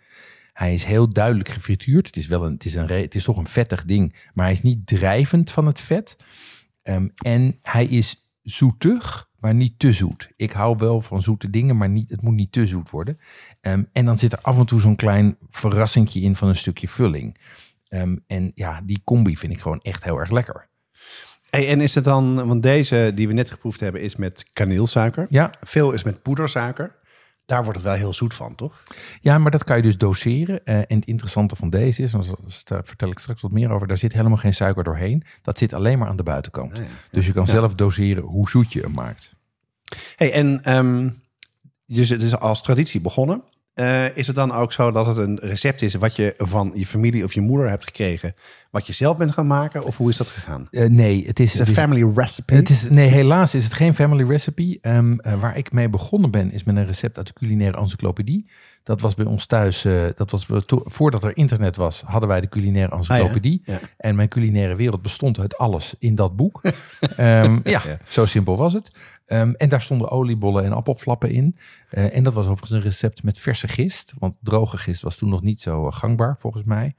Hij 0.58 0.74
is 0.74 0.86
heel 0.86 1.10
duidelijk 1.10 1.50
gefrituurd. 1.50 2.06
Het 2.06 2.16
is, 2.16 2.28
wel 2.28 2.46
een, 2.46 2.54
het, 2.54 2.66
is 2.66 2.76
een, 2.76 2.90
het 2.90 3.16
is 3.16 3.24
toch 3.24 3.38
een 3.38 3.48
vettig 3.48 3.86
ding, 3.86 4.16
maar 4.34 4.46
hij 4.46 4.54
is 4.54 4.62
niet 4.62 4.88
drijvend 4.88 5.52
van 5.52 5.66
het 5.66 5.80
vet. 5.80 6.18
Ehm, 6.84 7.08
en 7.18 7.60
hij 7.62 7.86
is 7.86 8.30
zoetig, 8.42 9.30
maar 9.40 9.54
niet 9.54 9.80
te 9.80 9.94
zoet. 9.94 10.32
Ik 10.36 10.52
hou 10.52 10.78
wel 10.78 11.02
van 11.02 11.22
zoete 11.22 11.50
dingen, 11.50 11.78
maar 11.78 11.90
niet, 11.90 12.10
het 12.10 12.22
moet 12.22 12.34
niet 12.34 12.52
te 12.52 12.66
zoet 12.66 12.90
worden. 12.90 13.18
Ehm, 13.62 13.84
en 13.92 14.06
dan 14.06 14.18
zit 14.18 14.34
er 14.34 14.40
af 14.42 14.58
en 14.58 14.66
toe 14.66 14.82
zo'n 14.82 14.96
klein 14.96 15.38
verrassingje 15.50 16.22
in 16.22 16.36
van 16.36 16.48
een 16.48 16.56
stukje 16.56 16.88
vulling. 16.88 17.38
Ehm, 17.88 18.16
en 18.28 18.52
ja, 18.56 18.82
die 18.84 19.02
combi 19.04 19.38
vind 19.38 19.54
ik 19.54 19.62
gewoon 19.62 19.82
echt 19.82 20.04
heel 20.04 20.18
erg 20.20 20.30
lekker. 20.30 20.70
Hey, 21.50 21.68
en 21.68 21.82
is 21.82 21.96
het 21.96 22.04
dan, 22.04 22.48
want 22.48 22.64
deze 22.64 23.12
die 23.16 23.28
we 23.28 23.34
net 23.34 23.52
geproefd 23.52 23.80
hebben, 23.80 24.02
is 24.02 24.16
met 24.16 24.46
kaneelsuiker. 24.54 25.28
Ja, 25.30 25.52
Veel 25.62 25.92
is 25.92 26.04
met 26.04 26.22
poedersuiker. 26.22 26.96
Daar 27.48 27.64
wordt 27.64 27.78
het 27.78 27.88
wel 27.88 27.98
heel 27.98 28.14
zoet 28.14 28.34
van, 28.34 28.56
toch? 28.56 28.84
Ja, 29.22 29.38
maar 29.38 29.52
dat 29.52 29.64
kan 29.64 29.78
je 29.78 29.84
dus 29.84 29.98
doseren. 29.98 30.66
Eh, 30.66 30.76
en 30.76 30.96
het 30.96 31.06
interessante 31.06 31.56
van 31.56 31.70
deze 31.70 32.04
is, 32.04 32.12
daar 32.64 32.86
vertel 32.86 33.10
ik 33.10 33.20
straks 33.20 33.42
wat 33.42 33.52
meer 33.52 33.70
over, 33.70 33.88
daar 33.88 33.98
zit 33.98 34.14
helemaal 34.14 34.38
geen 34.38 34.54
suiker 34.54 34.84
doorheen. 34.84 35.24
Dat 35.42 35.58
zit 35.58 35.74
alleen 35.74 36.00
maar 36.00 36.08
aan 36.08 36.16
de 36.16 36.24
buitenkant. 36.24 36.82
Dus 37.12 37.26
je 37.26 37.34
kan 37.34 37.48
zelf 37.48 37.76
doseren 37.76 38.24
hoe 38.24 38.50
zoet 38.50 38.74
je 38.74 38.82
hem 38.82 38.92
maakt. 38.92 39.36
Hey, 40.16 40.34
en 40.34 40.64
ehm, 40.64 41.10
dus 41.86 42.10
het 42.10 42.24
is 42.24 42.40
als 42.40 42.62
traditie 42.62 43.02
begonnen. 43.02 43.44
Eh, 43.78 44.18
is 44.18 44.28
het 44.28 44.36
dan 44.36 44.52
ook 44.52 44.74
zo 44.74 44.92
dat 44.92 45.06
het 45.06 45.18
een 45.18 45.40
recept 45.42 45.82
is 45.82 45.96
wat 45.96 46.16
je 46.16 46.34
van 46.38 46.72
je 46.76 46.86
familie 46.86 47.24
of 47.24 47.34
je 47.34 47.42
moeder 47.42 47.70
hebt 47.70 47.84
gekregen, 47.84 48.34
wat 48.72 48.88
je 48.88 48.94
zelf 48.94 49.18
bent 49.18 49.32
gaan 49.32 49.48
maken? 49.48 49.84
Of 49.84 49.98
hoe 49.98 50.10
is 50.10 50.18
dat 50.18 50.28
gegaan? 50.28 50.68
Eh, 50.72 50.90
nee, 50.90 51.28
het 51.28 51.40
is, 51.40 51.60
een 51.60 51.68
family 51.68 52.12
recipe. 52.16 52.54
het 52.54 52.70
is, 52.70 52.90
nee, 52.90 53.08
helaas 53.08 53.56
is 53.56 53.64
het 53.64 53.74
geen 53.74 53.96
family 53.96 54.28
recipe. 54.28 54.78
Ehm, 54.82 55.20
eh, 55.20 55.40
waar 55.40 55.58
ik 55.58 55.72
mee 55.72 55.90
begonnen 55.90 56.32
ben, 56.32 56.52
is 56.52 56.64
met 56.64 56.76
een 56.76 56.86
recept 56.86 57.18
uit 57.18 57.28
de 57.28 57.34
culinaire 57.34 57.78
encyclopedie. 57.78 58.50
Dat 58.84 59.02
was 59.02 59.16
bij 59.16 59.26
ons 59.26 59.46
thuis, 59.46 59.82
dat 60.16 60.32
was 60.32 60.48
voordat 60.70 61.24
er 61.24 61.38
internet 61.38 61.76
was, 61.76 62.02
hadden 62.06 62.30
wij 62.30 62.42
de 62.42 62.50
culinaire 62.50 62.96
encyclopedie. 62.96 63.62
Ja. 63.66 63.80
En 63.98 64.16
mijn 64.16 64.28
culinaire 64.28 64.76
wereld 64.76 65.02
bestond 65.02 65.40
uit 65.40 65.58
alles 65.58 65.96
in 66.00 66.16
dat 66.16 66.36
boek. 66.36 66.62
Ehm, 67.16 67.60
ja, 67.64 67.82
Ja. 67.86 67.98
zo 68.08 68.26
simpel 68.26 68.58
was 68.58 68.74
het. 68.74 68.92
Ehm, 69.28 69.52
en 69.58 69.70
daar 69.70 69.82
stonden 69.82 70.10
oliebollen 70.10 70.64
en 70.64 70.74
appelflappen 70.74 71.32
in. 71.32 71.58
Eh, 71.90 72.16
en 72.16 72.24
dat 72.24 72.34
was 72.34 72.46
overigens 72.46 72.72
een 72.72 72.82
recept 72.82 73.24
met 73.24 73.38
verse 73.40 73.68
gist. 73.68 74.14
Want 74.18 74.36
droge 74.42 74.78
gist 74.78 75.02
was 75.02 75.16
toen 75.18 75.30
nog 75.30 75.42
niet 75.42 75.62
zo 75.62 75.88
eh, 75.88 75.92
gangbaar, 75.94 76.36
volgens 76.40 76.64
mij. 76.64 76.96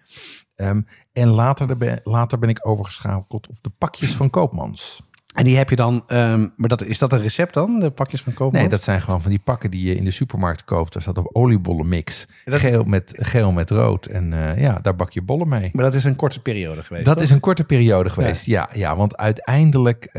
Ehm, 0.55 0.81
en 1.13 1.29
later, 1.29 1.77
ben, 1.77 2.01
later 2.05 2.39
ben 2.39 2.49
ik 2.49 2.67
overgeschakeld 2.69 3.49
op 3.49 3.57
de 3.61 3.71
pakjes 3.79 4.13
van 4.13 4.31
Koopmans. 4.31 5.03
En 5.35 5.45
die 5.45 5.57
heb 5.57 5.71
je 5.71 5.77
dan, 5.77 6.03
ehm, 6.07 6.49
maar 6.57 6.69
dat, 6.69 6.85
is 6.85 6.99
dat 6.99 7.13
een 7.13 7.21
recept 7.21 7.55
dan? 7.55 7.81
De 7.81 7.91
pakjes 7.91 8.23
van 8.23 8.33
Koopmans? 8.33 8.63
Nee, 8.63 8.69
dat 8.73 8.83
zijn 8.83 9.01
gewoon 9.01 9.23
van 9.23 9.31
die 9.31 9.41
pakken 9.45 9.71
die 9.71 9.87
je 9.89 9.97
in 9.97 10.05
de 10.05 10.11
supermarkt 10.11 10.65
koopt. 10.65 10.93
Daar 10.93 11.03
staat 11.03 11.17
een 11.17 11.35
oliebollenmix. 11.35 12.27
dat- 12.45 12.61
Geel, 12.61 12.85
met, 12.85 13.19
geel 13.21 13.53
met 13.53 13.71
rood. 13.71 14.07
En 14.07 14.33
eh, 14.33 14.61
ja, 14.63 14.79
daar 14.79 14.97
bak 14.97 15.11
je 15.13 15.23
bollen 15.23 15.49
mee. 15.49 15.71
Maar 15.73 15.85
dat 15.85 15.95
is 15.95 16.05
een 16.05 16.17
korte 16.17 16.43
periode 16.43 16.83
geweest. 16.83 17.05
Dat 17.05 17.15
toch? 17.15 17.23
is 17.23 17.31
een 17.31 17.41
korte 17.41 17.65
periode 17.65 18.11
geweest. 18.11 18.45
Ja, 18.47 18.69
ja, 18.73 18.97
want 18.97 19.17
uiteindelijk... 19.17 20.11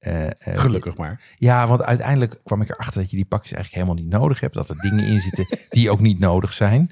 eh, 0.00 0.26
eh, 0.26 0.58
Gelukkig 0.58 0.96
maar. 0.96 1.34
Ja, 1.38 1.66
want 1.66 1.82
uiteindelijk 1.82 2.40
kwam 2.44 2.62
ik 2.62 2.70
erachter 2.70 3.00
dat 3.00 3.10
je 3.10 3.16
die 3.16 3.26
pakjes 3.26 3.52
eigenlijk 3.52 3.84
helemaal 3.84 4.04
niet 4.04 4.20
nodig 4.20 4.40
hebt. 4.40 4.54
Dat 4.54 4.68
er 4.68 4.80
dingen 4.80 5.06
in 5.06 5.20
zitten 5.20 5.46
die 5.68 5.90
ook 5.90 6.00
niet 6.00 6.18
nodig 6.18 6.52
zijn. 6.52 6.90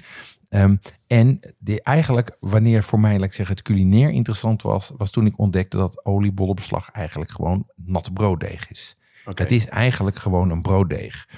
Ehm, 0.49 0.77
en 1.07 1.41
de, 1.59 1.83
eigenlijk, 1.83 2.37
wanneer 2.41 2.83
voor 2.83 3.01
mij, 3.01 3.15
laat 3.15 3.25
ik 3.25 3.33
zeggen, 3.33 3.55
het 3.55 3.65
culinair 3.65 4.11
interessant 4.11 4.63
was, 4.63 4.93
was 4.97 5.11
toen 5.11 5.27
ik 5.27 5.39
ontdekte 5.39 5.77
dat 5.77 6.05
oliebollenbeslag 6.05 6.91
eigenlijk 6.91 7.31
gewoon 7.31 7.67
natte 7.75 8.13
brooddeeg 8.13 8.71
is. 8.71 8.97
Het 9.35 9.53
is 9.53 9.67
eigenlijk 9.67 10.17
gewoon 10.17 10.51
een 10.51 10.63
brooddeeg. 10.63 11.29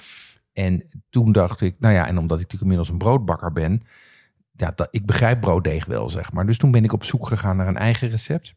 En 0.53 0.85
toen 1.09 1.31
dacht 1.31 1.61
ik, 1.61 1.75
nou 1.79 1.93
ja, 1.93 2.07
en 2.07 2.17
omdat 2.17 2.39
ik 2.39 2.43
natuurlijk 2.43 2.61
inmiddels 2.61 2.89
een 2.89 2.97
broodbakker 2.97 3.51
ben, 3.51 3.83
ja, 4.51 4.71
dat, 4.75 4.87
ik 4.91 5.05
begrijp 5.05 5.41
brooddeeg 5.41 5.85
wel, 5.85 6.09
zeg 6.09 6.31
maar. 6.31 6.45
Dus 6.45 6.57
toen 6.57 6.71
ben 6.71 6.83
ik 6.83 6.93
op 6.93 7.03
zoek 7.03 7.27
gegaan 7.27 7.57
naar 7.57 7.67
een 7.67 7.77
eigen 7.77 8.09
recept. 8.09 8.53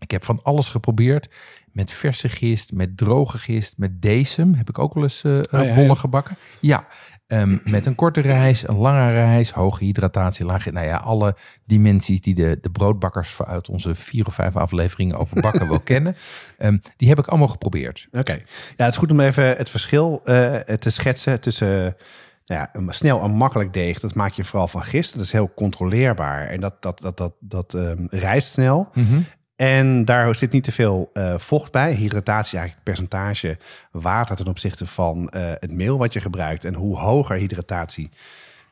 Ik 0.00 0.10
heb 0.10 0.24
van 0.24 0.40
alles 0.42 0.68
geprobeerd. 0.68 1.28
Met 1.72 1.90
verse 1.90 2.28
gist, 2.28 2.72
met 2.72 2.96
droge 2.96 3.38
gist, 3.38 3.74
met 3.76 4.02
decem. 4.02 4.54
Heb 4.54 4.68
ik 4.68 4.78
ook 4.78 4.94
wel 4.94 5.02
eens 5.02 5.20
ja, 5.22 5.74
bollen 5.74 5.96
gebakken. 5.96 6.36
Ja, 6.60 6.86
ehm, 7.26 7.58
met 7.64 7.86
een 7.86 7.94
korte 7.94 8.20
reis, 8.20 8.68
een 8.68 8.76
lange 8.76 9.10
reis, 9.10 9.50
hoge 9.50 9.84
hydratatie, 9.84 10.44
lage... 10.44 10.70
Nou 10.70 10.86
ja, 10.86 10.96
alle 10.96 11.36
dimensies 11.64 12.20
die 12.20 12.34
de, 12.34 12.58
de 12.60 12.70
broodbakkers 12.70 13.42
uit 13.42 13.68
onze 13.68 13.94
vier 13.94 14.26
of 14.26 14.34
vijf 14.34 14.56
afleveringen 14.56 15.18
over 15.18 15.40
bakken 15.40 15.68
wel 15.68 15.80
kennen. 15.94 16.16
Ehm, 16.58 16.78
die 16.96 17.08
heb 17.08 17.18
ik 17.18 17.26
allemaal 17.26 17.48
geprobeerd. 17.48 18.08
Oké. 18.12 18.32
Ja, 18.32 18.84
het 18.84 18.92
is 18.92 18.96
goed 18.96 19.10
om 19.10 19.20
even 19.20 19.56
het 19.56 19.68
verschil 19.68 20.20
eh, 20.24 20.56
te 20.56 20.90
schetsen 20.90 21.40
tussen 21.40 21.96
nou 22.46 22.60
ja, 22.60 22.68
een 22.72 22.94
snel 22.94 23.22
en 23.22 23.30
makkelijk 23.30 23.72
deeg. 23.72 24.00
Dat 24.00 24.14
maak 24.14 24.32
je 24.32 24.44
vooral 24.44 24.68
van 24.68 24.82
gist. 24.82 25.12
Dat 25.14 25.24
is 25.24 25.32
heel 25.32 25.52
controleerbaar 25.54 26.46
en 26.46 26.60
dat, 26.60 26.82
dat, 26.82 27.00
dat, 27.00 27.16
dat, 27.16 27.34
dat 27.40 27.74
ehm, 27.74 28.06
rijst 28.10 28.48
snel. 28.48 28.90
En 29.56 30.04
daar 30.04 30.34
zit 30.34 30.52
niet 30.52 30.64
te 30.64 30.72
veel 30.72 31.10
eh, 31.12 31.38
vocht 31.38 31.72
bij. 31.72 31.92
Hydratatie 31.92 32.58
eigenlijk 32.58 32.74
het 32.74 32.94
percentage 32.94 33.58
water 33.90 34.36
ten 34.36 34.46
opzichte 34.46 34.86
van 34.86 35.28
eh, 35.28 35.42
het 35.60 35.72
meel 35.72 35.98
wat 35.98 36.12
je 36.12 36.20
gebruikt. 36.20 36.64
En 36.64 36.74
hoe 36.74 36.98
hoger 36.98 37.36
hydratatie, 37.36 38.10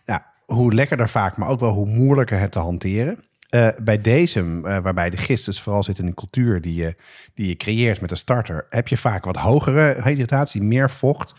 ja, 0.04 0.26
hoe 0.46 0.74
lekkerder 0.74 1.08
vaak, 1.08 1.36
maar 1.36 1.48
ook 1.48 1.60
wel 1.60 1.72
hoe 1.72 1.86
moeilijker 1.86 2.38
het 2.38 2.52
te 2.52 2.58
hanteren. 2.58 3.24
Eh, 3.48 3.68
bij 3.82 4.00
deze, 4.00 4.60
waarbij 4.60 5.10
de 5.10 5.16
gist 5.16 5.44
dus 5.44 5.60
vooral 5.60 5.82
zit 5.82 5.98
in 5.98 6.06
een 6.06 6.14
cultuur 6.14 6.60
die 6.60 6.74
je, 6.74 6.96
die 7.34 7.48
je 7.48 7.56
creëert 7.56 8.00
met 8.00 8.10
een 8.10 8.16
starter, 8.16 8.66
heb 8.70 8.88
je 8.88 8.96
vaak 8.96 9.24
wat 9.24 9.36
hogere 9.36 10.00
hydratatie, 10.04 10.62
meer 10.62 10.90
vocht. 10.90 11.34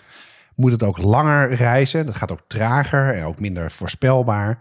Moet 0.55 0.71
het 0.71 0.83
ook 0.83 0.97
langer 0.97 1.53
reizen. 1.53 2.05
Dat 2.05 2.15
gaat 2.15 2.31
ook 2.31 2.43
trager 2.47 3.15
en 3.15 3.23
ook 3.23 3.39
minder 3.39 3.71
voorspelbaar. 3.71 4.59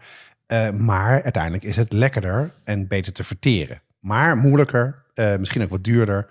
Maar 0.79 1.23
uiteindelijk 1.23 1.65
is 1.65 1.77
het 1.77 1.93
lekkerder 1.93 2.53
en 2.65 2.89
beter 2.89 3.13
te 3.13 3.25
verteren. 3.25 3.81
Maar 4.03 4.37
moeilijker, 4.37 5.05
eh, 5.15 5.37
misschien 5.37 5.63
ook 5.63 5.71
wat 5.71 5.85
duurder. 5.85 6.29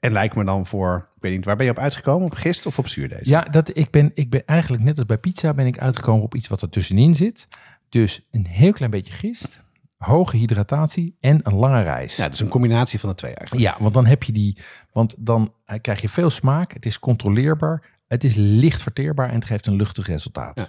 En 0.00 0.12
lijkt 0.12 0.34
me 0.34 0.44
dan 0.44 0.66
voor, 0.66 1.08
ik 1.16 1.22
weet 1.22 1.32
niet, 1.32 1.44
waar 1.44 1.56
ben 1.56 1.64
je 1.64 1.70
op 1.70 1.78
uitgekomen? 1.78 2.26
Op 2.26 2.34
gist 2.34 2.66
of 2.66 2.78
op 2.78 2.88
zuurdees? 2.88 3.28
Ja, 3.28 3.42
dat, 3.42 3.76
ik, 3.76 3.90
ben, 3.90 4.10
ik 4.14 4.30
ben 4.30 4.46
eigenlijk 4.46 4.82
net 4.82 4.96
als 4.96 5.06
bij 5.06 5.18
pizza 5.18 5.54
ben 5.54 5.66
ik 5.66 5.78
uitgekomen 5.78 6.24
op 6.24 6.34
iets 6.34 6.48
wat 6.48 6.62
er 6.62 6.68
tussenin 6.68 7.14
zit. 7.14 7.48
Dus 7.88 8.26
een 8.30 8.46
heel 8.46 8.72
klein 8.72 8.90
beetje 8.90 9.12
gist, 9.12 9.60
hoge 9.96 10.36
hydratatie 10.36 11.16
en 11.20 11.40
een 11.42 11.54
lange 11.54 11.82
reis. 11.82 12.16
Ja, 12.16 12.28
dus 12.28 12.40
een 12.40 12.48
combinatie 12.48 13.00
van 13.00 13.08
de 13.08 13.14
twee 13.14 13.34
eigenlijk. 13.34 13.70
Ja, 13.70 13.82
want 13.82 13.94
dan 13.94 14.06
heb 14.06 14.22
je 14.22 14.32
die, 14.32 14.58
want 14.92 15.14
dan 15.18 15.54
eh, 15.64 15.80
krijg 15.80 16.00
je 16.00 16.08
veel 16.08 16.30
smaak. 16.30 16.72
Het 16.72 16.86
is 16.86 16.98
controleerbaar, 16.98 17.82
het 18.06 18.24
is 18.24 18.34
licht 18.34 18.82
verteerbaar 18.82 19.28
en 19.28 19.34
het 19.34 19.44
geeft 19.44 19.66
een 19.66 19.76
luchtig 19.76 20.06
resultaat. 20.06 20.58
Ja. 20.58 20.68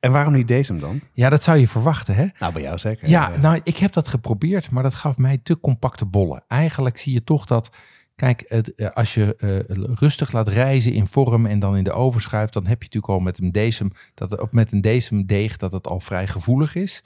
Ja, 0.00 0.08
En 0.08 0.12
waarom 0.12 0.32
niet 0.32 0.48
deze 0.48 0.72
hem 0.72 0.80
dan? 0.80 1.00
dat 1.14 1.42
zou 1.42 1.58
je 1.58 1.68
verwachten, 1.68 2.14
hè? 2.14 2.26
Nou, 2.38 2.52
bij 2.52 2.62
jou 2.62 2.78
zeker. 2.78 3.08
Ja, 3.08 3.36
nou, 3.36 3.60
ik 3.64 3.76
heb 3.76 3.92
dat 3.92 4.08
geprobeerd, 4.08 4.70
maar 4.70 4.82
dat 4.82 4.94
gaf 4.94 5.16
mij 5.18 5.38
te 5.42 5.60
compacte 5.60 6.04
bollen. 6.04 6.44
Eigenlijk 6.48 6.98
zie 6.98 7.12
je 7.12 7.24
toch 7.24 7.44
dat, 7.46 7.70
kijk, 8.16 8.44
het, 8.48 8.74
eh, 8.74 8.90
als 8.90 9.14
je 9.14 9.34
eh, 9.36 9.58
rustig 9.94 10.32
laat 10.32 10.48
reizen 10.48 10.92
in 10.92 11.06
vorm 11.06 11.46
en 11.46 11.58
dan 11.58 11.76
in 11.76 11.84
de 11.84 11.92
oven 11.92 12.20
schuift, 12.20 12.52
dan 12.52 12.62
heb 12.66 12.78
je 12.82 12.84
natuurlijk 12.84 13.12
al 13.12 13.20
met 13.20 13.38
een 13.38 13.52
decem, 13.52 13.90
dat, 14.14 14.40
of 14.40 14.52
met 14.52 14.72
een 14.72 14.80
decem 14.80 15.26
deeg 15.26 15.56
dat 15.56 15.72
het 15.72 15.86
al 15.86 16.00
vrij 16.00 16.26
gevoelig 16.26 16.74
is. 16.74 17.02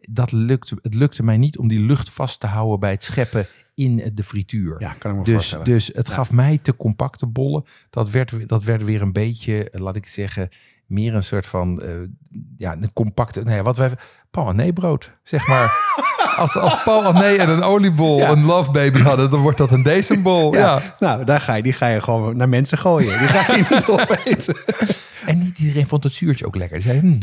Dat 0.00 0.32
lukte, 0.32 0.78
het 0.82 0.94
lukte 0.94 1.22
mij 1.22 1.36
niet 1.36 1.58
om 1.58 1.68
die 1.68 1.80
lucht 1.80 2.10
vast 2.10 2.40
te 2.40 2.46
houden 2.46 2.80
bij 2.80 2.90
het 2.90 3.02
scheppen 3.04 3.46
in 3.74 4.10
de 4.14 4.22
frituur. 4.24 4.74
ja, 4.80 4.92
kan 4.98 5.10
ik 5.10 5.16
me 5.18 5.24
Dus, 5.24 5.32
voorstellen. 5.34 5.64
dus 5.64 5.90
het 5.94 6.08
gaf 6.08 6.32
mij 6.32 6.58
te 6.58 6.76
compacte 6.76 7.26
bollen. 7.26 7.64
Dat 7.90 8.10
werd, 8.10 8.30
weer- 8.30 8.46
dat 8.46 8.64
werd 8.64 8.84
weer 8.84 9.02
een 9.02 9.12
beetje, 9.12 9.70
eh, 9.70 9.80
laat 9.80 9.96
ik 9.96 10.06
zeggen, 10.06 10.48
meer 10.90 11.14
een 11.14 11.22
soort 11.22 11.46
van, 11.46 11.80
eh, 11.82 11.90
ja, 12.58 12.72
een 12.72 12.92
compacte, 12.92 13.42
nou 13.42 13.56
ja, 13.56 13.62
wat 13.62 13.76
wij, 13.76 13.90
Paul 14.30 14.72
brood, 14.72 15.10
zeg 15.22 15.48
maar. 15.48 15.72
als, 16.36 16.56
als 16.56 16.82
Paul 16.82 17.02
Anné 17.04 17.34
en 17.34 17.48
een 17.48 17.62
oliebol 17.62 18.18
Ja. 18.18 18.28
een 18.30 18.44
love 18.44 18.70
baby 18.70 19.00
hadden, 19.00 19.30
dan 19.30 19.40
wordt 19.40 19.58
dat 19.58 19.70
een 19.70 19.82
decembol. 19.82 20.54
Ja. 20.54 20.60
ja, 20.60 20.94
Nou, 20.98 21.24
daar 21.24 21.40
ga 21.40 21.54
je, 21.54 21.62
die 21.62 21.72
ga 21.72 21.86
je 21.86 22.00
gewoon 22.00 22.36
naar 22.36 22.48
mensen 22.48 22.78
gooien. 22.78 23.18
Die 23.18 23.28
ga 23.28 23.54
je 23.54 23.64
niet 23.70 23.88
opeten. 24.00 24.56
En 25.26 25.38
niet 25.38 25.58
iedereen 25.58 25.86
vond 25.86 26.04
het 26.04 26.12
zuurtje 26.12 26.46
ook 26.46 26.56
lekker. 26.56 26.82
Zei, 26.82 26.98
hm, 27.00 27.18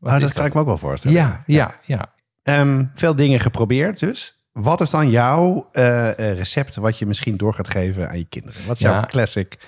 Nou, 0.00 0.16
is 0.16 0.22
dat 0.22 0.32
kan 0.32 0.44
ik 0.46 0.54
me 0.54 0.60
ook 0.60 0.66
wel 0.66 0.78
voorstellen. 0.78 1.16
Ja, 1.16 1.42
ja, 1.46 1.74
ja. 1.86 2.12
Ehm, 2.42 2.84
veel 2.94 3.14
dingen 3.14 3.40
geprobeerd 3.40 3.98
dus. 3.98 4.34
Wat 4.52 4.80
is 4.80 4.90
dan 4.90 5.10
jouw 5.10 5.68
eh, 5.72 6.08
eh, 6.08 6.36
recept 6.38 6.76
wat 6.76 6.98
je 6.98 7.06
misschien 7.06 7.34
door 7.34 7.54
gaat 7.54 7.68
geven 7.68 8.08
aan 8.08 8.18
je 8.18 8.24
kinderen? 8.28 8.66
Wat 8.66 8.76
is 8.76 8.82
jouw 8.82 8.92
Ja. 8.92 9.06
classic 9.06 9.58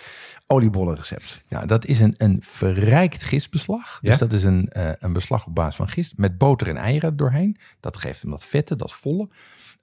oliebollenrecept. 0.52 1.42
Ja, 1.48 1.66
dat 1.66 1.84
is 1.86 2.00
een, 2.00 2.14
een 2.16 2.38
verrijkt 2.44 3.22
gistbeslag. 3.22 3.98
Dus 4.00 4.12
Ja? 4.12 4.18
dat 4.18 4.32
is 4.32 4.42
een, 4.44 4.68
eh, 4.68 4.92
een 4.98 5.12
beslag 5.12 5.46
op 5.46 5.54
basis 5.54 5.74
van 5.76 5.88
gist 5.88 6.16
met 6.16 6.38
boter 6.38 6.68
en 6.68 6.76
eieren 6.76 7.16
doorheen. 7.16 7.56
Dat 7.80 7.96
geeft 7.96 8.22
hem 8.22 8.30
dat 8.30 8.44
vette, 8.44 8.76
dat 8.76 8.92
volle. 8.92 9.28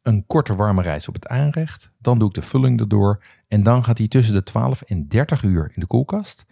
Een 0.02 0.26
korte 0.26 0.56
warme 0.56 0.82
rijst 0.82 1.08
op 1.08 1.14
het 1.14 1.28
aanrecht. 1.28 1.92
Dan 1.98 2.20
doe 2.20 2.28
ik 2.28 2.34
de 2.36 2.42
vulling 2.42 2.80
erdoor. 2.80 3.24
En 3.48 3.64
dan 3.64 3.84
gaat 3.84 3.98
hij 3.98 4.08
tussen 4.08 4.34
de 4.34 4.44
12 4.44 4.82
en 4.82 5.08
30 5.08 5.44
uur 5.44 5.64
in 5.74 5.80
de 5.80 5.88
koelkast. 5.88 6.46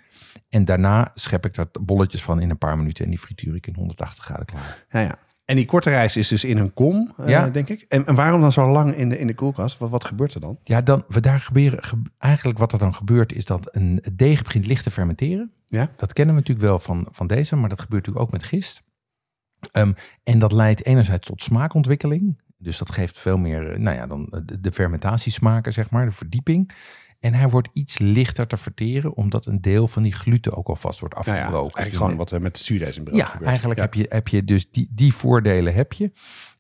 En 0.50 0.66
daarna 0.66 1.12
schep 1.14 1.46
ik 1.46 1.58
er 1.58 1.68
bolletjes 1.82 2.24
van 2.24 2.40
in 2.42 2.50
een 2.50 2.58
paar 2.58 2.78
minuten. 2.78 3.04
En 3.04 3.10
die 3.10 3.20
frituur 3.20 3.56
ik 3.56 3.68
in 3.68 3.76
180 3.76 4.24
graden 4.24 4.46
klaar. 4.46 4.86
Ja, 4.90 5.00
ja. 5.00 5.18
En 5.48 5.56
die 5.56 5.66
korte 5.66 5.90
reis 5.90 6.18
is 6.18 6.28
dus 6.28 6.44
in 6.44 6.58
een 6.58 6.74
kom, 6.74 7.14
eh, 7.18 7.54
denk 7.54 7.70
ik. 7.70 7.86
En, 7.88 8.06
en 8.06 8.16
waarom 8.16 8.42
dan 8.42 8.52
zo 8.52 8.72
lang 8.72 8.96
in 8.96 9.10
de, 9.10 9.20
in 9.20 9.28
de 9.28 9.34
koelkast? 9.36 9.78
Wat, 9.78 9.90
wat 9.90 10.06
gebeurt 10.06 10.34
er 10.34 10.42
dan? 10.42 10.60
Ja, 10.64 10.82
dan, 10.82 11.04
we 11.08 11.20
daar 11.20 11.40
gebeuren, 11.40 11.84
ge- 11.84 12.02
eigenlijk 12.18 12.58
wat 12.60 12.72
er 12.74 12.80
dan 12.80 12.94
gebeurt 12.94 13.34
is 13.34 13.46
dat 13.46 13.76
een 13.76 14.04
deeg 14.14 14.44
begint 14.44 14.66
licht 14.68 14.84
te 14.84 14.92
fermenteren. 14.92 15.52
Ja? 15.66 15.90
Dat 15.96 16.14
kennen 16.14 16.36
we 16.36 16.40
natuurlijk 16.42 16.68
wel 16.68 16.80
van, 16.80 17.08
van 17.12 17.28
deze, 17.28 17.56
maar 17.56 17.70
dat 17.70 17.82
gebeurt 17.82 18.06
natuurlijk 18.06 18.34
ook 18.34 18.40
met 18.40 18.50
gist. 18.50 18.84
Ehm, 19.72 19.94
en 20.24 20.40
dat 20.40 20.52
leidt 20.52 20.86
enerzijds 20.86 21.28
tot 21.28 21.42
smaakontwikkeling. 21.44 22.42
Dus 22.58 22.78
dat 22.78 22.92
geeft 22.92 23.20
veel 23.20 23.38
meer, 23.38 23.72
eh, 23.72 23.80
nou 23.80 23.96
ja, 23.96 24.08
dan 24.08 24.28
de, 24.46 24.60
de 24.62 24.72
fermentatiesmaken, 24.72 25.74
zeg 25.74 25.90
maar, 25.90 26.06
de 26.06 26.12
verdieping. 26.12 26.72
En 27.20 27.34
hij 27.34 27.50
wordt 27.50 27.70
iets 27.74 27.98
lichter 27.98 28.48
te 28.48 28.58
verteren, 28.58 29.16
omdat 29.16 29.46
een 29.46 29.62
deel 29.62 29.88
van 29.88 30.04
die 30.04 30.14
gluten 30.14 30.58
ook 30.58 30.68
alvast 30.68 31.00
wordt 31.00 31.16
Nou 31.16 31.28
ja, 31.28 31.34
afgebroken. 31.34 31.76
eigenlijk 31.76 31.96
gewoon 31.96 32.16
wat 32.18 32.32
er 32.32 32.42
met 32.42 32.58
de 32.58 32.64
zuurdees 32.64 32.98
in 32.98 33.04
brood 33.04 33.18
Ja, 33.18 33.26
gebeurt. 33.26 33.48
eigenlijk 33.50 33.80
Ja. 33.80 33.86
Heb, 33.86 33.94
je, 33.94 34.06
heb 34.10 34.28
je 34.28 34.44
dus 34.44 34.72
die, 34.72 34.90
die 34.92 35.14
voordelen 35.14 35.74
heb 35.74 35.94
je. 35.94 36.12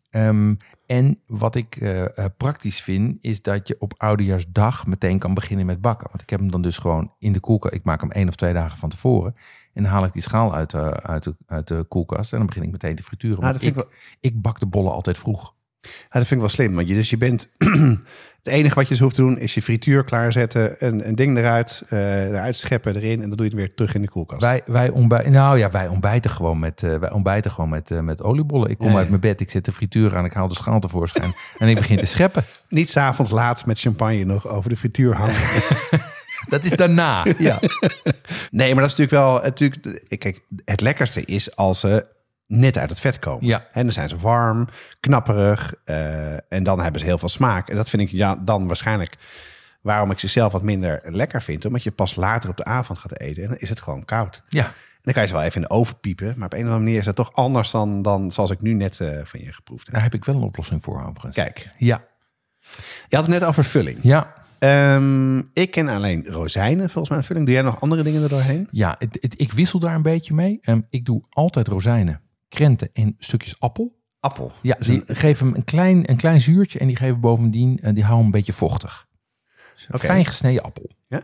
Ehm, 0.09 0.53
en 0.85 1.19
wat 1.25 1.55
ik 1.55 1.75
eh, 1.75 2.17
eh, 2.17 2.25
praktisch 2.37 2.81
vind, 2.81 3.17
is 3.21 3.41
dat 3.41 3.67
je 3.67 3.75
op 3.79 3.93
oudejaarsdag 3.97 4.85
meteen 4.87 5.19
kan 5.19 5.33
beginnen 5.33 5.65
met 5.65 5.81
bakken. 5.81 6.07
Want 6.09 6.21
ik 6.21 6.29
heb 6.29 6.39
hem 6.39 6.51
dan 6.51 6.61
dus 6.61 6.77
gewoon 6.77 7.13
in 7.19 7.33
de 7.33 7.39
koelkast. 7.39 7.73
Ik 7.73 7.83
maak 7.83 8.01
hem 8.01 8.11
één 8.11 8.27
of 8.27 8.35
twee 8.35 8.53
dagen 8.53 8.77
van 8.77 8.89
tevoren. 8.89 9.35
En 9.73 9.83
dan 9.83 9.91
haal 9.91 10.03
ik 10.05 10.13
die 10.13 10.21
schaal 10.21 10.53
uit, 10.53 10.69
de 10.69 11.01
uit, 11.03 11.23
de, 11.23 11.35
uit 11.45 11.67
de 11.67 11.85
koelkast. 11.87 12.31
En 12.31 12.37
dan 12.37 12.47
begin 12.47 12.63
ik 12.63 12.71
meteen 12.71 12.95
te 12.95 13.03
frituren. 13.03 13.43
Ah, 13.43 13.55
ik, 13.55 13.61
ik 13.61 13.87
ik 14.19 14.41
bak 14.41 14.59
de 14.59 14.65
bollen 14.65 14.91
altijd 14.91 15.17
vroeg. 15.17 15.55
Ja, 15.81 15.89
dat 16.09 16.27
vind 16.27 16.31
ik 16.31 16.39
wel 16.39 16.49
slim. 16.49 16.75
Want 16.75 16.87
je, 16.87 16.93
dus 16.93 17.09
je 17.09 17.17
bent... 17.17 17.49
het 18.47 18.55
enige 18.55 18.75
wat 18.75 18.83
je 18.83 18.89
dus 18.89 18.99
hoeft 18.99 19.15
te 19.15 19.21
doen 19.21 19.39
is 19.39 19.53
je 19.53 19.61
frituur 19.61 20.03
klaarzetten. 20.03 20.75
Een, 20.79 21.07
een 21.07 21.15
ding 21.15 21.37
eruit, 21.37 21.83
eh, 21.89 22.25
eruit 22.25 22.55
scheppen 22.55 22.95
erin. 22.95 23.21
En 23.21 23.27
dan 23.27 23.37
doe 23.37 23.45
je 23.45 23.51
het 23.51 23.53
weer 23.53 23.73
terug 23.73 23.95
in 23.95 24.01
de 24.01 24.09
koelkast. 24.09 24.41
Wij, 24.41 24.61
wij, 24.65 24.89
ontbijten, 24.89 25.31
nou 25.31 25.57
ja, 25.57 25.71
wij 25.71 25.87
ontbijten 25.87 26.31
gewoon 26.31 26.59
met, 26.59 26.83
eh, 26.83 26.95
wij 26.95 27.11
ontbijten 27.11 27.51
gewoon 27.51 27.69
met, 27.69 27.91
eh, 27.91 27.99
met 27.99 28.23
oliebollen. 28.23 28.69
Ik 28.69 28.77
kom 28.77 28.89
ja. 28.89 28.97
uit 28.97 29.09
mijn 29.09 29.21
bed, 29.21 29.41
ik 29.41 29.49
zet 29.49 29.65
de 29.65 29.71
frituur 29.71 30.15
aan, 30.15 30.25
ik 30.25 30.33
haal 30.33 30.47
de 30.47 30.55
schaal 30.55 30.79
tevoorschijn. 30.79 31.33
en 31.57 31.67
ik 31.67 31.75
begin 31.75 31.97
te 31.97 32.05
scheppen. 32.05 32.43
Niet 32.69 32.89
s'avonds 32.89 33.31
laat 33.31 33.65
met 33.65 33.79
champagne 33.79 34.23
nog 34.23 34.47
over 34.47 34.69
de 34.69 34.77
frituur 34.77 35.15
hangen. 35.15 35.35
Dat 36.49 36.63
is 36.63 36.71
daarna. 36.71 37.25
ja. 37.37 37.59
nee, 38.51 38.73
maar 38.73 38.83
dat 38.83 38.91
is 38.91 38.97
natuurlijk 38.97 39.11
wel... 39.11 39.41
Natuurlijk, 39.41 40.05
kijk, 40.17 40.41
het 40.65 40.81
lekkerste 40.81 41.25
is 41.25 41.55
als 41.55 41.79
ze 41.79 42.05
net 42.47 42.77
uit 42.77 42.89
het 42.89 42.99
vet 42.99 43.19
komen. 43.19 43.45
Ja. 43.45 43.65
En 43.71 43.83
dan 43.83 43.91
zijn 43.93 44.09
ze 44.09 44.17
warm, 44.17 44.67
knapperig. 44.99 45.73
eh, 45.85 46.33
en 46.53 46.63
dan 46.63 46.79
hebben 46.81 46.99
ze 47.01 47.07
heel 47.07 47.17
veel 47.17 47.29
smaak. 47.29 47.69
En 47.69 47.75
dat 47.75 47.89
vind 47.89 48.01
ik 48.01 48.09
ja, 48.09 48.35
dan 48.35 48.67
waarschijnlijk 48.67 49.17
waarom 49.81 50.11
ik 50.11 50.19
ze 50.19 50.27
zelf 50.27 50.51
wat 50.51 50.61
minder 50.63 51.01
lekker 51.05 51.41
vind. 51.41 51.65
Omdat 51.65 51.83
je 51.83 51.91
pas 51.91 52.15
later 52.15 52.49
op 52.49 52.57
de 52.57 52.63
avond 52.65 52.99
gaat 52.99 53.19
eten. 53.19 53.43
En 53.43 53.49
dan 53.49 53.57
is 53.57 53.69
het 53.69 53.81
gewoon 53.81 54.05
koud. 54.05 54.43
ja. 54.49 54.65
En 54.65 55.13
dan 55.13 55.21
kan 55.21 55.31
je 55.31 55.35
ze 55.35 55.41
wel 55.41 55.43
even 55.51 55.61
in 55.61 55.67
de 55.67 55.73
oven 55.73 55.99
piepen. 55.99 56.33
Maar 56.37 56.45
op 56.45 56.53
een 56.53 56.59
of 56.59 56.65
andere 56.65 56.83
manier 56.83 56.97
is 56.99 57.05
dat 57.05 57.15
toch 57.15 57.33
anders 57.33 57.71
dan, 57.71 58.01
dan 58.01 58.31
zoals 58.31 58.51
ik 58.51 58.61
nu 58.61 58.73
net 58.73 58.99
eh, 58.99 59.19
van 59.23 59.39
je 59.39 59.53
geproefd 59.53 59.85
heb. 59.85 59.93
Daar 59.95 60.03
heb 60.03 60.13
ik 60.13 60.25
wel 60.25 60.35
een 60.35 60.41
oplossing 60.41 60.83
voor 60.83 60.99
overigens. 61.01 61.35
Kijk, 61.35 61.69
Ja. 61.77 62.01
je 63.07 63.15
had 63.15 63.25
het 63.27 63.39
net 63.39 63.43
over 63.43 63.63
vulling. 63.63 63.97
Ja. 64.01 64.33
Ehm, 64.59 65.37
ik 65.53 65.71
ken 65.71 65.87
alleen 65.87 66.25
rozijnen 66.27 66.89
volgens 66.89 67.09
mij 67.09 67.17
een 67.17 67.23
vulling. 67.23 67.45
Doe 67.45 67.53
jij 67.55 67.63
nog 67.63 67.81
andere 67.81 68.03
dingen 68.03 68.23
er 68.23 68.29
doorheen? 68.29 68.67
Ja, 68.71 68.95
het, 68.99 69.17
het- 69.21 69.41
ik 69.41 69.51
wissel 69.53 69.79
daar 69.79 69.95
een 69.95 70.01
beetje 70.01 70.33
mee. 70.33 70.57
Ehm, 70.61 70.81
ik 70.89 71.05
doe 71.05 71.23
altijd 71.29 71.67
rozijnen, 71.67 72.21
krenten 72.49 72.89
en 72.93 73.15
stukjes 73.19 73.59
appel. 73.59 73.95
Appel. 74.19 74.51
Ja, 74.61 74.75
Dus 74.75 74.87
die 74.87 75.03
geven 75.05 75.45
hem 75.47 75.55
een 75.55 75.63
klein, 75.63 76.09
een 76.09 76.17
klein 76.17 76.41
zuurtje 76.41 76.79
en 76.79 76.87
die 76.87 76.95
geven 76.95 77.19
bovendien, 77.19 77.79
eh, 77.79 77.93
die 77.93 78.03
houden 78.03 78.15
hem 78.15 78.25
een 78.25 78.31
beetje 78.31 78.53
vochtig. 78.53 79.07
Fijn 79.75 80.25
gesneden 80.25 80.63
appel. 80.63 80.91
Ja. 81.07 81.21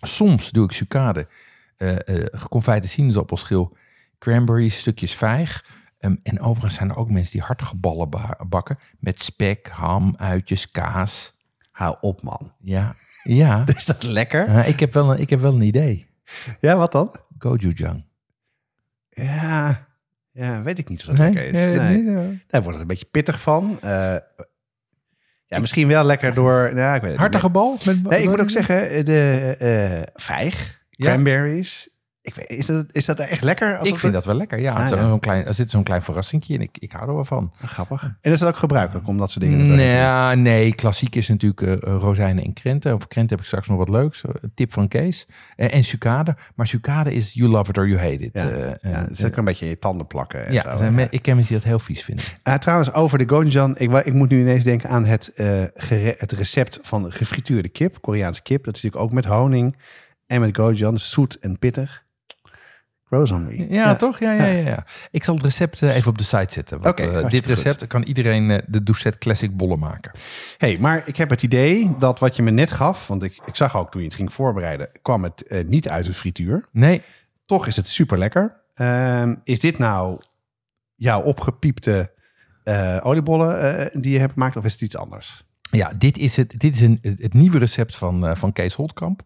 Soms 0.00 0.50
doe 0.50 0.64
ik 0.64 0.72
sucade, 0.72 1.28
eh 1.76 1.96
geconfijte 2.30 2.88
sinaasappelschil, 2.88 3.76
cranberries, 4.18 4.78
stukjes 4.78 5.14
vijg. 5.14 5.64
Ehm, 5.98 6.16
en 6.22 6.40
overigens 6.40 6.74
zijn 6.74 6.88
er 6.90 6.96
ook 6.96 7.10
mensen 7.10 7.32
die 7.32 7.42
hartige 7.42 7.76
ballen 7.76 8.10
ba- 8.10 8.38
bakken 8.48 8.78
met 8.98 9.22
spek, 9.22 9.68
ham, 9.68 10.14
uitjes, 10.16 10.70
kaas. 10.70 11.34
Hou 11.70 11.96
op, 12.00 12.22
man. 12.22 12.52
Ja, 12.60 12.94
ja. 13.22 13.66
Is 13.76 13.86
dat 13.86 14.02
lekker? 14.02 14.66
Ik, 14.66 14.80
heb 14.80 14.92
wel 14.92 15.10
een, 15.12 15.18
ik 15.20 15.30
heb 15.30 15.40
wel 15.40 15.54
een 15.54 15.60
idee. 15.62 16.06
Ja, 16.58 16.76
wat 16.76 16.92
dan? 16.92 17.14
Gochujang. 17.38 18.04
Ja, 19.10 19.87
ja 20.38 20.62
weet 20.62 20.78
ik 20.78 20.88
niet 20.88 21.00
of 21.00 21.06
dat 21.06 21.18
lekker 21.18 21.44
is. 21.44 21.52
Nee. 21.52 22.42
Daar 22.46 22.62
wordt 22.62 22.66
het 22.66 22.80
een 22.80 22.86
beetje 22.86 23.08
pittig 23.10 23.40
van. 23.40 23.78
Eh, 23.80 24.16
ja, 25.46 25.58
misschien 25.58 25.88
wel 25.88 26.04
lekker 26.04 26.34
door... 26.34 26.70
Ja, 26.76 26.94
ik 26.94 27.02
weet 27.02 27.16
Hartige 27.16 27.48
bal? 27.48 27.78
Met, 27.84 28.02
Nee, 28.02 28.22
ik 28.22 28.28
moet 28.28 28.40
ook 28.40 28.50
zeggen, 28.50 29.04
de 29.04 29.54
eh, 29.58 30.12
vijg, 30.14 30.84
cranberries. 30.90 31.88
Ik 32.28 32.34
weet, 32.34 32.50
is, 32.50 32.66
dat, 32.66 32.86
is 32.90 33.04
dat 33.04 33.18
echt 33.18 33.42
lekker? 33.42 33.78
Ik 33.82 33.98
vind 33.98 34.12
dat 34.12 34.24
wel 34.24 34.34
lekker. 34.34 34.60
Ja, 34.60 34.72
Ah, 34.74 34.88
ja. 34.88 35.06
zo'n 35.08 35.20
klein, 35.20 35.46
er 35.46 35.54
zit 35.54 35.70
zo'n 35.70 35.82
klein 35.82 36.02
verrassingje 36.02 36.54
in. 36.54 36.60
Ik, 36.60 36.76
ik 36.78 36.92
hou 36.92 37.08
er 37.08 37.14
wel 37.14 37.24
van. 37.24 37.52
Ah, 37.60 37.68
Grappig. 37.68 38.02
En 38.20 38.32
is 38.32 38.38
dat 38.38 38.48
ook 38.48 38.56
gebruikelijk 38.56 39.08
om 39.08 39.18
dat 39.18 39.30
soort 39.30 39.44
dingen 39.44 39.58
te 39.60 39.66
doen? 39.66 39.76
Nee, 39.76 39.96
ja, 39.96 40.34
nee, 40.34 40.74
klassiek 40.74 41.14
is 41.14 41.28
natuurlijk 41.28 41.62
eh, 41.62 41.72
eh, 41.72 41.78
rozijnen 42.00 42.44
en 42.44 42.52
krenten. 42.52 42.92
Over 42.92 43.08
krenten 43.08 43.30
heb 43.30 43.40
ik 43.40 43.46
straks 43.46 43.68
nog 43.68 43.78
wat 43.78 43.88
leuks. 43.88 44.24
Eh, 44.24 44.30
tip 44.54 44.72
van 44.72 44.88
Kees. 44.88 45.26
En 45.56 45.84
sucade. 45.84 46.36
Maar 46.54 46.66
sucade 46.66 47.14
is 47.14 47.32
you 47.32 47.48
love 47.50 47.70
it 47.70 47.78
or 47.78 47.88
you 47.88 48.00
hate 48.00 48.18
it. 48.24 48.30
Ja, 48.32 48.44
Ja, 48.90 49.00
het 49.00 49.10
is 49.18 49.24
ook 49.24 49.36
een 49.36 49.44
beetje 49.44 49.64
in 49.64 49.70
je 49.70 49.78
tanden 49.78 50.06
plakken. 50.06 50.46
En 50.46 50.52
ja, 50.52 50.62
zo, 50.70 50.76
zijn 50.76 50.98
ik 51.10 51.22
ken 51.22 51.34
mensen 51.36 51.52
die 51.54 51.62
dat 51.62 51.68
heel 51.72 51.78
vies 51.78 52.02
vinden. 52.04 52.24
Trouwens, 52.60 52.92
over 52.92 53.18
de 53.18 53.28
gochujang. 53.28 53.76
Ik, 53.76 53.92
ik 53.92 54.12
moet 54.12 54.28
nu 54.28 54.40
ineens 54.40 54.64
denken 54.64 54.88
aan 54.88 55.04
het, 55.04 55.30
gere- 55.74 56.14
het 56.18 56.32
recept 56.32 56.78
van 56.82 57.12
gefrituurde 57.12 57.68
kip. 57.68 58.00
Koreaanse 58.00 58.42
kip. 58.42 58.64
Dat 58.64 58.76
is 58.76 58.82
natuurlijk 58.82 59.10
ook 59.10 59.14
met 59.16 59.24
honing 59.24 59.76
en 60.26 60.40
met 60.40 60.56
gochujang. 60.56 60.92
Dus 60.92 61.10
zoet 61.10 61.38
en 61.38 61.58
pittig. 61.58 62.04
On 63.10 63.44
me. 63.44 63.66
Ja, 63.68 63.96
toch? 63.96 64.18
Ja, 64.18 64.32
ja, 64.32 64.44
ja, 64.44 64.68
ja. 64.68 64.84
Ik 65.10 65.24
zal 65.24 65.34
het 65.34 65.44
recept 65.44 65.82
eh, 65.82 65.96
even 65.96 66.10
op 66.10 66.18
de 66.18 66.24
site 66.24 66.52
zetten. 66.52 66.80
Want, 66.80 67.00
eh, 67.00 67.28
dit 67.28 67.46
recept 67.46 67.86
kan 67.86 68.02
iedereen 68.02 68.50
eh, 68.50 68.58
de 68.66 68.82
Doucet 68.82 69.18
Classic 69.18 69.56
bollen 69.56 69.78
maken. 69.78 70.12
hey, 70.58 70.76
maar 70.80 71.02
ik 71.06 71.16
heb 71.16 71.30
het 71.30 71.42
idee 71.42 71.96
dat 71.98 72.18
wat 72.18 72.36
je 72.36 72.42
me 72.42 72.50
net 72.50 72.70
gaf... 72.70 73.06
want 73.06 73.22
ik, 73.22 73.38
ik 73.46 73.56
zag 73.56 73.76
ook 73.76 73.90
toen 73.90 74.00
je 74.00 74.06
het 74.06 74.16
ging 74.16 74.32
voorbereiden... 74.32 74.88
kwam 75.02 75.22
het 75.22 75.64
niet 75.66 75.88
uit 75.88 76.04
de 76.04 76.14
frituur. 76.14 76.68
Nee, 76.72 77.02
Toch 77.46 77.66
is 77.66 77.76
het 77.76 77.88
super 77.88 78.18
lekker. 78.18 78.60
is 79.44 79.60
dit 79.60 79.78
nou 79.78 80.20
jouw 80.94 81.22
opgepiepte 81.22 82.10
oliebollen 83.02 83.90
die 84.02 84.12
je 84.12 84.18
hebt 84.18 84.32
gemaakt... 84.32 84.56
of 84.56 84.64
is 84.64 84.72
het 84.72 84.82
iets 84.82 84.96
anders? 84.96 85.47
Ja, 85.70 85.92
dit 85.98 86.18
is 86.18 86.36
het, 86.36 86.54
dit 86.56 86.74
is 86.74 86.80
een, 86.80 86.98
het, 87.02 87.34
nieuwe 87.34 87.58
recept 87.58 87.96
van, 87.96 88.26
eh, 88.26 88.36
van 88.36 88.52
Kees 88.52 88.74
Holtkamp. 88.74 89.22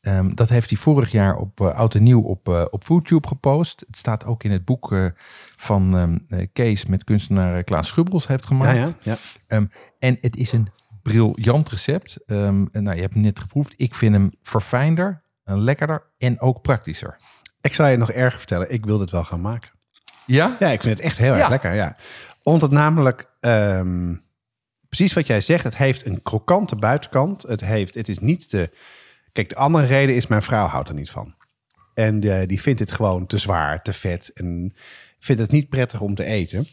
Ehm, 0.00 0.34
dat 0.34 0.48
heeft 0.48 0.70
hij 0.70 0.78
vorig 0.78 1.10
jaar 1.10 1.36
op 1.36 1.60
eh, 1.60 1.74
Oud 1.74 1.94
en 1.94 2.02
Nieuw 2.02 2.22
op, 2.22 2.48
eh, 2.48 2.64
op 2.70 2.84
FoodTube 2.84 3.28
gepost. 3.28 3.84
Het 3.86 3.96
staat 3.96 4.24
ook 4.24 4.44
in 4.44 4.50
het 4.50 4.64
boek 4.64 5.12
van 5.56 5.96
ehm, 5.96 6.18
eh, 6.28 6.46
Kees 6.52 6.86
met 6.86 7.04
kunstenaar 7.04 7.62
Klaas 7.62 7.88
Schubbels 7.88 8.26
heeft 8.26 8.46
gemaakt. 8.46 8.76
ja, 8.76 8.94
ja. 9.02 9.16
Ehm, 9.46 9.66
en 9.98 10.18
het 10.20 10.36
is 10.36 10.52
een 10.52 10.68
briljant 11.02 11.68
recept. 11.68 12.18
Nou, 12.26 12.94
je 12.94 13.00
hebt 13.00 13.14
hem 13.14 13.22
net 13.22 13.40
geproefd. 13.40 13.74
Ik 13.76 13.94
vind 13.94 14.14
hem 14.14 14.30
verfijnder, 14.42 15.22
lekkerder 15.44 16.02
en 16.18 16.40
ook 16.40 16.62
praktischer. 16.62 17.16
Ik 17.60 17.74
zou 17.74 17.90
je 17.90 17.96
nog 17.96 18.10
erger 18.10 18.38
vertellen. 18.38 18.72
Ik 18.72 18.84
wil 18.84 18.98
dit 18.98 19.10
wel 19.10 19.24
gaan 19.24 19.40
maken. 19.40 19.70
Ja? 20.26 20.56
Ja, 20.58 20.68
ik 20.68 20.82
vind 20.82 20.96
het 20.96 21.06
echt 21.06 21.18
heel 21.18 21.34
erg 21.34 21.48
lekker. 21.48 21.74
Ja. 21.74 21.96
Omdat 22.42 22.70
namelijk, 22.70 23.30
precies 24.88 25.12
wat 25.12 25.26
jij 25.26 25.40
zegt, 25.40 25.64
het 25.64 25.76
heeft 25.76 26.06
een 26.06 26.22
krokante 26.22 26.76
buitenkant. 26.76 27.42
Het, 27.42 27.60
heeft, 27.60 27.94
het 27.94 28.08
is 28.08 28.18
niet 28.18 28.50
de. 28.50 28.70
Kijk, 29.32 29.48
de 29.48 29.56
andere 29.56 29.86
reden 29.86 30.14
is, 30.14 30.26
mijn 30.26 30.42
vrouw 30.42 30.66
houdt 30.66 30.88
er 30.88 30.94
niet 30.94 31.10
van. 31.10 31.34
En 31.94 32.20
eh, 32.20 32.46
die 32.46 32.60
vindt 32.60 32.80
het 32.80 32.92
gewoon 32.92 33.26
te 33.26 33.38
zwaar, 33.38 33.82
te 33.82 33.92
vet. 33.92 34.30
En 34.34 34.74
vindt 35.18 35.40
het 35.40 35.50
niet 35.50 35.68
prettig 35.68 36.00
om 36.00 36.14
te 36.14 36.24
eten. 36.24 36.66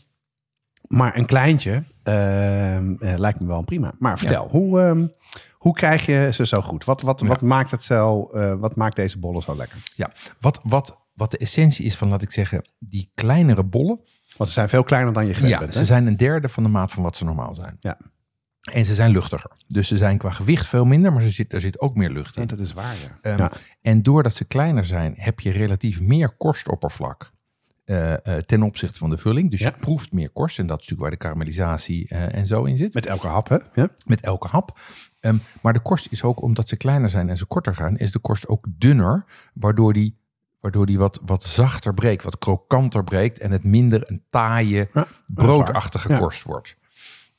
Maar 0.88 1.18
een 1.18 1.26
kleintje 1.26 1.84
ehm, 2.04 2.96
eh, 3.00 3.18
lijkt 3.18 3.40
me 3.40 3.48
wel 3.48 3.64
prima. 3.64 3.94
Maar 3.98 4.20
vertel, 4.20 4.48
hoe, 4.48 4.82
ehm, 4.82 5.08
hoe 5.54 5.74
krijg 5.74 6.06
je 6.06 6.30
ze 6.34 6.46
zo 6.46 6.62
goed? 6.62 6.84
Wat, 6.84 7.02
wat, 7.02 7.22
wat 7.22 7.42
maakt 7.42 7.72
het 7.72 7.84
zo? 7.84 8.30
eh, 8.34 8.54
wat 8.54 8.76
maakt 8.76 8.96
deze 8.96 9.20
bollen 9.20 9.42
zo 9.42 9.56
lekker? 9.56 9.78
Ja. 9.96 10.12
Wat, 10.40 10.60
wat, 10.64 10.98
wat 11.14 11.32
de 11.32 11.38
essentie 11.38 11.86
is 11.86 11.96
van, 11.96 12.08
laat 12.10 12.22
ik 12.22 12.32
zeggen, 12.32 12.66
die 12.80 13.12
kleinere 13.16 13.64
bollen. 13.64 14.00
Want 14.38 14.50
ze 14.50 14.56
zijn 14.56 14.70
veel 14.70 14.84
kleiner 14.84 15.14
dan 15.14 15.26
je 15.28 15.34
gewend 15.34 15.52
Ja, 15.54 15.60
bent. 15.60 15.74
ze 15.74 15.86
zijn 15.86 16.08
een 16.08 16.18
derde 16.18 16.50
van 16.50 16.64
de 16.64 16.70
maat 16.70 16.92
van 16.92 17.04
wat 17.04 17.18
ze 17.18 17.26
normaal 17.26 17.56
zijn. 17.56 17.78
Ja. 17.80 17.98
En 18.72 18.86
ze 18.86 18.96
zijn 18.96 19.12
luchtiger. 19.12 19.52
Dus 19.68 19.88
ze 19.88 19.98
zijn 19.98 20.18
qua 20.18 20.30
gewicht 20.30 20.68
veel 20.68 20.86
minder, 20.86 21.14
maar 21.14 21.24
er 21.24 21.32
zit, 21.32 21.54
er 21.54 21.62
zit 21.62 21.80
ook 21.80 21.96
meer 21.96 22.10
lucht 22.10 22.38
in. 22.38 22.48
dat 22.48 22.60
is 22.60 22.74
waar. 22.74 22.96
Ja. 22.96 23.18
Ehm, 23.32 23.38
ja. 23.38 23.52
En 23.82 24.02
doordat 24.02 24.36
ze 24.36 24.46
kleiner 24.46 24.86
zijn, 24.86 25.14
heb 25.18 25.40
je 25.40 25.52
relatief 25.52 26.02
meer 26.02 26.36
korstoppervlak 26.38 27.34
eh, 27.86 28.14
ten 28.46 28.64
opzichte 28.64 28.98
van 28.98 29.10
de 29.10 29.18
vulling. 29.18 29.52
Dus 29.52 29.60
Ja. 29.60 29.68
je 29.76 29.80
proeft 29.80 30.12
meer 30.12 30.30
korst. 30.30 30.60
En 30.60 30.68
dat 30.68 30.80
is 30.82 30.88
natuurlijk 30.88 31.02
waar 31.02 31.12
de 31.20 31.26
karamellisatie 31.26 32.08
eh, 32.10 32.36
en 32.36 32.48
zo 32.48 32.64
in 32.64 32.78
zit. 32.78 32.94
Met 32.94 33.06
elke 33.06 33.28
hap, 33.28 33.50
hè? 33.50 33.58
Ja. 33.74 33.90
Met 34.06 34.22
elke 34.22 34.48
hap. 34.48 34.80
Ehm, 35.20 35.36
maar 35.62 35.74
de 35.74 35.80
korst 35.80 36.12
is 36.12 36.24
ook, 36.24 36.42
omdat 36.42 36.70
ze 36.70 36.76
kleiner 36.78 37.10
zijn 37.10 37.30
en 37.30 37.38
ze 37.38 37.46
korter 37.46 37.76
gaan, 37.76 37.98
is 37.98 38.12
de 38.12 38.20
korst 38.20 38.48
ook 38.48 38.66
dunner, 38.70 39.26
waardoor 39.54 39.94
die, 39.94 40.18
waardoor 40.66 40.86
die 40.86 40.98
wat, 40.98 41.20
wat 41.26 41.44
zachter 41.44 41.94
breekt, 41.94 42.24
wat 42.24 42.38
krokanter 42.38 43.04
breekt 43.04 43.40
en 43.40 43.52
het 43.52 43.64
minder 43.64 44.12
een 44.12 44.24
taaie, 44.30 44.90
Ja, 44.94 45.08
broodachtige 45.28 46.10
Ja. 46.12 46.18
korst 46.18 46.44
wordt. 46.44 46.76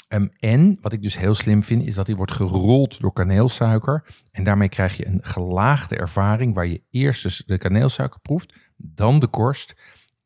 Ehm, 0.09 0.27
en 0.39 0.79
wat 0.81 0.93
ik 0.93 1.03
dus 1.03 1.18
heel 1.18 1.35
slim 1.35 1.62
vind, 1.62 1.87
is 1.87 1.95
dat 1.95 2.07
die 2.07 2.16
wordt 2.16 2.33
gerold 2.33 3.01
door 3.01 3.12
kaneelsuiker. 3.12 4.05
En 4.33 4.45
daarmee 4.45 4.68
krijg 4.68 4.97
je 4.97 5.07
een 5.07 5.18
gelaagde 5.22 5.97
ervaring 5.97 6.55
waar 6.55 6.66
je 6.66 6.83
eerst 6.91 7.22
dus 7.22 7.43
de 7.47 7.59
kaneelsuiker 7.59 8.20
proeft, 8.20 8.55
dan 8.77 9.18
de 9.18 9.27
korst 9.27 9.74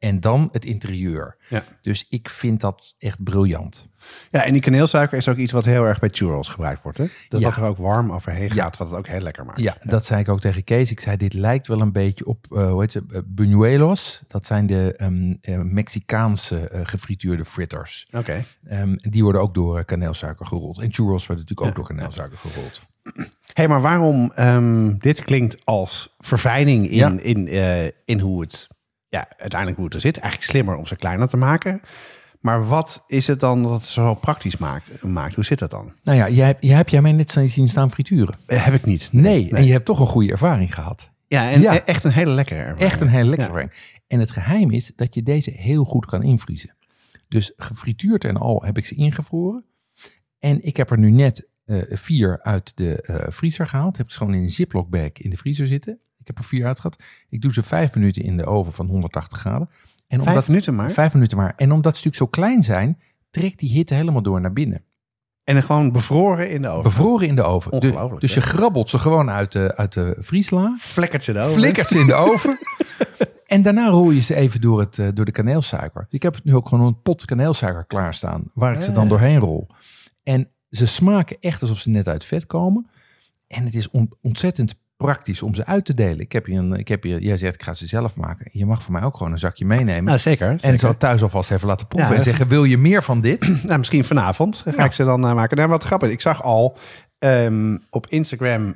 en 0.01 0.21
dan 0.21 0.49
het 0.53 0.65
interieur. 0.65 1.37
Ja. 1.49 1.63
Dus 1.81 2.07
ik 2.09 2.29
vind 2.29 2.61
dat 2.61 2.95
echt 2.99 3.25
briljant. 3.25 3.89
Ja, 4.31 4.45
en 4.45 4.53
die 4.53 4.63
kaneelsuiker 4.63 5.19
is 5.19 5.29
ook 5.29 5.37
iets 5.37 5.53
wat 5.53 5.65
heel 5.65 5.85
erg 5.85 5.99
bij 5.99 6.09
churros 6.13 6.49
gebruikt 6.49 6.83
wordt. 6.83 6.99
Hè? 6.99 7.05
Dat 7.29 7.41
Ja. 7.41 7.49
dat 7.49 7.57
er 7.57 7.65
ook 7.65 7.77
warm 7.77 8.13
overheen 8.13 8.51
Ja. 8.55 8.63
gaat, 8.63 8.77
wat 8.77 8.89
het 8.89 8.99
ook 8.99 9.07
heel 9.07 9.21
lekker 9.21 9.45
maakt. 9.45 9.61
Ja, 9.61 9.77
dat 9.83 10.05
zei 10.05 10.21
ik 10.21 10.29
ook 10.29 10.41
tegen 10.41 10.65
Kees. 10.65 10.91
Ik 10.91 11.01
zei, 11.01 11.17
dit 11.17 11.33
lijkt 11.33 11.67
wel 11.67 11.81
een 11.81 11.93
beetje 11.93 12.27
op, 12.27 12.47
eh, 12.53 12.71
hoe 12.71 12.81
heet 12.81 12.93
ze, 12.93 13.05
eh, 13.13 13.21
buñuelos. 13.25 14.23
Dat 14.27 14.45
zijn 14.47 14.67
de 14.67 14.95
ehm, 14.97 15.35
eh, 15.41 15.59
Mexicaanse 15.61 16.71
gefrituurde 16.83 17.45
fritters. 17.45 18.07
Oké. 18.13 18.45
Ehm, 18.67 18.95
die 18.97 19.23
worden 19.23 19.41
ook 19.41 19.55
door 19.55 19.85
kaneelsuiker 19.85 20.47
gerold. 20.47 20.79
En 20.79 20.93
churros 20.93 21.27
worden 21.27 21.45
natuurlijk 21.49 21.69
ook 21.79 21.87
door 21.87 21.97
kaneelsuiker 21.97 22.39
gerold. 22.39 22.81
hey, 23.53 23.69
maar 23.69 23.81
waarom 23.81 24.33
ehm, 24.35 24.95
dit 24.99 25.25
klinkt 25.25 25.65
als 25.65 26.15
verfijning 26.19 26.91
in, 26.91 27.23
in, 27.23 27.49
in 28.05 28.21
hoe 28.21 28.41
het 28.41 28.69
ja, 29.11 29.29
uiteindelijk 29.39 29.77
hoe 29.77 29.85
het 29.87 29.95
er 29.95 30.01
zit. 30.01 30.19
Eigenlijk 30.19 30.51
slimmer 30.51 30.77
om 30.77 30.87
ze 30.87 30.97
kleiner 30.97 31.29
te 31.29 31.37
maken. 31.37 31.81
Maar 32.41 32.67
wat 32.67 33.05
is 33.07 33.27
het 33.27 33.41
dan 33.41 33.63
dat 33.63 33.73
het 33.73 33.85
zo 33.87 34.15
praktisch 34.15 34.57
maakt? 34.57 35.03
maakt? 35.03 35.35
Hoe 35.35 35.45
zit 35.45 35.59
dat 35.59 35.71
dan? 35.71 35.93
Nou 36.03 36.19
ja, 36.19 36.29
jij, 36.29 36.57
jij 36.61 36.77
hebt 36.77 36.91
jij 36.91 37.03
mij 37.03 37.13
net 37.13 37.41
zien 37.47 37.69
staan 37.69 37.91
frituren. 37.91 38.35
Eh, 38.47 38.65
Heb 38.65 38.75
ik 38.75 38.85
niet. 38.85 39.09
Nee, 39.13 39.51
en 39.51 39.65
je 39.65 39.73
hebt 39.73 39.85
toch 39.85 40.01
een 40.01 40.07
goede 40.07 40.31
ervaring 40.33 40.75
gehad. 40.75 41.11
Ja, 41.27 41.51
en 41.51 41.61
Ja. 41.61 41.75
e- 41.75 41.83
echt 41.85 42.05
een 42.05 42.11
hele 42.13 42.31
lekkere 42.33 42.59
ervaring. 42.61 42.81
Echt 42.91 43.01
een 43.01 43.09
hele 43.09 43.29
lekkere 43.29 43.49
Ja. 43.53 43.55
ervaring. 43.55 44.03
En 44.07 44.21
het 44.21 44.31
geheim 44.31 44.71
is 44.71 44.93
dat 44.97 45.15
je 45.15 45.23
deze 45.23 45.51
heel 45.51 45.85
goed 45.85 46.07
kan 46.07 46.23
invriezen. 46.23 46.77
Dus 47.29 47.53
gefrituurd 47.57 48.25
en 48.25 48.37
al 48.37 48.63
heb 48.65 48.79
ik 48.79 48.85
ze 48.87 48.95
ingevroren. 48.95 49.65
En 50.39 50.65
ik 50.65 50.77
heb 50.77 50.91
er 50.91 50.99
nu 50.99 51.11
net 51.11 51.49
eh, 51.65 51.83
vier 51.91 52.43
uit 52.43 52.77
de 52.77 53.03
eh, 53.03 53.33
vriezer 53.33 53.67
gehaald. 53.67 53.97
Heb 53.97 54.11
ze 54.11 54.19
gewoon 54.19 54.35
in 54.35 54.43
een 54.43 54.51
ziploc 54.51 54.89
bag 54.91 55.13
in 55.13 55.31
de 55.31 55.37
vriezer 55.37 55.67
zitten. 55.67 55.99
Ik 56.21 56.27
heb 56.27 56.39
er 56.39 56.45
vier 56.45 56.67
uitgehad. 56.67 56.97
Ik 57.29 57.41
doe 57.41 57.53
ze 57.53 57.63
vijf 57.63 57.95
minuten 57.95 58.23
in 58.23 58.37
de 58.37 58.45
oven 58.47 58.73
van 58.73 58.87
180 58.87 59.39
graden. 59.39 59.71
En 60.09 60.23
Vijf 60.23 60.49
minuten 60.49 60.75
maar? 60.75 60.91
Vijf 60.91 61.15
minuten 61.15 61.37
maar. 61.37 61.53
En 61.57 61.73
omdat 61.73 61.97
ze 61.97 62.05
natuurlijk 62.07 62.17
zo 62.17 62.41
klein 62.43 62.63
zijn, 62.63 63.01
trekt 63.31 63.59
die 63.59 63.71
hitte 63.71 63.95
helemaal 63.95 64.23
door 64.23 64.41
naar 64.41 64.53
binnen. 64.53 64.85
En 65.45 65.55
dan 65.55 65.63
gewoon 65.65 65.93
bevroren 65.93 66.51
in 66.51 66.63
de 66.63 66.69
oven. 66.69 66.83
Bevroren 66.83 67.29
in 67.29 67.35
de 67.37 67.43
oven. 67.43 67.71
Dus- 67.81 67.91
Ongelooflijk, 67.91 68.21
dus 68.21 68.35
je 68.35 68.41
grabbelt 68.41 68.91
ze 68.91 68.99
gewoon 68.99 69.31
uit 69.31 69.53
de, 69.53 69.77
uit 69.77 69.93
de 69.93 70.17
vriesla. 70.19 70.75
Flikkert 70.79 71.25
ze 71.25 71.33
de 71.33 71.39
oven. 71.41 71.53
Flikkert 71.55 71.89
ze 71.89 71.99
in 71.99 72.07
de 72.07 72.15
oven. 72.15 72.59
En 73.47 73.63
daarna 73.63 73.89
rol 73.89 74.11
je 74.11 74.21
ze 74.21 74.35
even 74.35 74.61
door, 74.61 74.81
het, 74.81 74.99
eh, 74.99 75.09
door 75.15 75.25
de 75.25 75.31
kaneelsuiker. 75.33 76.07
Ik 76.11 76.23
heb 76.23 76.41
nu 76.45 76.55
ook 76.55 76.69
gewoon 76.69 76.87
een 76.87 77.03
pot 77.03 77.25
kaneelsuiker 77.25 77.85
klaarstaan. 77.85 78.51
Waar 78.55 78.75
ik 78.75 78.81
ze 78.83 78.93
dan 78.93 79.09
doorheen 79.09 79.39
rol. 79.39 79.67
En 80.23 80.49
ze 80.69 80.87
smaken 80.87 81.37
echt 81.41 81.61
alsof 81.63 81.79
ze 81.79 81.91
net 81.91 82.09
uit 82.09 82.25
vet 82.25 82.47
komen. 82.47 82.91
En 83.49 83.65
het 83.65 83.75
is 83.75 83.91
on- 83.91 84.13
ontzettend 84.23 84.75
praktisch 85.05 85.43
om 85.43 85.55
ze 85.55 85.67
uit 85.67 85.85
te 85.85 85.95
delen. 85.95 86.21
Ik 86.21 86.33
heb 86.33 86.47
hier 86.47 86.59
een, 86.59 86.73
ik 86.73 86.89
heb 86.89 87.03
hier, 87.03 87.21
jij 87.23 87.37
zegt 87.37 87.55
ik 87.55 87.63
ga 87.63 87.75
ze 87.75 87.87
zelf 87.87 88.17
maken. 88.17 88.49
Je 88.53 88.67
mag 88.67 88.83
voor 88.83 88.93
mij 88.93 89.03
ook 89.03 89.17
gewoon 89.17 89.33
een 89.33 89.39
zakje 89.39 89.65
meenemen. 89.65 90.05
Nou, 90.05 90.19
zeker. 90.19 90.49
en 90.49 90.61
zeker. 90.61 90.79
ze 90.79 90.97
thuis 90.97 91.23
alvast 91.23 91.51
even 91.51 91.67
laten 91.69 91.87
proeven. 91.87 92.11
Ja, 92.11 92.17
en 92.17 92.23
zeggen, 92.23 92.49
wil 92.49 92.65
je 92.65 92.79
meer 92.79 93.03
van 93.03 93.21
dit? 93.21 93.49
Nou, 93.67 93.79
misschien 93.79 94.05
vanavond 94.05 94.63
ga 94.65 94.73
Ja. 94.77 94.85
ik 94.85 94.93
ze 94.93 95.05
dan 95.05 95.27
eh, 95.27 95.35
maken. 95.35 95.57
Nou, 95.57 95.69
wat 95.69 95.85
grappig. 95.85 96.11
Ik 96.11 96.21
zag 96.21 96.43
al 96.43 96.77
ehm, 97.19 97.77
op 97.91 98.07
Instagram, 98.09 98.75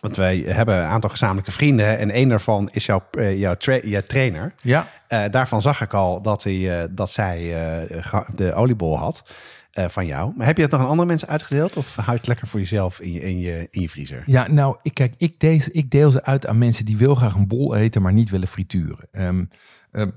want 0.00 0.16
wij 0.16 0.36
hebben 0.46 0.76
een 0.76 0.86
aantal 0.88 1.10
gezamenlijke 1.10 1.50
vrienden. 1.52 1.98
En 1.98 2.10
één 2.10 2.28
daarvan 2.28 2.68
is 2.72 2.86
jouw, 2.86 3.02
eh, 3.10 3.38
jouw, 3.38 3.54
tra- 3.54 3.80
jouw 3.82 4.02
trainer. 4.06 4.54
Ja, 4.62 4.86
Eh, 5.08 5.24
daarvan 5.30 5.62
zag 5.62 5.80
ik 5.80 5.94
al 5.94 6.22
dat, 6.22 6.42
hij, 6.42 6.88
dat 6.90 7.10
zij 7.10 7.54
de 8.34 8.54
oliebol 8.54 8.98
had 8.98 9.22
eh, 9.76 9.88
van 9.88 10.06
jou. 10.06 10.32
Maar 10.36 10.46
heb 10.46 10.56
je 10.56 10.62
het 10.62 10.70
nog 10.70 10.80
aan 10.80 10.88
andere 10.88 11.08
mensen 11.08 11.28
uitgedeeld? 11.28 11.76
Of 11.76 11.94
hou 11.94 12.10
je 12.10 12.16
het 12.16 12.26
lekker 12.26 12.46
voor 12.46 12.60
jezelf 12.60 13.00
in 13.00 13.12
je, 13.12 13.20
in 13.20 13.38
je, 13.38 13.66
in 13.70 13.80
je 13.80 13.88
vriezer? 13.88 14.22
Ja, 14.26 14.48
nou, 14.48 14.76
ik, 14.82 14.94
kijk, 14.94 15.14
ik, 15.16 15.40
deze, 15.40 15.72
ik 15.72 15.90
deel 15.90 16.10
ze 16.10 16.24
uit 16.24 16.46
aan 16.46 16.58
mensen 16.58 16.84
die 16.84 16.96
wil 16.96 17.14
graag 17.14 17.34
een 17.34 17.48
bol 17.48 17.74
eten, 17.74 18.02
maar 18.02 18.12
niet 18.12 18.30
willen 18.30 18.48
frituren. 18.48 19.08
Ehm, 19.12 19.44
ehm, 19.90 20.10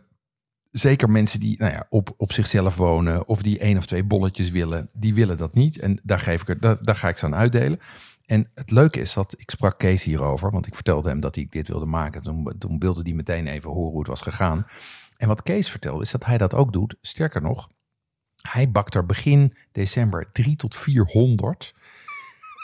zeker 0.72 1.10
mensen 1.10 1.39
die 1.39 1.57
nou 1.57 1.72
ja, 1.72 1.86
op, 1.89 2.14
op 2.18 2.34
zichzelf 2.34 2.76
wonen 2.76 3.28
of 3.28 3.41
die 3.41 3.60
één 3.60 3.78
of 3.78 3.86
twee 3.86 4.03
bolletjes 4.03 4.49
willen, 4.49 4.89
die 4.93 5.14
willen 5.14 5.38
dat 5.38 5.53
niet. 5.53 5.80
En 5.80 5.99
daar, 6.03 6.20
geef 6.20 6.41
ik 6.41 6.49
er, 6.49 6.60
daar, 6.60 6.78
daar 6.82 6.95
ga 6.95 7.10
ik 7.10 7.18
ze 7.18 7.26
aan 7.26 7.36
uitdelen. 7.36 7.80
En 8.26 8.49
het 8.53 8.72
leuke 8.72 8.99
is 8.99 9.14
dat 9.14 9.34
ik 9.38 9.49
sprak 9.49 9.80
Kees 9.80 10.03
hierover, 10.03 10.51
want 10.51 10.68
ik 10.68 10.76
vertelde 10.76 11.10
hem 11.10 11.20
dat 11.20 11.36
ik 11.36 11.51
dit 11.51 11.68
wilde 11.68 11.86
maken. 11.86 12.24
Toen, 12.24 12.53
toen 12.57 12.80
wilde 12.80 13.01
hij 13.01 13.14
meteen 13.14 13.47
even 13.47 13.70
horen 13.70 13.91
hoe 13.91 13.99
het 13.99 14.07
was 14.07 14.22
gegaan. 14.22 14.66
En 15.18 15.28
wat 15.28 15.43
Kees 15.43 15.70
vertelde 15.70 16.03
is 16.03 16.12
dat 16.12 16.26
hij 16.26 16.38
dat 16.38 16.53
ook 16.53 16.74
doet. 16.74 16.95
Sterker 17.01 17.41
nog, 17.41 17.70
hij 18.42 18.72
bakt 18.72 18.96
er 18.96 19.06
begin 19.06 19.56
december 19.72 20.32
3 20.32 20.56
tot 20.56 20.76
400. 20.76 21.74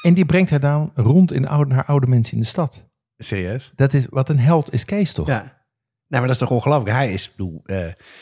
En 0.01 0.13
die 0.13 0.25
brengt 0.25 0.49
hij 0.49 0.59
dan 0.59 0.91
rond 0.95 1.31
in 1.31 1.47
oude, 1.47 1.73
naar 1.73 1.85
oude 1.85 2.07
mensen 2.07 2.33
in 2.33 2.39
de 2.39 2.45
stad. 2.45 2.85
Serieus? 3.17 3.71
Dat 3.75 3.93
is 3.93 4.05
wat 4.09 4.29
een 4.29 4.39
held 4.39 4.73
is 4.73 4.85
Kees 4.85 5.13
toch? 5.13 5.27
Ja. 5.27 5.63
Nou, 6.07 6.27
maar 6.27 6.33
dat 6.33 6.41
is 6.41 6.47
toch 6.47 6.57
ongelooflijk. 6.57 6.95
Hij 6.95 7.13
is, 7.13 7.25
ik 7.25 7.31
bedoel, 7.35 7.61
eh, 7.63 7.77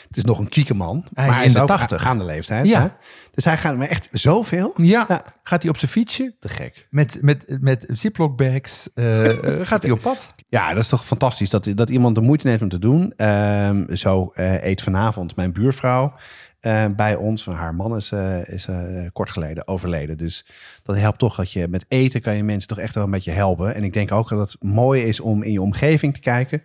het 0.08 0.16
is 0.16 0.24
nog 0.24 0.38
een 0.38 0.48
kieke 0.48 0.74
man. 0.74 1.06
Hij 1.14 1.26
maar 1.28 1.40
is 1.40 1.46
in 1.46 1.52
de 1.52 1.60
ook 1.60 1.66
80. 1.66 2.04
a- 2.04 2.08
aan 2.08 2.18
de 2.18 2.24
leeftijd. 2.24 2.66
Ja. 2.66 2.80
Hè? 2.82 2.88
Dus 3.30 3.44
hij 3.44 3.58
gaat 3.58 3.76
maar 3.76 3.88
echt 3.88 4.08
zoveel. 4.12 4.72
Ja, 4.76 5.04
Ja. 5.08 5.24
gaat 5.42 5.62
hij 5.62 5.70
op 5.70 5.78
zijn 5.78 5.90
fietsje 5.90 6.36
Te 6.40 6.48
gek. 6.48 6.86
met, 6.90 7.18
met, 7.22 7.56
met 7.60 7.86
ziploc 7.88 8.36
bags, 8.36 8.92
eh, 8.94 9.24
gaat 9.70 9.82
hij 9.82 9.90
op 9.90 10.00
pad. 10.00 10.34
Ja, 10.48 10.68
dat 10.74 10.82
is 10.82 10.88
toch 10.88 11.06
fantastisch 11.06 11.50
dat, 11.50 11.68
dat 11.74 11.90
iemand 11.90 12.14
de 12.14 12.20
moeite 12.20 12.46
neemt 12.46 12.62
om 12.62 12.68
te 12.68 12.78
doen. 12.78 13.12
Ehm, 13.16 13.94
zo 13.94 14.30
eh, 14.34 14.64
eet 14.64 14.82
vanavond 14.82 15.36
mijn 15.36 15.52
buurvrouw 15.52 16.14
eh, 16.64 16.86
bij 16.96 17.16
ons. 17.16 17.44
Haar 17.44 17.74
man 17.74 17.96
is, 17.96 18.12
eh, 18.12 18.48
is 18.48 18.66
eh, 18.66 19.06
kort 19.12 19.30
geleden 19.30 19.68
overleden. 19.68 20.18
Dus 20.18 20.46
dat 20.82 20.96
helpt 20.96 21.18
toch 21.18 21.36
dat 21.36 21.52
je 21.52 21.68
met 21.68 21.84
eten 21.88 22.20
kan 22.20 22.36
je 22.36 22.42
mensen 22.42 22.68
toch 22.68 22.78
echt 22.78 22.94
wel 22.94 23.04
een 23.04 23.10
beetje 23.10 23.30
helpen. 23.30 23.74
En 23.74 23.84
ik 23.84 23.92
denk 23.92 24.12
ook 24.12 24.28
dat 24.28 24.52
het 24.52 24.62
mooi 24.62 25.02
is 25.02 25.20
om 25.20 25.42
in 25.42 25.52
je 25.52 25.60
omgeving 25.60 26.14
te 26.14 26.20
kijken 26.20 26.62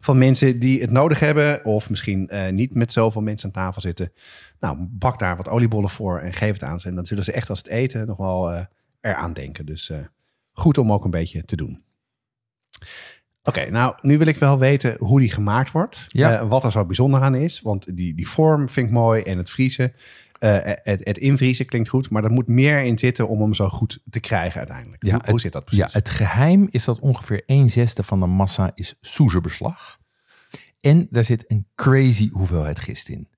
van 0.00 0.18
mensen 0.18 0.58
die 0.58 0.80
het 0.80 0.90
nodig 0.90 1.20
hebben. 1.20 1.64
Of 1.64 1.90
misschien 1.90 2.30
niet 2.50 2.74
met 2.74 2.92
zoveel 2.92 3.22
mensen 3.22 3.46
aan 3.46 3.62
tafel 3.62 3.80
zitten. 3.80 4.12
Nou, 4.60 4.76
bak 4.90 5.18
daar 5.18 5.36
wat 5.36 5.48
oliebollen 5.48 5.90
voor 5.90 6.18
en 6.18 6.32
geef 6.32 6.52
het 6.52 6.62
aan 6.62 6.80
ze. 6.80 6.88
En 6.88 6.94
dan 6.94 7.06
zullen 7.06 7.24
ze 7.24 7.32
echt 7.32 7.50
als 7.50 7.58
het 7.58 7.68
eten 7.68 8.06
nog 8.06 8.16
wel 8.16 8.66
eraan 9.00 9.32
denken. 9.32 9.66
Dus 9.66 9.92
goed 10.52 10.78
om 10.78 10.92
ook 10.92 11.04
een 11.04 11.10
beetje 11.10 11.44
te 11.44 11.56
doen. 11.56 11.84
Oké, 13.44 13.70
nou, 13.70 13.94
nu 14.00 14.18
wil 14.18 14.26
ik 14.26 14.36
wel 14.36 14.58
weten 14.58 14.96
hoe 14.98 15.20
die 15.20 15.30
gemaakt 15.30 15.70
wordt. 15.70 16.04
Ja. 16.08 16.38
Eh, 16.40 16.48
wat 16.48 16.64
er 16.64 16.70
zo 16.72 16.84
bijzonder 16.86 17.20
aan 17.20 17.34
is. 17.34 17.60
Want 17.60 17.96
die, 17.96 18.14
die 18.14 18.28
vorm 18.28 18.68
vind 18.68 18.86
ik 18.86 18.92
mooi 18.92 19.22
en 19.22 19.36
het 19.36 19.50
vriezen. 19.50 19.92
eh, 20.38 20.56
het, 20.62 21.00
het 21.04 21.18
invriezen 21.18 21.66
klinkt 21.66 21.88
goed, 21.88 22.10
maar 22.10 22.24
er 22.24 22.30
moet 22.30 22.46
meer 22.48 22.80
in 22.80 22.98
zitten 22.98 23.28
om 23.28 23.40
hem 23.40 23.54
zo 23.54 23.68
goed 23.68 24.00
te 24.10 24.20
krijgen 24.20 24.58
uiteindelijk. 24.58 25.06
Ja, 25.06 25.20
hoe, 25.26 25.40
zit 25.40 25.52
dat 25.52 25.62
Ja, 25.70 25.76
precies? 25.76 25.94
het 25.94 26.10
geheim 26.10 26.68
is 26.70 26.84
dat 26.84 26.98
ongeveer 26.98 27.42
1 27.46 27.68
zesde 27.68 28.02
van 28.02 28.20
de 28.20 28.26
massa 28.26 28.70
is 28.74 28.94
soezebeslag. 29.00 29.98
En 30.80 31.06
daar 31.10 31.24
zit 31.24 31.44
een 31.50 31.66
crazy 31.74 32.28
hoeveelheid 32.32 32.80
gist 32.80 33.08
in. 33.08 33.28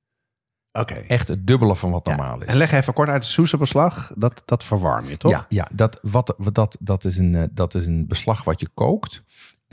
Oké. 0.73 0.95
Echt 0.95 1.29
het 1.29 1.47
dubbele 1.47 1.77
van 1.77 1.91
wat 1.91 2.07
Ja. 2.09 2.17
normaal 2.17 2.41
is. 2.43 2.47
En 2.49 2.57
leg 2.57 2.73
even 2.73 2.93
kort 2.93 3.09
uit 3.09 3.23
de 3.23 3.29
soeselbeslag. 3.29 4.13
Dat, 4.17 4.43
dat 4.45 4.65
verwarm 4.65 5.09
je, 5.09 5.17
toch? 5.17 5.31
Ja, 5.31 5.47
ja 5.49 5.69
dat, 5.73 5.99
wat, 6.03 6.35
dat, 6.53 6.77
dat, 6.81 7.05
is 7.05 7.19
een, 7.19 7.35
eh, 7.35 7.45
dat 7.53 7.75
is 7.75 7.87
een 7.87 8.07
beslag 8.07 8.45
wat 8.45 8.61
je 8.61 8.69
kookt. 8.75 9.23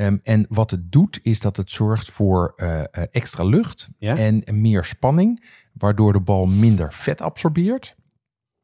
Ehm, 0.02 0.18
en 0.24 0.46
wat 0.50 0.72
het 0.72 0.92
doet, 0.92 1.20
is 1.24 1.40
dat 1.40 1.58
het 1.58 1.72
zorgt 1.72 2.12
voor 2.12 2.54
eh, 2.56 2.80
eh, 2.80 2.86
extra 3.12 3.44
lucht 3.44 3.90
Ja? 3.98 4.18
en 4.18 4.44
meer 4.62 4.86
spanning, 4.86 5.44
waardoor 5.74 6.14
de 6.14 6.20
bal 6.20 6.46
minder 6.46 6.94
vet 6.94 7.22
absorbeert, 7.22 7.96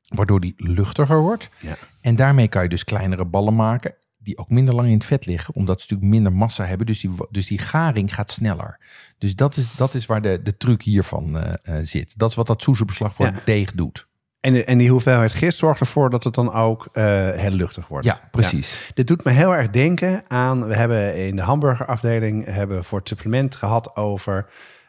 waardoor 0.07 0.39
die 0.39 0.53
luchtiger 0.57 1.19
wordt. 1.21 1.49
Ja. 1.59 1.77
En 2.01 2.15
daarmee 2.15 2.47
kan 2.47 2.63
je 2.63 2.69
dus 2.69 2.83
kleinere 2.83 3.25
ballen 3.25 3.55
maken, 3.55 3.95
die 4.17 4.37
ook 4.37 4.49
minder 4.49 4.73
lang 4.75 4.87
in 4.87 4.93
het 4.93 5.05
vet 5.05 5.25
liggen, 5.25 5.55
omdat 5.55 5.81
ze 5.81 5.87
natuurlijk 5.89 6.11
minder 6.11 6.33
massa 6.33 6.65
hebben. 6.65 6.85
Dus 6.85 6.99
die, 6.99 7.11
dus 7.31 7.47
die 7.47 7.57
garing 7.57 8.13
gaat 8.13 8.31
sneller. 8.31 8.79
Dus 9.17 9.35
dat 9.35 9.57
is, 9.57 9.75
dat 9.75 9.93
is 9.93 10.05
waar 10.05 10.21
de, 10.21 10.41
de 10.43 10.57
truc 10.57 10.81
hiervan 10.81 11.37
eh, 11.37 11.75
zit. 11.81 12.17
Dat 12.19 12.29
is 12.29 12.35
wat 12.35 12.47
dat 12.47 12.61
soezelbeslag 12.61 13.13
voor 13.13 13.25
Ja. 13.25 13.41
deeg 13.45 13.71
doet. 13.73 14.06
En, 14.47 14.53
de- 14.53 14.63
en 14.63 14.77
die 14.77 14.89
hoeveelheid 14.89 15.31
gist 15.33 15.57
zorgt 15.57 15.79
ervoor 15.79 16.09
dat 16.09 16.23
het 16.23 16.33
dan 16.33 16.53
ook 16.53 16.87
eh, 16.91 17.03
heel 17.29 17.51
luchtig 17.51 17.87
wordt. 17.87 18.05
Ja, 18.05 18.19
precies. 18.31 18.91
Dit 18.93 19.07
doet 19.07 19.23
me 19.23 19.31
heel 19.31 19.55
erg 19.55 19.69
denken 19.69 20.21
aan... 20.27 20.67
We 20.67 20.75
hebben 20.75 21.15
in 21.27 21.35
de 21.35 21.41
hamburgerafdeling 21.41 22.45
hebben 22.45 22.77
we 22.77 22.83
voor 22.83 22.99
het 22.99 23.07
supplement 23.07 23.55
gehad 23.55 23.95
over 23.95 24.45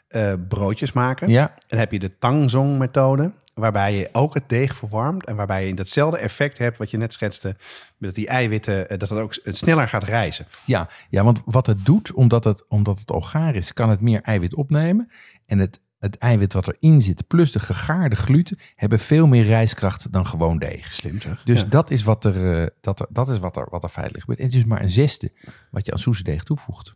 eh, 0.08 0.32
broodjes 0.48 0.92
maken. 0.92 1.28
Ja, 1.28 1.42
En 1.48 1.54
dan 1.68 1.78
heb 1.78 1.92
je 1.92 1.98
de 1.98 2.18
tangzong 2.18 2.78
methode, 2.78 3.30
waarbij 3.54 3.94
je 3.94 4.08
ook 4.12 4.34
het 4.34 4.48
deeg 4.48 4.74
verwarmt 4.76 5.26
en 5.26 5.36
waarbij 5.36 5.66
je 5.66 5.74
datzelfde 5.74 6.18
effect 6.18 6.58
hebt 6.58 6.78
wat 6.78 6.90
je 6.90 6.96
net 6.96 7.12
schetste, 7.12 7.56
dat 7.98 8.14
die 8.14 8.26
eiwitten, 8.28 8.88
eh, 8.88 8.98
dat 8.98 9.08
het 9.08 9.18
ook 9.18 9.38
sneller 9.44 9.88
gaat 9.88 10.04
rijzen. 10.04 10.46
Ja, 10.64 10.88
ja, 11.10 11.24
want 11.24 11.42
wat 11.44 11.66
het 11.66 11.84
doet, 11.86 12.12
omdat 12.12 12.44
het, 12.44 12.64
omdat 12.68 12.98
het 12.98 13.10
al 13.10 13.20
gaar 13.20 13.54
is, 13.54 13.72
kan 13.72 13.90
het 13.90 14.00
meer 14.00 14.20
eiwit 14.22 14.54
opnemen. 14.54 15.10
En 15.46 15.58
het, 15.58 15.80
het 15.98 16.18
eiwit 16.18 16.52
wat 16.52 16.68
erin 16.68 17.00
zit, 17.00 17.26
plus 17.26 17.52
de 17.52 17.58
gegaarde 17.58 18.16
gluten, 18.16 18.58
hebben 18.76 18.98
veel 18.98 19.26
meer 19.26 19.44
rijstkracht 19.44 20.12
dan 20.12 20.26
gewoon 20.26 20.58
deeg. 20.58 20.94
Slim 20.94 21.20
zeg. 21.20 21.42
Dus 21.44 21.60
Ja. 21.60 21.66
dat 21.66 21.90
is, 21.90 22.02
wat 22.02 22.24
er, 22.24 22.60
eh, 22.62 22.66
dat, 22.80 23.00
er, 23.00 23.06
dat 23.10 23.28
is 23.28 23.38
wat 23.38 23.56
er, 23.56 23.66
wat 23.70 23.82
er 23.82 23.88
feitelijk 23.88 24.20
gebeurt. 24.20 24.40
En 24.40 24.46
het 24.46 24.54
is 24.54 24.64
maar 24.64 24.82
een 24.82 24.90
zesde 24.90 25.32
wat 25.70 25.86
je 25.86 25.92
aan 25.92 25.98
soezedeeg 25.98 26.42
toevoegt. 26.42 26.94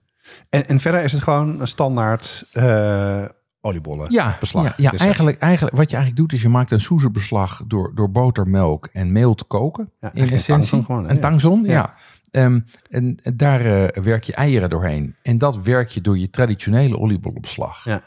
En, 0.48 0.68
en 0.68 0.80
verder 0.80 1.02
is 1.02 1.12
het 1.12 1.22
gewoon 1.22 1.60
een 1.60 1.68
standaard 1.68 2.44
eh 2.52 3.24
oliebollen 3.64 4.10
Ja, 4.12 4.36
beslag. 4.40 4.62
ja, 4.64 4.72
ja 4.76 4.84
recept. 4.84 5.00
eigenlijk, 5.02 5.38
eigenlijk 5.38 5.76
wat 5.76 5.90
je 5.90 5.96
eigenlijk 5.96 6.24
doet 6.28 6.38
is 6.38 6.42
je 6.42 6.48
maakt 6.48 6.70
een 6.70 6.80
soezebeslag 6.80 7.62
door, 7.66 7.92
door 7.94 8.10
boter, 8.10 8.48
melk 8.48 8.88
en 8.92 9.12
meel 9.12 9.34
te 9.34 9.44
koken. 9.44 9.90
Ja, 10.00 10.10
in 10.14 10.30
essentie. 10.30 10.84
gewoon, 10.84 11.08
een 11.10 11.20
tangzon, 11.20 11.64
ja. 11.64 11.94
Ehm, 12.30 12.60
en 12.90 13.18
en 13.22 13.36
daar 13.36 13.60
eh, 13.60 14.02
werk 14.02 14.24
je 14.24 14.34
eieren 14.34 14.70
doorheen. 14.70 15.14
En 15.22 15.38
dat 15.38 15.62
werk 15.62 15.88
je 15.88 16.00
door 16.00 16.18
je 16.18 16.30
traditionele 16.30 16.98
oliebollenbeslag. 16.98 17.84
Ja. 17.84 18.02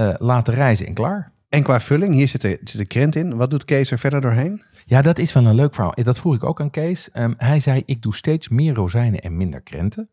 Eh, 0.00 0.14
laten 0.18 0.54
rijzen 0.54 0.86
en 0.86 0.94
klaar. 0.94 1.32
En 1.48 1.62
qua 1.62 1.80
vulling, 1.80 2.14
hier 2.14 2.28
zit 2.28 2.40
de, 2.40 2.60
zit 2.64 2.78
de 2.78 2.84
krent 2.84 3.16
in. 3.16 3.36
Wat 3.36 3.50
doet 3.50 3.64
Kees 3.64 3.90
er 3.90 3.98
verder 3.98 4.20
doorheen? 4.20 4.62
Ja, 4.84 5.02
dat 5.02 5.18
is 5.18 5.32
wel 5.32 5.46
een 5.46 5.54
leuk 5.54 5.74
verhaal. 5.74 5.94
Dat 6.02 6.18
vroeg 6.18 6.34
ik 6.34 6.44
ook 6.44 6.60
aan 6.60 6.70
Kees. 6.70 7.10
Ehm, 7.10 7.32
hij 7.36 7.60
zei, 7.60 7.82
ik 7.86 8.02
doe 8.02 8.14
steeds 8.14 8.48
meer 8.48 8.74
rozijnen 8.74 9.20
en 9.20 9.36
minder 9.36 9.60
krenten. 9.60 10.08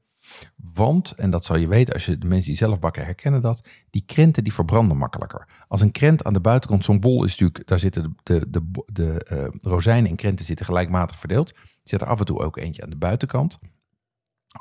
Want, 0.73 1.11
en 1.11 1.29
dat 1.29 1.45
zal 1.45 1.57
je 1.57 1.67
weten 1.67 1.93
als 1.93 2.05
je 2.05 2.17
de 2.17 2.27
mensen 2.27 2.47
die 2.47 2.57
zelf 2.57 2.79
bakken 2.79 3.05
herkennen 3.05 3.41
dat, 3.41 3.61
die 3.89 4.03
krenten 4.05 4.43
die 4.43 4.53
verbranden 4.53 4.97
makkelijker. 4.97 5.47
Als 5.67 5.81
een 5.81 5.91
krent 5.91 6.23
aan 6.23 6.33
de 6.33 6.41
buitenkant, 6.41 6.85
zo'n 6.85 6.99
bol 6.99 7.23
is 7.23 7.31
natuurlijk, 7.31 7.67
daar 7.67 7.79
zitten 7.79 8.15
de, 8.23 8.39
de, 8.49 8.49
de, 8.49 8.83
de 8.93 9.23
eh, 9.23 9.47
rozijnen 9.61 10.09
en 10.09 10.15
krenten 10.15 10.45
zitten 10.45 10.65
gelijkmatig 10.65 11.19
verdeeld. 11.19 11.49
Er 11.49 11.57
zit 11.83 12.01
er 12.01 12.07
af 12.07 12.19
en 12.19 12.25
toe 12.25 12.39
ook 12.39 12.57
eentje 12.57 12.83
aan 12.83 12.89
de 12.89 12.97
buitenkant. 12.97 13.59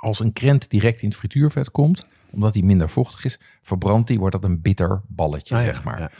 Als 0.00 0.20
een 0.20 0.32
krent 0.32 0.70
direct 0.70 1.02
in 1.02 1.08
het 1.08 1.18
frituurvet 1.18 1.70
komt, 1.70 2.06
omdat 2.30 2.52
die 2.52 2.64
minder 2.64 2.88
vochtig 2.88 3.24
is, 3.24 3.40
verbrandt 3.62 4.08
die, 4.08 4.18
wordt 4.18 4.34
dat 4.34 4.44
een 4.44 4.62
bitter 4.62 5.02
balletje, 5.08 5.54
Ah, 5.54 5.62
zeg 5.62 5.84
maar. 5.84 6.00
ja. 6.00 6.10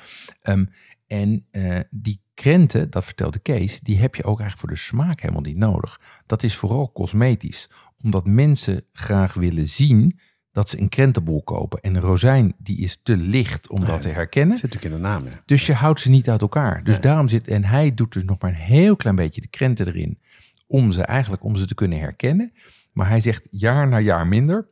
Ehm, 0.43 0.65
en 1.07 1.47
eh, 1.51 1.81
die 1.91 2.21
krenten, 2.35 2.91
dat 2.91 3.05
vertelde 3.05 3.39
Kees, 3.39 3.81
die 3.81 3.99
heb 3.99 4.15
je 4.15 4.25
ook 4.25 4.41
eigenlijk 4.41 4.59
voor 4.59 4.69
de 4.69 4.85
smaak 4.85 5.21
helemaal 5.21 5.43
niet 5.43 5.57
nodig. 5.57 6.01
Dat 6.27 6.43
is 6.43 6.57
vooral 6.57 6.93
cosmetisch, 6.93 7.71
omdat 8.03 8.27
mensen 8.27 8.85
graag 8.93 9.35
willen 9.35 9.69
zien 9.69 10.19
dat 10.53 10.69
ze 10.69 10.81
een 10.81 10.89
krentenbol 10.89 11.43
kopen. 11.43 11.81
En 11.81 11.95
een 11.95 12.01
rozijn 12.01 12.55
die 12.59 12.79
is 12.79 13.01
te 13.03 13.17
licht 13.17 13.69
om 13.69 13.85
dat 13.85 14.01
te 14.01 14.09
herkennen. 14.09 14.59
Zit 14.59 14.73
natuurlijk 14.73 14.95
in 14.95 15.01
de 15.03 15.09
naam. 15.09 15.25
Ja. 15.25 15.33
Dus 15.45 15.67
je 15.67 15.73
houdt 15.73 16.01
ze 16.01 16.11
niet 16.11 16.29
uit 16.31 16.41
elkaar. 16.41 16.85
Dus 16.85 17.01
daarom 17.01 17.29
zit, 17.29 17.49
en 17.49 17.65
hij 17.65 17.95
doet 17.95 18.13
dus 18.13 18.25
nog 18.25 18.41
maar 18.41 18.51
een 18.51 18.57
heel 18.57 18.97
klein 18.97 19.17
beetje 19.17 19.41
de 19.41 19.49
krenten 19.49 19.87
erin, 19.87 20.19
om 20.67 20.93
ze 20.93 21.03
eigenlijk 21.03 21.45
om 21.45 21.57
ze 21.57 21.67
te 21.67 21.75
kunnen 21.75 21.99
herkennen. 21.99 22.53
Maar 22.97 23.09
hij 23.09 23.21
zegt 23.21 23.49
jaar 23.51 23.89
na 23.89 23.99
jaar 23.99 24.27
minder. 24.27 24.69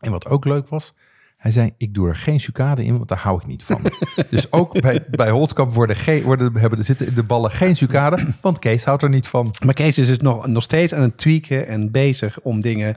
En 0.00 0.10
wat 0.10 0.26
ook 0.26 0.44
leuk 0.44 0.68
was, 0.68 0.94
hij 1.36 1.50
zei, 1.50 1.74
ik 1.76 1.94
doe 1.94 2.08
er 2.08 2.16
geen 2.16 2.40
sucade 2.40 2.84
in, 2.84 2.96
want 2.96 3.08
daar 3.08 3.18
hou 3.18 3.36
ik 3.36 3.46
niet 3.46 3.62
van. 3.62 3.80
dus 4.30 4.52
ook 4.52 4.80
bij, 4.80 5.06
bij 5.10 5.30
Holtkamp 5.30 5.72
worden 5.72 5.96
geen, 5.96 6.22
worden, 6.22 6.56
hebben, 6.56 6.78
er 6.78 6.84
zitten 6.84 7.06
in 7.06 7.14
de 7.14 7.22
ballen 7.22 7.50
geen 7.50 7.76
sucade, 7.76 8.34
want 8.40 8.58
Kees 8.58 8.84
houdt 8.84 9.02
er 9.02 9.08
niet 9.08 9.26
van. 9.26 9.54
Maar 9.64 9.74
Kees 9.74 9.98
is 9.98 10.06
dus 10.06 10.18
nog, 10.18 10.46
nog 10.46 10.62
steeds 10.62 10.94
aan 10.94 11.02
het 11.02 11.16
tweaken 11.16 11.66
en 11.66 11.90
bezig 11.90 12.40
om 12.40 12.60
dingen 12.60 12.96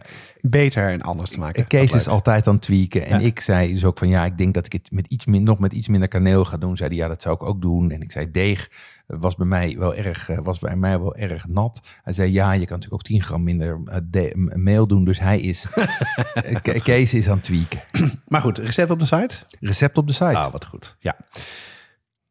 beter 0.50 0.90
en 0.90 1.02
anders 1.02 1.32
te 1.32 1.40
maken. 1.40 1.62
En 1.62 1.68
Kees 1.68 1.94
is 1.94 2.08
altijd 2.08 2.48
aan 2.48 2.54
het 2.54 2.62
tweaken. 2.64 3.06
En 3.06 3.20
Ja. 3.20 3.26
ik 3.26 3.40
zei 3.40 3.74
dus 3.74 3.86
ook 3.86 3.98
van 3.98 4.08
ja, 4.10 4.26
ik 4.26 4.38
denk 4.38 4.54
dat 4.54 4.66
ik 4.66 4.72
het 4.74 4.92
met 4.92 5.08
iets 5.08 5.26
min, 5.26 5.44
nog 5.44 5.60
met 5.60 5.74
iets 5.74 5.88
minder 5.88 6.08
kaneel 6.08 6.46
ga 6.46 6.58
doen. 6.58 6.78
Zei 6.78 6.90
hij, 6.90 6.98
ja, 6.98 7.08
dat 7.08 7.22
zou 7.22 7.36
ik 7.36 7.44
ook 7.44 7.62
doen. 7.62 7.92
En 7.92 8.02
ik 8.02 8.12
zei, 8.12 8.32
deeg 8.32 8.70
eh, 9.08 9.18
was 9.20 9.36
bij 9.36 9.46
mij 9.46 9.76
wel 9.78 9.96
erg, 9.96 10.30
eh, 10.30 10.38
was 10.44 10.60
bij 10.60 10.76
mij 10.76 11.00
wel 11.00 11.16
erg 11.16 11.48
nat. 11.48 11.82
Hij 12.04 12.14
zei, 12.14 12.32
ja, 12.32 12.52
je 12.52 12.66
kan 12.66 12.76
natuurlijk 12.80 12.94
ook 12.94 13.04
10 13.04 13.24
gram 13.24 13.44
minder 13.44 13.80
eh, 13.86 13.98
de- 14.04 14.32
m- 14.36 14.64
meel 14.64 14.88
doen. 14.88 15.06
Dus 15.06 15.20
hij 15.20 15.40
is, 15.40 15.68
Ke- 16.62 16.80
Kees 16.84 17.14
is 17.14 17.28
aan 17.30 17.36
het 17.36 17.44
tweaken. 17.44 17.82
Maar 18.28 18.42
goed, 18.42 18.58
recept 18.58 18.92
op 18.92 19.00
de 19.00 19.06
site? 19.06 19.36
Recept 19.60 19.98
op 19.98 20.08
de 20.08 20.14
site. 20.14 20.26
Ah, 20.38 20.52
wat 20.52 20.66
goed. 20.66 20.96
Ja. 21.00 21.16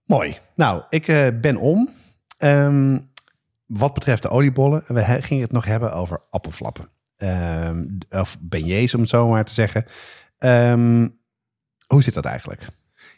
Mooi. 0.04 0.36
Nou, 0.56 0.82
ik 0.88 1.06
ben 1.40 1.56
om. 1.56 1.88
Ehm, 2.36 2.98
wat 3.66 3.94
betreft 3.94 4.22
de 4.22 4.28
oliebollen, 4.28 4.82
we 4.86 5.04
gingen 5.04 5.42
het 5.42 5.52
nog 5.52 5.64
hebben 5.64 5.92
over 5.92 6.20
appelflappen. 6.30 6.88
Ehm, 7.16 7.84
of 8.10 8.36
beignets, 8.40 8.94
om 8.94 9.00
het 9.00 9.08
zo 9.08 9.28
maar 9.28 9.44
te 9.44 9.52
zeggen. 9.54 9.84
Ehm, 10.38 11.08
hoe 11.86 12.02
zit 12.02 12.14
dat 12.14 12.24
eigenlijk? 12.24 12.66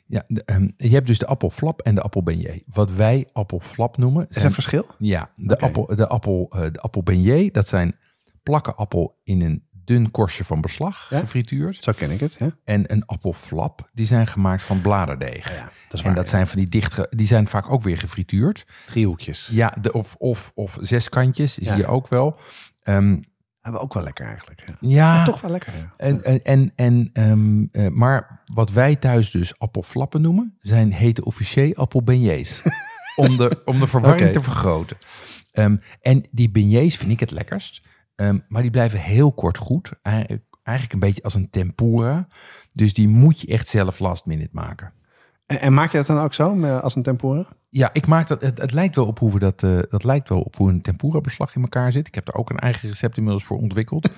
Ja, 0.07 0.25
de, 0.27 0.43
ehm, 0.45 0.69
je 0.77 0.89
hebt 0.89 1.07
dus 1.07 1.19
de 1.19 1.27
appelflap 1.27 1.81
en 1.81 1.95
de 1.95 2.01
appelbeignet. 2.01 2.63
Wat 2.67 2.91
wij 2.93 3.29
appelflap 3.33 3.97
noemen. 3.97 4.27
Is 4.31 4.43
er 4.43 4.53
verschil? 4.53 4.87
Ja, 4.99 5.31
de, 5.37 5.59
appel, 5.59 5.87
de, 5.97 6.07
appel, 6.09 6.51
eh, 6.55 6.61
de 6.73 6.81
appelbeignet, 6.81 7.55
dat 7.55 7.69
zijn 7.69 7.97
plakken 8.43 8.77
appel 8.77 9.21
in 9.25 9.41
een 9.43 9.67
dun 9.85 10.11
korstje 10.11 10.45
van 10.45 10.61
beslag, 10.61 11.07
Ja. 11.11 11.19
gefrituurd. 11.21 11.83
Zo 11.83 11.93
ken 11.93 12.11
ik 12.11 12.21
het. 12.21 12.39
En 12.65 12.93
een 12.93 13.07
appelflap, 13.07 13.91
die 13.93 14.07
zijn 14.07 14.27
gemaakt 14.27 14.63
van 14.63 14.81
bladerdeeg. 14.81 15.55
Ja, 15.57 15.63
dat 15.89 16.01
is 16.01 16.07
en 16.07 16.15
dat 16.15 16.29
zijn 16.29 16.47
van 16.49 16.59
die 16.59 16.69
dichtge, 16.69 17.07
die 17.11 17.27
zijn 17.27 17.49
vaak 17.49 17.71
ook 17.71 17.83
weer 17.83 17.97
gefrituurd. 17.99 18.67
Driehoekjes. 18.87 19.49
Ja, 19.53 19.75
de, 19.81 19.93
of, 19.93 20.15
of, 20.19 20.53
of 20.55 20.79
zes 20.81 21.09
kantjes, 21.09 21.55
Ja. 21.55 21.65
zie 21.65 21.77
je 21.77 21.87
ook 21.87 22.09
wel. 22.09 22.39
Ehm, 22.83 23.21
Hebben 23.61 23.81
we 23.81 23.87
ook 23.87 23.95
wel 23.95 24.03
lekker 24.03 24.27
eigenlijk. 24.27 24.65
Ja, 24.81 25.25
toch 25.25 25.41
wel 25.41 25.51
lekker. 25.51 25.73
Ja. 25.73 25.95
En, 25.97 26.25
en, 26.25 26.45
en, 26.45 26.73
en, 26.77 27.11
ehm, 27.13 27.65
eh, 27.71 27.93
maar 27.93 28.43
wat 28.55 28.71
wij 28.71 28.97
thuis 28.97 29.31
dus 29.31 29.59
appelflappen 29.59 30.21
noemen, 30.21 30.59
zijn 30.61 30.93
hete 30.93 31.25
officier 31.25 31.75
appelbeignets. 31.75 32.63
om, 33.17 33.37
de, 33.37 33.63
om 33.65 33.81
de 33.81 33.87
verwarring 33.87 34.33
te 34.33 34.43
vergroten. 34.43 34.97
Ehm, 35.53 35.77
en 36.01 36.27
die 36.31 36.51
beignets 36.51 36.97
vind 36.97 37.11
ik 37.11 37.21
het 37.21 37.31
lekkerst. 37.31 37.81
Ehm, 38.15 38.39
maar 38.49 38.63
die 38.63 38.71
blijven 38.71 38.99
heel 38.99 39.33
kort 39.33 39.59
goed. 39.59 39.91
Eigenlijk 40.03 40.43
eigenlijk 40.69 40.93
een 40.93 41.09
beetje 41.09 41.23
als 41.23 41.35
een 41.35 41.51
tempura. 41.51 42.29
Dus 42.73 42.95
die 42.95 43.09
moet 43.09 43.41
je 43.41 43.47
echt 43.47 43.69
zelf 43.69 43.99
last 43.99 44.27
minute 44.27 44.51
maken. 44.53 44.93
En, 45.47 45.61
en 45.61 45.75
maak 45.75 45.91
je 45.91 45.97
dat 45.97 46.07
dan 46.07 46.19
ook 46.19 46.35
zo 46.35 46.63
eh, 46.63 46.81
als 46.81 46.97
een 46.97 47.03
tempura? 47.03 47.47
Ja, 47.71 47.91
ik 47.93 48.07
maak 48.07 48.29
dat. 48.29 48.41
Het, 48.41 48.59
het 48.59 48.73
lijkt 48.73 48.97
wel 48.97 49.07
op 49.07 49.19
hoe 49.19 49.33
we 49.33 49.39
dat. 49.39 49.63
eh, 49.63 49.79
dat 49.89 50.05
lijkt 50.05 50.29
wel 50.29 50.41
op 50.41 50.57
hoe 50.57 50.71
een 50.71 50.83
tempura 50.83 51.21
beslag 51.21 51.55
in 51.57 51.63
elkaar 51.63 51.93
zit. 51.93 52.07
Ik 52.07 52.15
heb 52.15 52.25
daar 52.27 52.35
ook 52.37 52.51
een 52.51 52.59
eigen 52.59 52.89
recept 52.89 53.17
inmiddels 53.17 53.45
voor 53.45 53.59
ontwikkeld. 53.59 54.09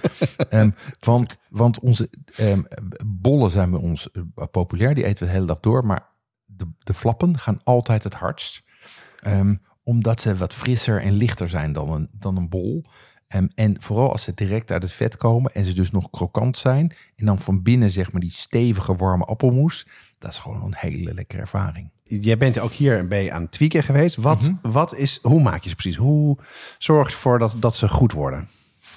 Ehm, 0.48 0.70
want, 1.00 1.38
want 1.48 1.80
onze 1.80 2.10
ehm, 2.36 2.62
bollen 3.06 3.50
zijn 3.50 3.70
bij 3.70 3.80
ons 3.80 4.10
eh, 4.10 4.22
populair. 4.50 4.94
Die 4.94 5.04
eten 5.04 5.18
we 5.22 5.24
de 5.24 5.34
hele 5.34 5.46
dag 5.46 5.60
door. 5.60 5.86
Maar 5.86 6.08
de, 6.44 6.68
de 6.78 6.94
flappen 6.94 7.38
gaan 7.38 7.60
altijd 7.64 8.04
het 8.04 8.14
hardst. 8.14 8.62
Ehm, 9.20 9.54
omdat 9.82 10.20
ze 10.20 10.36
wat 10.36 10.54
frisser 10.54 11.02
en 11.02 11.12
lichter 11.12 11.48
zijn 11.48 11.72
dan 11.72 11.90
een, 11.90 12.08
dan 12.12 12.36
een 12.36 12.48
bol. 12.48 12.84
En 13.54 13.82
vooral 13.82 14.12
als 14.12 14.22
ze 14.22 14.34
direct 14.34 14.70
uit 14.70 14.82
het 14.82 14.92
vet 14.92 15.16
komen 15.16 15.52
en 15.52 15.64
ze 15.64 15.74
dus 15.74 15.90
nog 15.90 16.10
krokant 16.10 16.58
zijn. 16.58 16.92
En 17.16 17.26
dan 17.26 17.38
van 17.38 17.62
binnen 17.62 17.90
zeg 17.90 18.12
maar 18.12 18.20
die 18.20 18.30
stevige 18.30 18.94
warme 18.94 19.24
appelmoes. 19.24 19.86
Dat 20.18 20.30
is 20.30 20.38
gewoon 20.38 20.62
een 20.62 20.74
hele 20.76 21.14
lekkere 21.14 21.40
ervaring. 21.40 21.90
Jij 22.20 22.38
bent 22.38 22.58
ook 22.58 22.72
hier 22.72 22.98
een 22.98 23.08
beetje 23.08 23.32
aan 23.32 23.42
het 23.42 23.50
tweaken 23.52 23.82
geweest. 23.82 24.16
Wat, 24.16 24.40
Mhm. 24.40 24.52
wat 24.72 24.94
is, 24.94 25.18
hoe 25.22 25.42
maak 25.42 25.62
je 25.62 25.68
ze 25.68 25.74
precies? 25.74 25.96
Hoe 25.96 26.38
zorg 26.78 27.08
je 27.08 27.14
ervoor 27.14 27.38
dat, 27.38 27.54
dat 27.58 27.76
ze 27.76 27.88
goed 27.88 28.12
worden? 28.12 28.48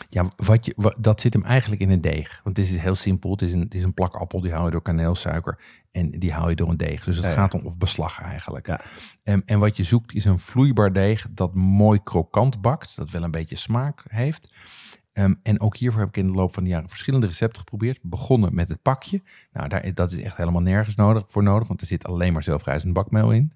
Ja, 0.09 0.25
wat 0.35 0.65
je, 0.65 0.73
wat, 0.75 0.95
dat 0.97 1.21
zit 1.21 1.33
hem 1.33 1.43
eigenlijk 1.43 1.81
in 1.81 1.89
een 1.89 2.01
deeg. 2.01 2.39
Want 2.43 2.57
het 2.57 2.65
is 2.67 2.77
heel 2.77 2.95
simpel. 2.95 3.31
Het 3.31 3.41
is 3.41 3.53
een, 3.53 3.59
het 3.59 3.75
is 3.75 3.83
een 3.83 3.93
plak 3.93 4.15
appel, 4.15 4.41
die 4.41 4.51
haal 4.51 4.65
je 4.65 4.71
door 4.71 4.81
kaneelsuiker. 4.81 5.59
En 5.91 6.11
die 6.19 6.31
haal 6.33 6.49
je 6.49 6.55
door 6.55 6.69
een 6.69 6.77
deeg. 6.77 7.03
Dus 7.03 7.15
het 7.15 7.23
Ja, 7.25 7.29
ja. 7.31 7.35
gaat 7.37 7.53
om 7.53 7.61
of 7.65 7.77
beslag 7.77 8.21
eigenlijk. 8.21 8.67
Ja. 8.67 8.79
En, 9.23 9.43
en 9.45 9.59
wat 9.59 9.77
je 9.77 9.83
zoekt 9.83 10.13
is 10.13 10.25
een 10.25 10.39
vloeibaar 10.39 10.93
deeg 10.93 11.27
dat 11.31 11.53
mooi 11.53 11.99
krokant 12.03 12.61
bakt. 12.61 12.95
Dat 12.95 13.09
wel 13.09 13.23
een 13.23 13.31
beetje 13.31 13.55
smaak 13.55 14.03
heeft. 14.07 14.51
Ehm, 15.13 15.33
en 15.43 15.59
ook 15.59 15.77
hiervoor 15.77 15.99
heb 15.99 16.09
ik 16.09 16.17
in 16.17 16.27
de 16.27 16.33
loop 16.33 16.53
van 16.53 16.63
de 16.63 16.69
jaren 16.69 16.89
verschillende 16.89 17.27
recepten 17.27 17.59
geprobeerd. 17.59 17.99
Begonnen 18.01 18.55
met 18.55 18.69
het 18.69 18.81
pakje. 18.81 19.21
Nou, 19.51 19.67
daar, 19.67 19.93
dat 19.93 20.11
is 20.11 20.21
echt 20.21 20.37
helemaal 20.37 20.61
nergens 20.61 20.95
nodig, 20.95 21.23
voor 21.27 21.43
nodig. 21.43 21.67
Want 21.67 21.81
er 21.81 21.87
zit 21.87 22.05
alleen 22.05 22.33
maar 22.33 22.43
zelfrijzend 22.43 22.93
bakmeel 22.93 23.31
in. 23.31 23.53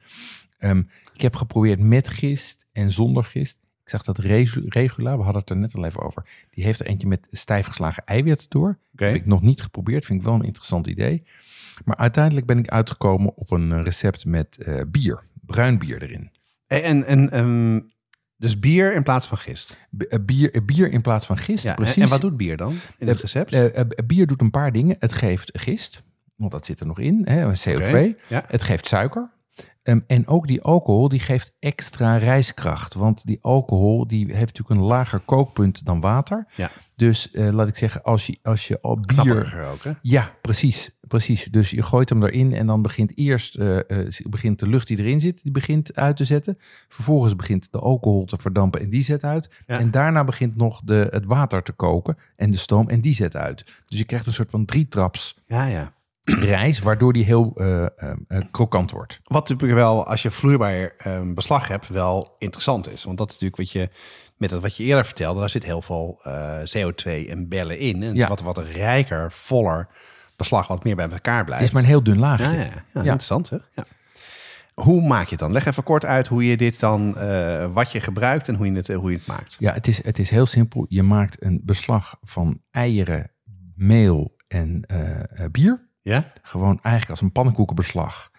Ehm, 0.58 0.84
ik 1.14 1.22
heb 1.22 1.36
geprobeerd 1.36 1.80
met 1.80 2.10
gist 2.10 2.68
en 2.72 2.92
zonder 2.92 3.24
gist. 3.24 3.62
Ik 3.84 3.90
zag 3.90 4.04
dat 4.04 4.18
Regula, 4.18 5.18
we 5.18 5.24
hadden 5.24 5.42
het 5.42 5.50
er 5.50 5.58
net 5.58 5.76
al 5.76 5.86
even 5.86 6.02
over. 6.02 6.30
Die 6.50 6.64
heeft 6.64 6.80
er 6.80 6.86
eentje 6.86 7.08
met 7.08 7.28
stijf 7.32 7.68
geslagen 7.68 8.06
eiwitten 8.06 8.50
door. 8.50 8.78
Oké. 8.94 9.06
Heb 9.06 9.16
ik 9.16 9.26
nog 9.26 9.42
niet 9.42 9.62
geprobeerd. 9.62 10.06
Vind 10.06 10.20
ik 10.20 10.26
wel 10.26 10.36
een 10.36 10.44
interessant 10.44 10.88
idee. 10.88 11.24
Maar 11.86 11.98
uiteindelijk 11.98 12.46
ben 12.46 12.58
ik 12.58 12.68
uitgekomen 12.70 13.36
op 13.36 13.52
een 13.52 13.84
recept 13.84 14.26
met 14.26 14.58
eh, 14.58 14.82
bier. 14.88 15.24
Bruin 15.46 15.80
bier 15.80 16.04
erin. 16.04 16.32
En, 16.68 17.06
en 17.06 17.32
ehm, 17.32 17.80
dus 18.38 18.60
bier 18.60 18.94
in 18.94 19.04
plaats 19.04 19.28
van 19.28 19.38
gist. 19.38 19.78
Eh, 19.98 20.20
bier, 20.26 20.54
eh, 20.54 20.62
bier 20.66 20.92
in 20.92 21.02
plaats 21.02 21.26
van 21.26 21.38
gist, 21.38 21.64
Ja, 21.64 21.74
precies. 21.74 22.04
en 22.04 22.10
wat 22.10 22.22
doet 22.22 22.38
bier 22.38 22.58
dan 22.58 22.72
in 22.98 23.08
het 23.08 23.16
Eh, 23.16 23.22
recept? 23.22 24.08
Bier 24.08 24.28
doet 24.28 24.42
een 24.42 24.52
paar 24.52 24.72
dingen. 24.72 24.96
Het 25.00 25.14
geeft 25.14 25.50
gist, 25.60 26.04
want 26.36 26.52
dat 26.52 26.66
zit 26.66 26.80
er 26.80 26.86
nog 26.86 27.00
in, 27.00 27.22
hè, 27.26 27.52
CO2. 27.56 27.76
Oké, 28.10 28.14
ja. 28.28 28.44
Het 28.48 28.64
geeft 28.64 28.88
suiker. 28.88 29.36
Ehm, 29.84 30.00
en 30.08 30.28
ook 30.28 30.48
die 30.48 30.62
alcohol, 30.62 31.10
die 31.10 31.20
geeft 31.20 31.56
extra 31.60 32.18
reiskracht. 32.18 32.94
Want 32.94 33.26
die 33.26 33.38
alcohol, 33.42 34.08
die 34.08 34.26
heeft 34.26 34.40
natuurlijk 34.58 34.70
een 34.80 34.86
lager 34.88 35.20
kookpunt 35.20 35.86
dan 35.86 36.02
water. 36.02 36.48
Ja. 36.56 36.70
Dus 36.96 37.30
laat 37.32 37.68
ik 37.68 37.76
zeggen, 37.78 38.04
als 38.04 38.26
je, 38.26 38.40
als 38.44 38.68
je 38.68 38.82
al 38.82 39.00
bier... 39.00 39.68
Ook, 39.72 39.84
hè? 39.84 39.92
Ja, 40.02 40.32
precies, 40.42 40.97
precies. 41.08 41.44
Dus 41.46 41.70
je 41.70 41.82
gooit 41.82 42.10
hem 42.10 42.24
erin 42.24 42.54
en 42.54 42.68
dan 42.68 42.82
begint 42.82 43.18
eerst 43.18 43.56
eh, 43.56 43.78
eh, 43.78 44.08
begint 44.30 44.60
de 44.60 44.68
lucht 44.68 44.88
die 44.88 44.98
erin 44.98 45.20
zit, 45.20 45.44
die 45.44 45.52
begint 45.52 45.96
uit 45.96 46.18
te 46.18 46.26
zetten. 46.26 46.58
Vervolgens 46.90 47.36
begint 47.36 47.72
de 47.72 47.80
alcohol 47.80 48.26
te 48.26 48.38
verdampen 48.38 48.82
en 48.82 48.90
die 48.90 49.04
zet 49.04 49.24
uit. 49.24 49.50
Ja. 49.68 49.80
En 49.80 49.92
daarna 49.92 50.24
begint 50.24 50.56
nog 50.56 50.82
de, 50.84 51.08
het 51.12 51.26
water 51.26 51.64
te 51.64 51.72
koken 51.72 52.18
en 52.36 52.52
de 52.52 52.58
stoom 52.58 52.90
en 52.90 53.02
die 53.02 53.14
zet 53.16 53.36
uit. 53.36 53.66
Dus 53.86 54.00
je 54.00 54.06
krijgt 54.06 54.26
een 54.26 54.34
soort 54.34 54.50
van 54.50 54.66
drietraps 54.66 55.38
Ja, 55.46 55.66
ja. 55.66 55.94
rijst, 56.22 56.82
waardoor 56.84 57.14
die 57.14 57.24
heel 57.24 57.52
eh, 57.56 57.86
krokant 58.52 58.92
wordt. 58.92 59.20
Wat 59.24 59.50
natuurlijk 59.50 59.80
wel, 59.80 60.06
als 60.08 60.22
je 60.22 60.32
vloeibaar 60.32 60.94
eh, 60.98 61.22
beslag 61.34 61.68
hebt, 61.68 61.88
wel 61.88 62.36
interessant 62.40 62.92
is. 62.94 63.04
Want 63.04 63.18
dat 63.18 63.28
is 63.32 63.34
natuurlijk 63.40 63.62
wat 63.62 63.72
je, 63.72 63.90
met 64.38 64.52
het 64.52 64.62
wat 64.62 64.78
je 64.78 64.84
eerder 64.84 65.06
vertelde, 65.06 65.40
daar 65.40 65.50
zit 65.50 65.64
heel 65.66 65.82
veel 65.82 66.20
eh, 66.24 66.58
CO2 66.78 67.30
en 67.30 67.48
bellen 67.50 67.80
in. 67.80 68.02
En 68.04 68.08
het 68.08 68.18
Ja. 68.18 68.28
wat, 68.28 68.42
wat 68.42 68.58
rijker, 68.58 69.32
voller 69.32 69.88
beslag, 70.38 70.68
wat 70.68 70.84
meer 70.84 70.96
bij 70.96 71.10
elkaar 71.10 71.44
blijft. 71.44 71.64
Het 71.64 71.68
is 71.68 71.72
maar 71.72 71.82
een 71.82 71.88
heel 71.88 72.04
dun 72.04 72.18
laagje. 72.18 72.46
ja, 72.46 72.64
ja, 72.64 72.84
ja, 72.94 73.00
interessant 73.00 73.50
hè? 73.50 73.58
Ja. 73.72 73.86
Hoe 74.74 75.08
maak 75.08 75.24
je 75.24 75.30
het 75.30 75.40
dan? 75.40 75.52
Leg 75.52 75.66
even 75.66 75.84
kort 75.84 76.06
uit 76.06 76.28
hoe 76.28 76.46
je 76.46 76.58
dit 76.58 76.80
dan, 76.80 77.18
eh, 77.18 77.74
wat 77.74 77.92
je 77.92 78.00
gebruikt 78.00 78.48
en 78.48 78.56
hoe 78.56 78.66
je 78.66 78.76
het, 78.76 78.90
eh, 78.90 78.98
hoe 78.98 79.12
je 79.12 79.18
het 79.18 79.28
maakt. 79.28 79.56
Ja, 79.60 79.74
het 79.74 79.88
is, 79.88 80.04
het 80.04 80.20
is 80.20 80.30
heel 80.30 80.46
simpel. 80.46 80.86
Je 80.90 81.04
maakt 81.04 81.44
een 81.44 81.62
beslag 81.64 82.16
van 82.22 82.62
eieren, 82.72 83.32
meel 83.76 84.36
en 84.48 84.84
eh, 84.86 85.46
bier. 85.52 85.88
Ja? 86.02 86.32
Gewoon 86.42 86.80
eigenlijk 86.82 87.10
als 87.10 87.22
een 87.22 87.32
pannenkoekenbeslag. 87.32 88.32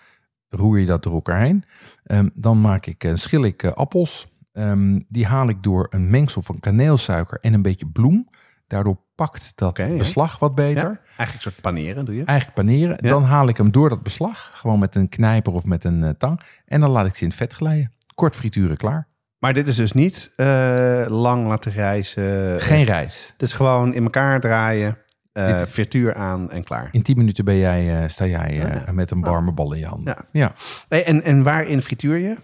Roer 0.49 0.79
je 0.79 0.87
dat 0.87 1.03
door 1.03 1.13
elkaar 1.13 1.41
heen. 1.41 1.65
Ehm, 2.05 2.29
dan 2.35 2.61
maak 2.61 2.87
ik, 2.87 3.05
eh, 3.05 3.15
schil 3.15 3.43
ik 3.43 3.65
appels. 3.65 4.29
Ehm, 4.53 5.01
die 5.09 5.27
haal 5.27 5.49
ik 5.49 5.63
door 5.63 5.87
een 5.91 6.11
mengsel 6.11 6.43
van 6.43 6.61
kaneelsuiker 6.61 7.39
en 7.41 7.53
een 7.53 7.63
beetje 7.63 7.87
bloem. 7.87 8.29
Daardoor 8.69 8.97
pakt 9.15 9.53
dat 9.55 9.79
ja. 9.79 9.87
beslag 9.97 10.39
wat 10.39 10.55
beter. 10.55 10.83
ja? 10.83 10.99
Eigenlijk 11.17 11.33
een 11.33 11.41
soort 11.41 11.61
paneren 11.61 12.05
doe 12.05 12.15
je. 12.15 12.25
Eigenlijk 12.25 12.59
paneren. 12.59 12.97
Ja. 13.01 13.09
Dan 13.09 13.23
haal 13.25 13.49
ik 13.49 13.57
hem 13.57 13.71
door 13.73 13.89
dat 13.89 14.03
beslag. 14.03 14.51
Gewoon 14.53 14.79
met 14.79 14.95
een 14.95 15.09
knijper 15.09 15.53
of 15.53 15.65
met 15.65 15.85
een 15.85 16.05
eh, 16.05 16.11
tang. 16.19 16.41
En 16.67 16.81
dan 16.81 16.91
laat 16.91 17.07
ik 17.07 17.15
ze 17.15 17.23
in 17.23 17.29
het 17.29 17.37
vet 17.37 17.53
glijden. 17.53 17.93
Kort 18.15 18.37
frituren 18.37 18.77
klaar. 18.77 19.07
Maar 19.39 19.53
dit 19.55 19.69
is 19.69 19.77
dus 19.77 19.93
niet 19.93 20.33
eh, 20.37 21.05
lang 21.09 21.47
laten 21.47 21.73
rijzen. 21.73 22.61
Geen 22.61 22.85
rijst. 22.85 23.35
Dit 23.37 23.49
is 23.49 23.55
gewoon 23.55 23.95
in 23.95 24.03
elkaar 24.03 24.41
draaien, 24.41 24.99
eh 25.33 25.59
Dit- 25.59 25.69
frituur 25.69 26.15
aan 26.15 26.51
en 26.51 26.65
klaar. 26.65 26.89
In 26.93 27.03
10 27.03 27.17
minuten 27.17 27.45
ben 27.45 27.57
jij, 27.57 28.03
eh, 28.03 28.09
sta 28.09 28.27
jij 28.27 28.49
eh, 28.49 28.85
Ja. 28.87 28.93
met 28.93 29.11
een 29.11 29.21
warme 29.21 29.53
bal 29.53 29.73
in 29.73 29.79
je 29.79 29.87
handen. 29.87 30.15
Ja. 30.17 30.25
ja. 30.41 30.53
Hey, 30.89 31.05
en, 31.05 31.23
en 31.23 31.43
waarin 31.43 31.83
frituur 31.83 32.17
je? 32.17 32.37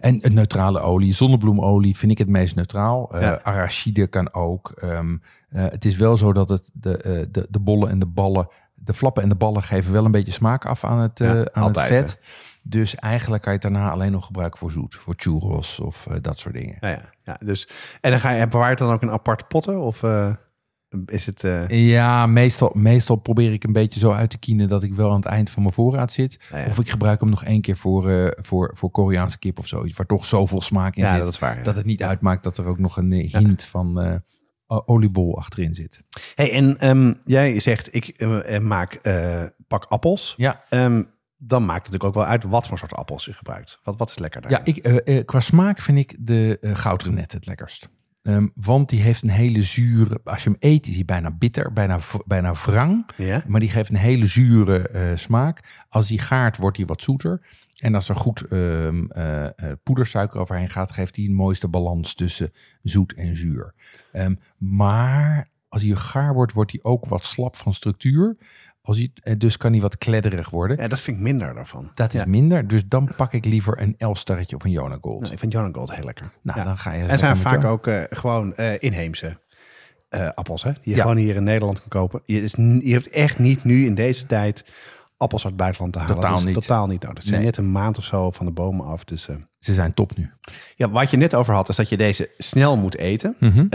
En 0.00 0.26
een 0.26 0.34
neutrale 0.34 0.80
olie, 0.80 1.14
zonnebloemolie 1.14 1.96
vind 1.96 2.12
ik 2.12 2.18
het 2.18 2.28
meest 2.28 2.54
neutraal. 2.54 3.18
Ja. 3.20 3.40
Arachide 3.42 4.06
kan 4.06 4.34
ook. 4.34 4.70
Ehm, 4.70 5.16
eh, 5.48 5.62
het 5.62 5.84
is 5.84 5.96
wel 5.96 6.16
zo 6.16 6.32
dat 6.32 6.48
het 6.48 6.70
de, 6.72 6.96
eh, 6.96 7.26
de, 7.30 7.46
de 7.50 7.60
bollen 7.60 7.90
en 7.90 7.98
de 7.98 8.06
ballen, 8.06 8.48
de 8.74 8.94
flappen 8.94 9.22
en 9.22 9.28
de 9.28 9.34
ballen 9.34 9.62
geven 9.62 9.92
wel 9.92 10.04
een 10.04 10.10
beetje 10.10 10.32
smaak 10.32 10.66
af 10.66 10.84
aan 10.84 10.98
het, 10.98 11.18
Ja, 11.18 11.30
aan 11.30 11.62
altijd, 11.62 11.88
het 11.88 12.10
vet. 12.10 12.20
Dus 12.62 12.94
eigenlijk 12.94 13.42
kan 13.42 13.52
je 13.52 13.58
het 13.58 13.72
daarna 13.72 13.90
alleen 13.90 14.12
nog 14.12 14.26
gebruiken 14.26 14.58
voor 14.58 14.70
zoet. 14.70 14.94
Voor 14.94 15.14
churros 15.16 15.80
of 15.80 16.06
dat 16.20 16.38
soort 16.38 16.54
dingen. 16.54 16.76
Ja, 16.80 16.88
ja, 16.88 17.12
ja, 17.24 17.36
dus, 17.44 17.68
en 18.00 18.10
dan 18.10 18.20
ga 18.20 18.30
je, 18.30 18.46
bewaar 18.46 18.64
je 18.64 18.70
het 18.70 18.78
dan 18.78 18.92
ook 18.92 19.02
in 19.02 19.10
aparte 19.10 19.44
potten? 19.44 19.80
Of 19.80 20.02
is 21.06 21.26
het... 21.26 21.44
eh, 21.44 21.88
Ja, 21.90 22.26
meestal, 22.26 22.72
meestal 22.74 23.16
probeer 23.16 23.52
ik 23.52 23.64
een 23.64 23.72
beetje 23.72 24.00
zo 24.00 24.10
uit 24.12 24.30
te 24.30 24.38
kienen 24.38 24.68
dat 24.68 24.82
ik 24.82 24.94
wel 24.94 25.10
aan 25.10 25.16
het 25.16 25.24
eind 25.24 25.50
van 25.50 25.62
mijn 25.62 25.74
voorraad 25.74 26.12
zit. 26.12 26.38
Ja. 26.52 26.66
Of 26.66 26.78
ik 26.78 26.90
gebruik 26.90 27.20
hem 27.20 27.28
nog 27.30 27.44
één 27.44 27.60
keer 27.60 27.76
voor, 27.76 28.10
eh, 28.10 28.30
voor, 28.44 28.70
voor 28.74 28.90
Koreaanse 28.90 29.38
kip 29.38 29.58
of 29.58 29.66
zoiets. 29.66 29.96
Waar 29.96 30.06
toch 30.06 30.24
zoveel 30.24 30.60
smaak 30.60 30.96
in 30.96 31.02
ja, 31.04 31.10
zit. 31.14 31.18
dat 31.24 31.28
is 31.32 31.38
waar. 31.38 31.56
ja. 31.56 31.62
Dat 31.62 31.76
het 31.76 31.84
niet 31.86 32.02
uitmaakt 32.02 32.42
dat 32.42 32.58
er 32.58 32.66
ook 32.66 32.78
nog 32.78 32.96
een 32.96 33.12
eh, 33.12 33.32
hint 33.32 33.64
van 33.64 34.20
oliebol 34.86 35.38
achterin 35.38 35.74
zit. 35.74 36.00
Hey, 36.34 36.52
en 36.52 36.78
ehm, 36.78 37.14
jij 37.24 37.60
zegt, 37.60 37.94
ik 37.94 38.26
maak 38.60 39.00
pak 39.66 39.84
appels. 39.88 40.34
Ja, 40.36 40.64
Ehm, 40.68 41.02
dan 41.36 41.64
maakt 41.64 41.86
het 41.86 41.92
natuurlijk 41.92 42.04
ook 42.04 42.22
wel 42.24 42.32
uit 42.32 42.44
wat 42.44 42.66
voor 42.66 42.78
soort 42.78 42.94
appels 42.94 43.24
je 43.24 43.32
gebruikt. 43.32 43.78
Wat, 43.82 43.98
wat 43.98 44.08
is 44.10 44.18
lekker 44.18 44.40
daar? 44.40 44.50
ja 44.50 44.60
ik, 44.64 45.26
qua 45.26 45.40
smaak 45.40 45.80
vind 45.80 45.98
ik 45.98 46.16
de 46.18 46.58
goudrenet 46.60 47.32
het 47.32 47.46
lekkerst. 47.46 47.88
Ehm, 48.22 48.48
want 48.54 48.88
die 48.88 49.00
heeft 49.00 49.22
een 49.22 49.30
hele 49.30 49.62
zure, 49.62 50.20
als 50.24 50.42
je 50.42 50.48
hem 50.48 50.58
eet 50.58 50.86
is 50.86 50.94
hij 50.94 51.04
bijna 51.04 51.30
bitter, 51.30 51.72
bijna, 51.72 51.98
bijna 52.26 52.54
wrang. 52.54 53.10
Ja? 53.16 53.42
Maar 53.46 53.60
die 53.60 53.70
geeft 53.70 53.90
een 53.90 53.96
hele 53.96 54.26
zure 54.26 54.88
eh, 54.88 55.16
smaak. 55.16 55.84
Als 55.88 56.08
die 56.08 56.18
gaart, 56.18 56.56
wordt 56.56 56.76
hij 56.76 56.86
wat 56.86 57.02
zoeter. 57.02 57.40
En 57.78 57.94
als 57.94 58.08
er 58.08 58.16
goed 58.16 58.42
ehm, 58.42 59.04
eh, 59.04 59.44
eh, 59.44 59.52
poedersuiker 59.82 60.40
overheen 60.40 60.70
gaat, 60.70 60.92
geeft 60.92 61.16
hij 61.16 61.24
een 61.24 61.34
mooiste 61.34 61.68
balans 61.68 62.14
tussen 62.14 62.52
zoet 62.82 63.14
en 63.14 63.36
zuur. 63.36 63.74
Ehm, 64.12 64.34
maar 64.58 65.50
als 65.68 65.82
hij 65.82 65.94
gaar 65.94 66.34
wordt, 66.34 66.52
wordt 66.52 66.72
hij 66.72 66.80
ook 66.82 67.06
wat 67.06 67.24
slap 67.24 67.56
van 67.56 67.74
structuur. 67.74 68.36
Als 68.90 68.98
hij, 68.98 69.10
eh, 69.22 69.34
dus 69.38 69.56
kan 69.56 69.72
hij 69.72 69.80
wat 69.80 69.98
kledderig 69.98 70.50
worden. 70.50 70.76
ja, 70.76 70.88
dat 70.88 71.00
vind 71.00 71.16
ik 71.16 71.22
minder 71.22 71.54
daarvan. 71.54 71.90
Dat 71.94 72.14
is 72.14 72.20
Ja. 72.20 72.26
minder. 72.26 72.68
Dus 72.68 72.82
dan 72.88 73.10
pak 73.16 73.32
ik 73.32 73.44
liever 73.44 73.80
een 73.80 73.94
L-starretje 73.98 74.56
of 74.56 74.64
een 74.64 74.70
Jona 74.70 74.98
Gold. 75.00 75.20
Nou, 75.20 75.32
ik 75.32 75.38
vind 75.38 75.52
Jonah 75.52 75.74
Gold 75.74 75.94
heel 75.94 76.04
lekker. 76.04 76.30
Nou, 76.42 76.58
Ja. 76.58 76.64
dan 76.64 76.78
ga 76.78 76.92
je. 76.92 77.04
En 77.04 77.18
zijn 77.18 77.36
vaak 77.36 77.64
ook 77.64 77.86
eh, 77.86 78.02
gewoon 78.10 78.54
eh, 78.54 78.72
inheemse 78.78 79.38
appels, 80.34 80.62
hè? 80.62 80.70
Die 80.82 80.94
je 80.94 81.00
gewoon 81.00 81.16
hier 81.16 81.34
in 81.36 81.44
Nederland 81.44 81.78
kan 81.80 81.88
kopen. 81.88 82.22
Je, 82.24 82.42
is, 82.42 82.52
je 82.82 82.92
hebt 82.92 83.08
echt 83.08 83.38
niet 83.38 83.64
nu 83.64 83.84
in 83.86 83.94
deze 83.94 84.26
tijd 84.26 84.64
appels 85.16 85.42
uit 85.44 85.52
het 85.52 85.62
buitenland 85.62 85.92
te 85.92 85.98
halen. 85.98 86.14
Totaal 86.14 86.30
dat 86.30 86.38
is 86.40 86.44
niet. 86.46 86.54
totaal 86.54 86.86
niet 86.86 87.02
nodig. 87.02 87.16
Het 87.18 87.26
zijn 87.26 87.36
Nee. 87.36 87.46
net 87.46 87.56
een 87.56 87.70
maand 87.72 87.98
of 87.98 88.04
zo 88.04 88.30
van 88.30 88.46
de 88.46 88.52
bomen 88.52 88.86
af. 88.86 89.04
Dus 89.04 89.28
Ze 89.58 89.74
zijn 89.74 89.94
top 89.94 90.16
nu. 90.16 90.30
ja, 90.76 90.90
wat 90.90 91.10
je 91.10 91.16
net 91.16 91.34
over 91.34 91.54
had, 91.54 91.68
is 91.68 91.76
dat 91.76 91.88
je 91.88 91.96
deze 91.96 92.30
snel 92.38 92.76
moet 92.76 92.96
eten. 92.96 93.36
Mhm. 93.40 93.66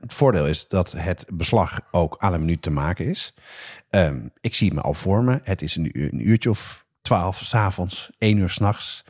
Het 0.00 0.12
voordeel 0.14 0.46
is 0.46 0.68
dat 0.68 0.92
het 0.96 1.26
beslag 1.32 1.80
ook 1.90 2.16
aan 2.18 2.32
een 2.32 2.40
minuut 2.40 2.62
te 2.62 2.70
maken 2.70 3.06
is. 3.06 3.34
Ehm, 3.94 4.16
ik 4.40 4.54
zie 4.54 4.74
me 4.74 4.80
al 4.80 4.94
voor 4.94 5.22
me. 5.24 5.40
Het 5.42 5.62
is 5.62 5.76
een, 5.76 5.98
uur- 5.98 6.12
een 6.12 6.28
uurtje 6.28 6.50
of 6.50 6.86
twaalf 7.02 7.40
s'avonds, 7.44 8.10
één 8.18 8.38
uur 8.38 8.50
s'nachts. 8.50 9.04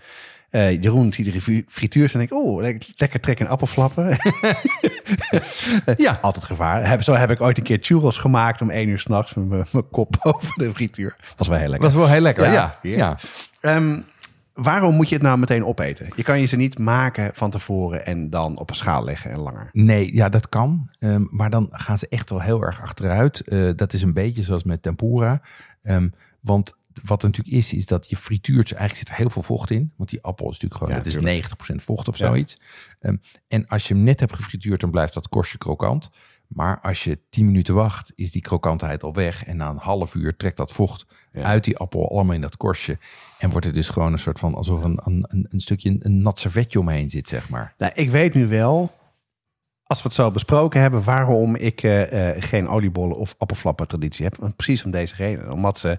Eh 0.50 0.82
Jeroen 0.82 1.12
ziet 1.12 1.32
de 1.44 1.64
frituur 1.68 2.10
en 2.12 2.18
denkt, 2.18 2.32
oh, 2.32 2.60
lekker, 2.62 2.88
lekker 2.96 3.20
trekken 3.20 3.46
en 3.46 3.52
appelflappen. 3.52 4.16
Ja. 5.96 6.18
Altijd 6.20 6.44
gevaar. 6.44 6.88
Heb, 6.88 7.02
zo 7.02 7.12
heb 7.14 7.30
ik 7.30 7.40
ooit 7.40 7.58
een 7.58 7.62
keer 7.64 7.78
churros 7.80 8.18
gemaakt 8.18 8.60
om 8.60 8.70
één 8.70 8.88
uur 8.88 8.98
s'nachts 8.98 9.34
met 9.34 9.48
mijn- 9.72 9.88
kop 9.90 10.16
over 10.22 10.52
de 10.56 10.70
frituur. 10.74 11.16
Was 11.36 11.48
wel 11.48 11.58
heel 11.58 11.68
lekker. 11.68 11.88
Was 11.88 11.96
wel 11.98 12.08
heel 12.08 12.20
lekker. 12.20 12.44
Ja, 12.44 12.52
Ja. 12.52 12.78
ja. 12.82 13.16
ja. 13.60 13.78
Waarom 14.54 14.94
moet 14.94 15.08
je 15.08 15.14
het 15.14 15.24
nou 15.24 15.38
meteen 15.38 15.64
opeten? 15.64 16.08
Je 16.16 16.22
kan 16.22 16.40
je 16.40 16.46
ze 16.46 16.56
niet 16.56 16.78
maken 16.78 17.30
van 17.34 17.50
tevoren 17.50 18.06
en 18.06 18.30
dan 18.30 18.58
op 18.58 18.70
een 18.70 18.76
schaal 18.76 19.04
leggen 19.04 19.30
en 19.30 19.38
langer. 19.40 19.68
Nee, 19.72 20.14
ja, 20.14 20.28
dat 20.28 20.48
kan. 20.48 20.90
Ehm, 20.98 21.24
maar 21.30 21.50
dan 21.50 21.68
gaan 21.70 21.98
ze 21.98 22.08
echt 22.08 22.30
wel 22.30 22.40
heel 22.40 22.62
erg 22.62 22.80
achteruit. 22.80 23.40
Eh, 23.40 23.70
dat 23.76 23.92
is 23.92 24.02
een 24.02 24.12
beetje 24.12 24.42
zoals 24.42 24.64
met 24.64 24.82
tempura. 24.82 25.40
Ehm, 25.82 26.08
want 26.40 26.72
wat 27.04 27.22
er 27.22 27.28
natuurlijk 27.28 27.56
is, 27.56 27.72
is 27.72 27.86
dat 27.86 28.08
je 28.10 28.16
frituurt, 28.16 28.72
eigenlijk 28.72 28.96
zit 28.98 29.08
er 29.08 29.14
heel 29.22 29.30
veel 29.30 29.42
vocht 29.42 29.70
in. 29.70 29.92
Want 29.96 30.10
die 30.10 30.22
appel 30.22 30.44
is 30.46 30.52
natuurlijk 30.52 30.74
gewoon, 30.74 30.92
Ja, 30.92 30.98
het 30.98 31.06
is 31.06 31.12
tuurlijk. 31.12 31.34
90% 31.34 31.82
vocht 31.82 32.08
of 32.08 32.16
Ja. 32.16 32.26
zoiets. 32.26 32.56
Ehm, 33.00 33.16
en 33.48 33.66
als 33.66 33.88
je 33.88 33.94
hem 33.94 34.02
net 34.02 34.20
hebt 34.20 34.34
gefrituurd, 34.34 34.80
dan 34.80 34.90
blijft 34.90 35.14
dat 35.14 35.28
korstje 35.28 35.58
krokant. 35.58 36.10
Maar 36.54 36.80
als 36.80 37.04
je 37.04 37.18
10 37.30 37.46
minuten 37.46 37.74
wacht, 37.74 38.12
is 38.14 38.32
die 38.32 38.42
krokantheid 38.42 39.02
al 39.02 39.12
weg. 39.14 39.44
En 39.44 39.56
na 39.56 39.68
een 39.68 39.76
half 39.76 40.14
uur 40.14 40.36
trekt 40.36 40.56
dat 40.56 40.72
vocht 40.72 41.06
Ja. 41.32 41.42
uit 41.42 41.64
die 41.64 41.76
appel 41.76 42.10
allemaal 42.10 42.34
in 42.34 42.40
dat 42.40 42.56
korstje. 42.56 42.98
En 43.38 43.50
wordt 43.50 43.66
het 43.66 43.74
dus 43.74 43.88
gewoon 43.88 44.12
een 44.12 44.18
soort 44.18 44.38
van, 44.38 44.54
alsof 44.54 44.84
een, 44.84 45.00
een, 45.04 45.24
een, 45.28 45.46
een 45.50 45.60
stukje, 45.60 45.96
een 45.98 46.22
nat 46.22 46.40
servetje 46.40 46.78
omheen 46.78 47.10
zit, 47.10 47.28
zeg 47.28 47.48
maar. 47.48 47.74
Nou, 47.78 47.92
ik 47.94 48.10
weet 48.10 48.34
nu 48.34 48.46
wel, 48.46 48.90
als 49.82 49.98
we 49.98 50.04
het 50.04 50.16
zo 50.16 50.30
besproken 50.30 50.80
hebben, 50.80 51.04
waarom 51.04 51.56
ik 51.56 51.82
eh, 51.82 52.28
eh, 52.36 52.42
geen 52.42 52.68
oliebollen 52.68 53.16
of 53.16 53.34
appelflappen 53.38 53.88
traditie 53.88 54.24
heb. 54.24 54.36
Want 54.36 54.56
precies 54.56 54.84
om 54.84 54.90
deze 54.90 55.14
reden. 55.14 55.52
Omdat 55.52 55.78
ze, 55.78 55.98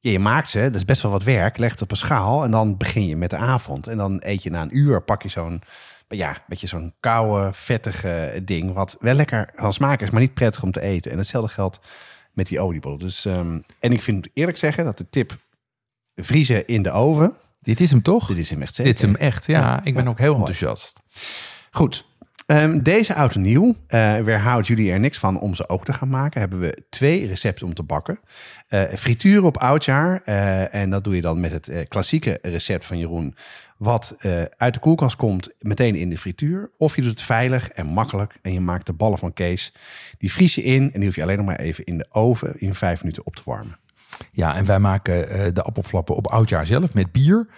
ja, 0.00 0.10
je 0.10 0.18
maakt 0.18 0.50
ze, 0.50 0.60
dat 0.60 0.74
is 0.74 0.84
best 0.84 1.02
wel 1.02 1.10
wat 1.10 1.22
werk, 1.22 1.58
legt 1.58 1.72
het 1.72 1.82
op 1.82 1.90
een 1.90 1.96
schaal 1.96 2.44
en 2.44 2.50
dan 2.50 2.76
begin 2.76 3.06
je 3.06 3.16
met 3.16 3.30
de 3.30 3.36
avond. 3.36 3.86
En 3.86 3.96
dan 3.96 4.16
eet 4.24 4.42
je 4.42 4.50
na 4.50 4.62
een 4.62 4.76
uur, 4.76 5.02
pak 5.02 5.22
je 5.22 5.28
zo'n, 5.28 5.62
ja, 6.16 6.44
beetje 6.46 6.66
zo'n 6.66 6.94
koude, 7.00 7.52
vettige 7.52 8.40
ding, 8.44 8.72
wat 8.72 8.96
wel 9.00 9.14
lekker 9.14 9.50
van 9.54 9.72
smaak 9.72 10.00
is, 10.00 10.10
maar 10.10 10.20
niet 10.20 10.34
prettig 10.34 10.62
om 10.62 10.72
te 10.72 10.80
eten. 10.80 11.10
En 11.10 11.18
hetzelfde 11.18 11.52
geldt 11.52 11.80
met 12.32 12.46
die 12.46 12.60
oliebollen. 12.60 12.98
Dus, 12.98 13.24
ehm, 13.24 13.60
en 13.80 13.92
ik 13.92 14.02
vind 14.02 14.28
eerlijk 14.32 14.58
zeggen 14.58 14.84
dat 14.84 14.98
de 14.98 15.08
tip 15.10 15.36
vriezen 16.14 16.66
in 16.66 16.82
de 16.82 16.90
oven, 16.90 17.36
Dit 17.60 17.80
is 17.80 17.90
hem 17.90 18.02
toch? 18.02 18.26
dit 18.26 18.38
is 18.38 18.50
hem 18.50 18.62
echt 18.62 18.74
zeker. 18.74 18.92
Dit 18.92 19.02
is 19.02 19.08
hem 19.08 19.16
echt, 19.16 19.46
ja. 19.46 19.80
ik 19.84 19.94
ben 19.94 20.08
ook 20.08 20.18
heel 20.18 20.34
enthousiast. 20.34 21.00
Goed. 21.70 22.04
Ehm, 22.46 22.78
deze 22.78 23.14
en 23.14 23.40
nieuw, 23.40 23.74
eh 23.86 24.16
weerhoudt 24.16 24.66
jullie 24.66 24.92
er 24.92 25.00
niks 25.00 25.18
van 25.18 25.40
om 25.40 25.54
ze 25.54 25.68
ook 25.68 25.84
te 25.84 25.92
gaan 25.92 26.08
maken. 26.08 26.40
Hebben 26.40 26.60
we 26.60 26.82
twee 26.90 27.26
recepten 27.26 27.66
om 27.66 27.74
te 27.74 27.82
bakken. 27.82 28.18
Eh 28.68 28.82
frituren 28.82 29.44
op 29.44 29.56
oudjaar. 29.56 30.22
eh, 30.24 30.74
en 30.74 30.90
dat 30.90 31.04
doe 31.04 31.14
je 31.14 31.20
dan 31.20 31.40
met 31.40 31.52
het 31.52 31.88
klassieke 31.88 32.38
recept 32.42 32.84
van 32.86 32.98
Jeroen. 32.98 33.36
Wat 33.76 34.16
uit 34.56 34.74
de 34.74 34.80
koelkast 34.80 35.16
komt, 35.16 35.50
meteen 35.58 35.94
in 35.94 36.10
de 36.10 36.18
frituur. 36.18 36.70
Of 36.78 36.96
je 36.96 37.02
doet 37.02 37.10
het 37.10 37.22
veilig 37.22 37.68
en 37.68 37.86
makkelijk. 37.86 38.34
En 38.42 38.52
je 38.52 38.60
maakt 38.60 38.86
de 38.86 38.92
ballen 38.92 39.18
van 39.18 39.32
Kees. 39.32 39.74
Die 40.18 40.32
vries 40.32 40.54
je 40.54 40.62
in 40.62 40.82
en 40.82 40.98
die 40.98 41.04
hoef 41.04 41.16
je 41.16 41.22
alleen 41.22 41.36
nog 41.36 41.46
maar 41.46 41.58
even 41.60 41.84
in 41.84 41.98
de 41.98 42.06
oven 42.10 42.60
in 42.60 42.74
vijf 42.74 43.00
minuten 43.00 43.26
op 43.26 43.36
te 43.36 43.42
warmen. 43.44 43.78
Ja, 44.32 44.56
en 44.56 44.64
wij 44.64 44.78
maken 44.78 45.54
de 45.54 45.62
appelflappen 45.62 46.16
op 46.16 46.26
oudjaar 46.26 46.66
zelf 46.66 46.94
met 46.94 47.12
bier. 47.12 47.48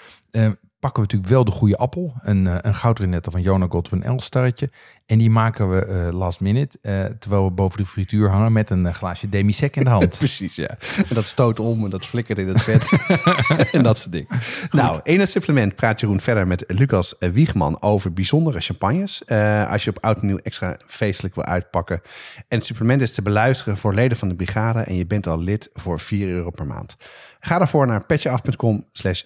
Eh, 0.86 0.92
pakken 0.92 1.02
we 1.02 1.08
natuurlijk 1.08 1.30
wel 1.30 1.44
de 1.44 1.50
goede 1.50 1.76
appel. 1.76 2.14
Een, 2.22 2.44
uh, 2.44 2.56
een 2.60 3.20
van 3.30 3.42
Jona 3.42 3.66
Godwin 3.68 4.02
Elstarretje. 4.02 4.70
En 5.06 5.18
die 5.18 5.30
maken 5.30 5.70
we 5.70 5.86
uh, 5.86 6.18
last 6.18 6.40
minute. 6.40 6.78
Uh, 6.82 7.04
terwijl 7.18 7.44
we 7.44 7.50
boven 7.50 7.78
de 7.78 7.86
frituur 7.86 8.30
hangen 8.30 8.52
met 8.52 8.70
een 8.70 8.94
glaasje 8.94 9.28
demi-sec 9.28 9.76
in 9.76 9.84
de 9.84 9.90
hand. 9.90 10.18
Precies, 10.18 10.54
ja. 10.54 10.68
En 10.96 11.14
dat 11.14 11.26
stoot 11.26 11.60
om 11.60 11.84
en 11.84 11.90
dat 11.90 12.06
flikkert 12.06 12.38
in 12.38 12.48
het 12.48 12.62
vet. 12.62 12.88
en 13.72 13.82
dat 13.82 13.98
soort 13.98 14.12
dingen. 14.12 14.28
Nou, 14.70 15.00
in 15.02 15.20
het 15.20 15.30
supplement 15.30 15.74
praat 15.74 16.00
Jeroen 16.00 16.20
verder 16.20 16.46
met 16.46 16.64
Lucas 16.66 17.14
Wiegman 17.18 17.82
over 17.82 18.12
bijzondere 18.12 18.60
champagnes. 18.60 19.22
als 19.68 19.84
je 19.84 19.90
op 19.90 20.04
oud 20.04 20.20
en 20.20 20.26
nieuw 20.26 20.40
extra 20.42 20.76
feestelijk 20.86 21.34
wil 21.34 21.44
uitpakken. 21.44 22.00
En 22.48 22.58
het 22.58 22.66
supplement 22.66 23.02
is 23.02 23.14
te 23.14 23.22
beluisteren 23.22 23.76
voor 23.76 23.94
leden 23.94 24.16
van 24.16 24.28
de 24.28 24.34
brigade. 24.34 24.80
En 24.80 24.96
je 24.96 25.06
bent 25.06 25.26
al 25.26 25.38
lid 25.38 25.70
voor 25.72 26.00
4 26.00 26.28
euro 26.28 26.50
per 26.50 26.66
maand. 26.66 26.96
Ga 27.40 27.58
daarvoor 27.58 27.86
naar 27.86 28.06
petjeaf.com 28.06 28.84
slash 28.92 29.22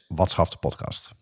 podcast. 0.61 1.20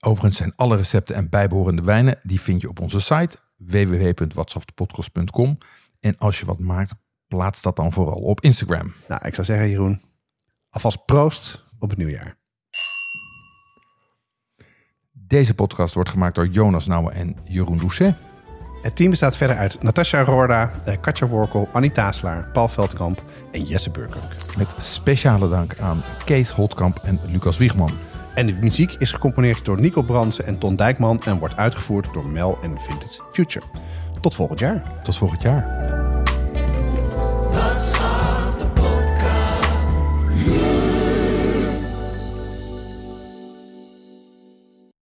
Overigens 0.00 0.36
zijn 0.36 0.52
alle 0.56 0.76
recepten 0.76 1.16
en 1.16 1.28
bijbehorende 1.28 1.82
wijnen, 1.82 2.18
die 2.22 2.40
vind 2.40 2.60
je 2.60 2.68
op 2.68 2.80
onze 2.80 3.00
site 3.00 3.36
www.watschaftepodcast.com. 3.56 5.58
En 6.00 6.18
als 6.18 6.40
je 6.40 6.46
wat 6.46 6.58
maakt, 6.58 6.94
plaats 7.28 7.62
dat 7.62 7.76
dan 7.76 7.92
vooral 7.92 8.20
op 8.20 8.40
Instagram. 8.40 8.94
Nou, 9.08 9.26
ik 9.26 9.34
zou 9.34 9.46
zeggen 9.46 9.68
Jeroen, 9.68 10.00
alvast 10.70 11.04
proost 11.04 11.64
op 11.78 11.90
het 11.90 11.98
nieuwjaar. 11.98 12.38
Deze 15.12 15.54
podcast 15.54 15.94
wordt 15.94 16.10
gemaakt 16.10 16.34
door 16.34 16.46
Jonas 16.46 16.86
Nouwen 16.86 17.14
en 17.14 17.36
Jeroen 17.44 17.78
Doucet. 17.78 18.14
Het 18.82 18.96
team 18.96 19.10
bestaat 19.10 19.36
verder 19.36 19.56
uit 19.56 19.82
Natasja 19.82 20.22
Roorda, 20.22 20.70
eh, 20.84 20.96
Katja 21.00 21.26
Workel, 21.26 21.68
Annie 21.72 21.92
Taaslaar, 21.92 22.50
Paul 22.52 22.68
Veldkamp 22.68 23.24
en 23.52 23.62
Jesse 23.62 23.90
Burkelijk. 23.90 24.56
Met 24.56 24.74
speciale 24.78 25.48
dank 25.48 25.78
aan 25.78 26.02
Kees 26.24 26.50
Holtkamp 26.50 26.96
en 26.96 27.20
Lucas 27.30 27.58
Wiegman. 27.58 27.90
En 28.34 28.46
de 28.46 28.52
muziek 28.52 28.92
is 28.98 29.12
gecomponeerd 29.12 29.64
door 29.64 29.80
Nico 29.80 30.02
Bransen 30.02 30.46
en 30.46 30.58
Ton 30.58 30.76
Dijkman 30.76 31.20
en 31.20 31.38
wordt 31.38 31.56
uitgevoerd 31.56 32.12
door 32.12 32.26
Mel 32.26 32.58
en 32.62 32.80
Vintage 32.80 33.22
Future. 33.32 33.66
Tot 34.20 34.34
volgend 34.34 34.58
jaar. 34.58 34.82
Tot 35.02 35.16
volgend 35.16 35.42
jaar. 35.42 35.88